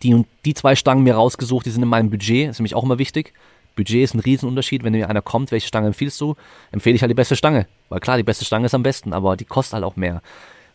[0.01, 2.83] die und die zwei Stangen mir rausgesucht, die sind in meinem Budget, ist nämlich auch
[2.83, 3.33] immer wichtig.
[3.75, 6.35] Budget ist ein Riesenunterschied, wenn mir einer kommt, welche Stange empfiehlst du,
[6.71, 7.67] empfehle ich halt die beste Stange.
[7.89, 10.21] Weil klar, die beste Stange ist am besten, aber die kostet halt auch mehr.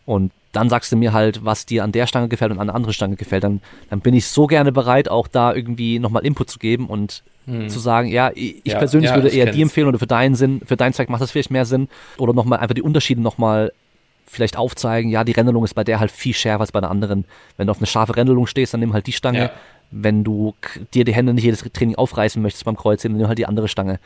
[0.05, 2.75] Und dann sagst du mir halt, was dir an der Stange gefällt und an der
[2.75, 3.43] anderen Stange gefällt.
[3.43, 7.23] Dann, dann bin ich so gerne bereit, auch da irgendwie nochmal Input zu geben und
[7.67, 8.61] zu sagen, ja, ich.
[8.63, 9.55] Ja, persönlich ja, würde eher kenn's.
[9.55, 11.89] die empfehlen oder für deinen Sinn, für deinen Zweck macht das vielleicht mehr Sinn.
[12.17, 13.71] Oder nochmal einfach die Unterschiede nochmal
[14.29, 17.25] vielleicht aufzeigen, ja, die Rändelung ist bei der halt viel schärfer als bei der anderen.
[17.57, 19.39] Wenn du auf eine scharfe Rändelung stehst, dann nimm halt die Stange.
[19.39, 19.51] Ja.
[19.91, 20.53] Wenn du
[20.93, 23.67] dir die Hände nicht jedes Training aufreißen möchtest beim Kreuzheben, dann nimm halt die andere
[23.67, 23.99] Stange.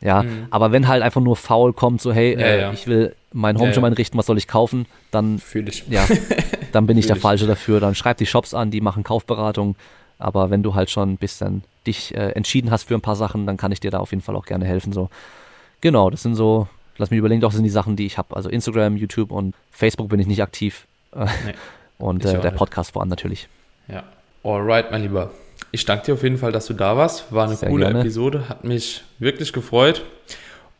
[0.00, 2.40] Ja, aber wenn halt einfach nur faul kommt, so, hey, Mhm.
[2.40, 2.72] Ja, äh, ja.
[2.72, 3.88] ich will mein Home Gym ja.
[3.88, 4.86] einrichten, was soll ich kaufen?
[5.10, 5.84] Dann, Fühle ich.
[5.88, 6.06] ja,
[6.72, 7.22] dann bin ich der ich.
[7.22, 7.80] Falsche dafür.
[7.80, 9.74] Dann schreib die Shops an, die machen Kaufberatung.
[10.18, 13.46] Aber wenn du halt schon ein bisschen dich äh, entschieden hast für ein paar Sachen,
[13.46, 14.92] dann kann ich dir da auf jeden Fall auch gerne helfen.
[14.92, 15.08] So,
[15.80, 18.34] genau, das sind so, lass mich überlegen, doch, sind die Sachen, die ich habe.
[18.36, 20.86] Also Instagram, YouTube und Facebook bin ich nicht aktiv.
[21.12, 21.54] Äh, Nee,
[21.98, 22.50] und äh, der.
[22.50, 23.48] Podcast vor allem natürlich.
[23.88, 24.04] Ja.
[24.42, 25.30] Alright, mein Lieber.
[25.72, 27.32] Ich danke dir auf jeden Fall, dass du da warst.
[27.32, 28.00] War eine Sehr coole gerne.
[28.00, 30.04] Episode, hat mich wirklich gefreut.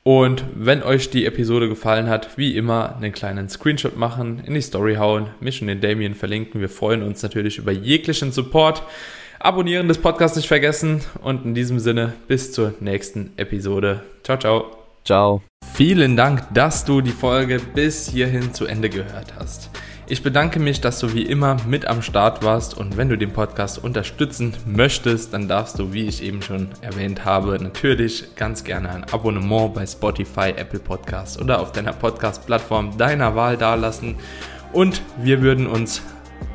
[0.02, 4.60] Und wenn euch die Episode gefallen hat, wie immer, einen kleinen Screenshot machen, in die
[4.60, 6.60] Story hauen, mich und den Damien verlinken.
[6.60, 8.84] Wir freuen uns natürlich über jeglichen Support.
[9.40, 11.00] Abonnieren des Podcasts nicht vergessen.
[11.22, 14.02] Und in diesem Sinne, bis zur nächsten Episode.
[14.22, 14.85] Ciao, ciao.
[15.06, 15.40] Ciao.
[15.74, 19.70] Vielen Dank, dass du die Folge bis hierhin zu Ende gehört hast.
[20.08, 23.32] Ich bedanke mich, dass du wie immer mit am Start warst und wenn du den
[23.32, 28.90] Podcast unterstützen möchtest, dann darfst du, wie ich eben schon erwähnt habe, natürlich ganz gerne
[28.90, 34.16] ein Abonnement bei Spotify, Apple Podcasts oder auf deiner Podcast-Plattform deiner Wahl dalassen.
[34.72, 36.02] Und wir würden uns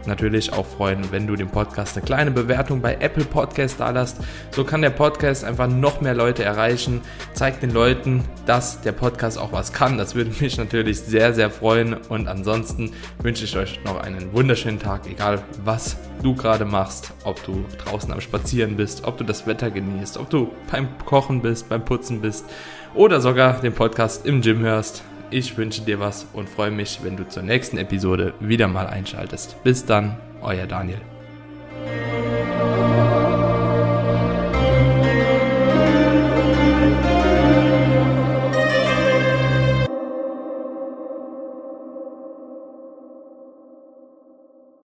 [0.05, 4.17] natürlich auch freuen, wenn du dem Podcast eine kleine Bewertung bei Apple Podcast da lässt.
[4.51, 7.01] So kann der Podcast einfach noch mehr Leute erreichen.
[7.33, 9.97] Zeigt den Leuten, dass der Podcast auch was kann.
[9.97, 11.93] Das würde mich natürlich sehr, sehr freuen.
[12.09, 12.91] Und ansonsten
[13.21, 17.13] wünsche ich euch noch einen wunderschönen Tag, egal was du gerade machst.
[17.23, 21.41] Ob du draußen am Spazieren bist, ob du das Wetter genießt, ob du beim Kochen
[21.41, 22.45] bist, beim Putzen bist
[22.93, 25.03] oder sogar den Podcast im Gym hörst.
[25.33, 29.63] Ich wünsche dir was und freue mich, wenn du zur nächsten Episode wieder mal einschaltest.
[29.63, 30.99] Bis dann, euer Daniel.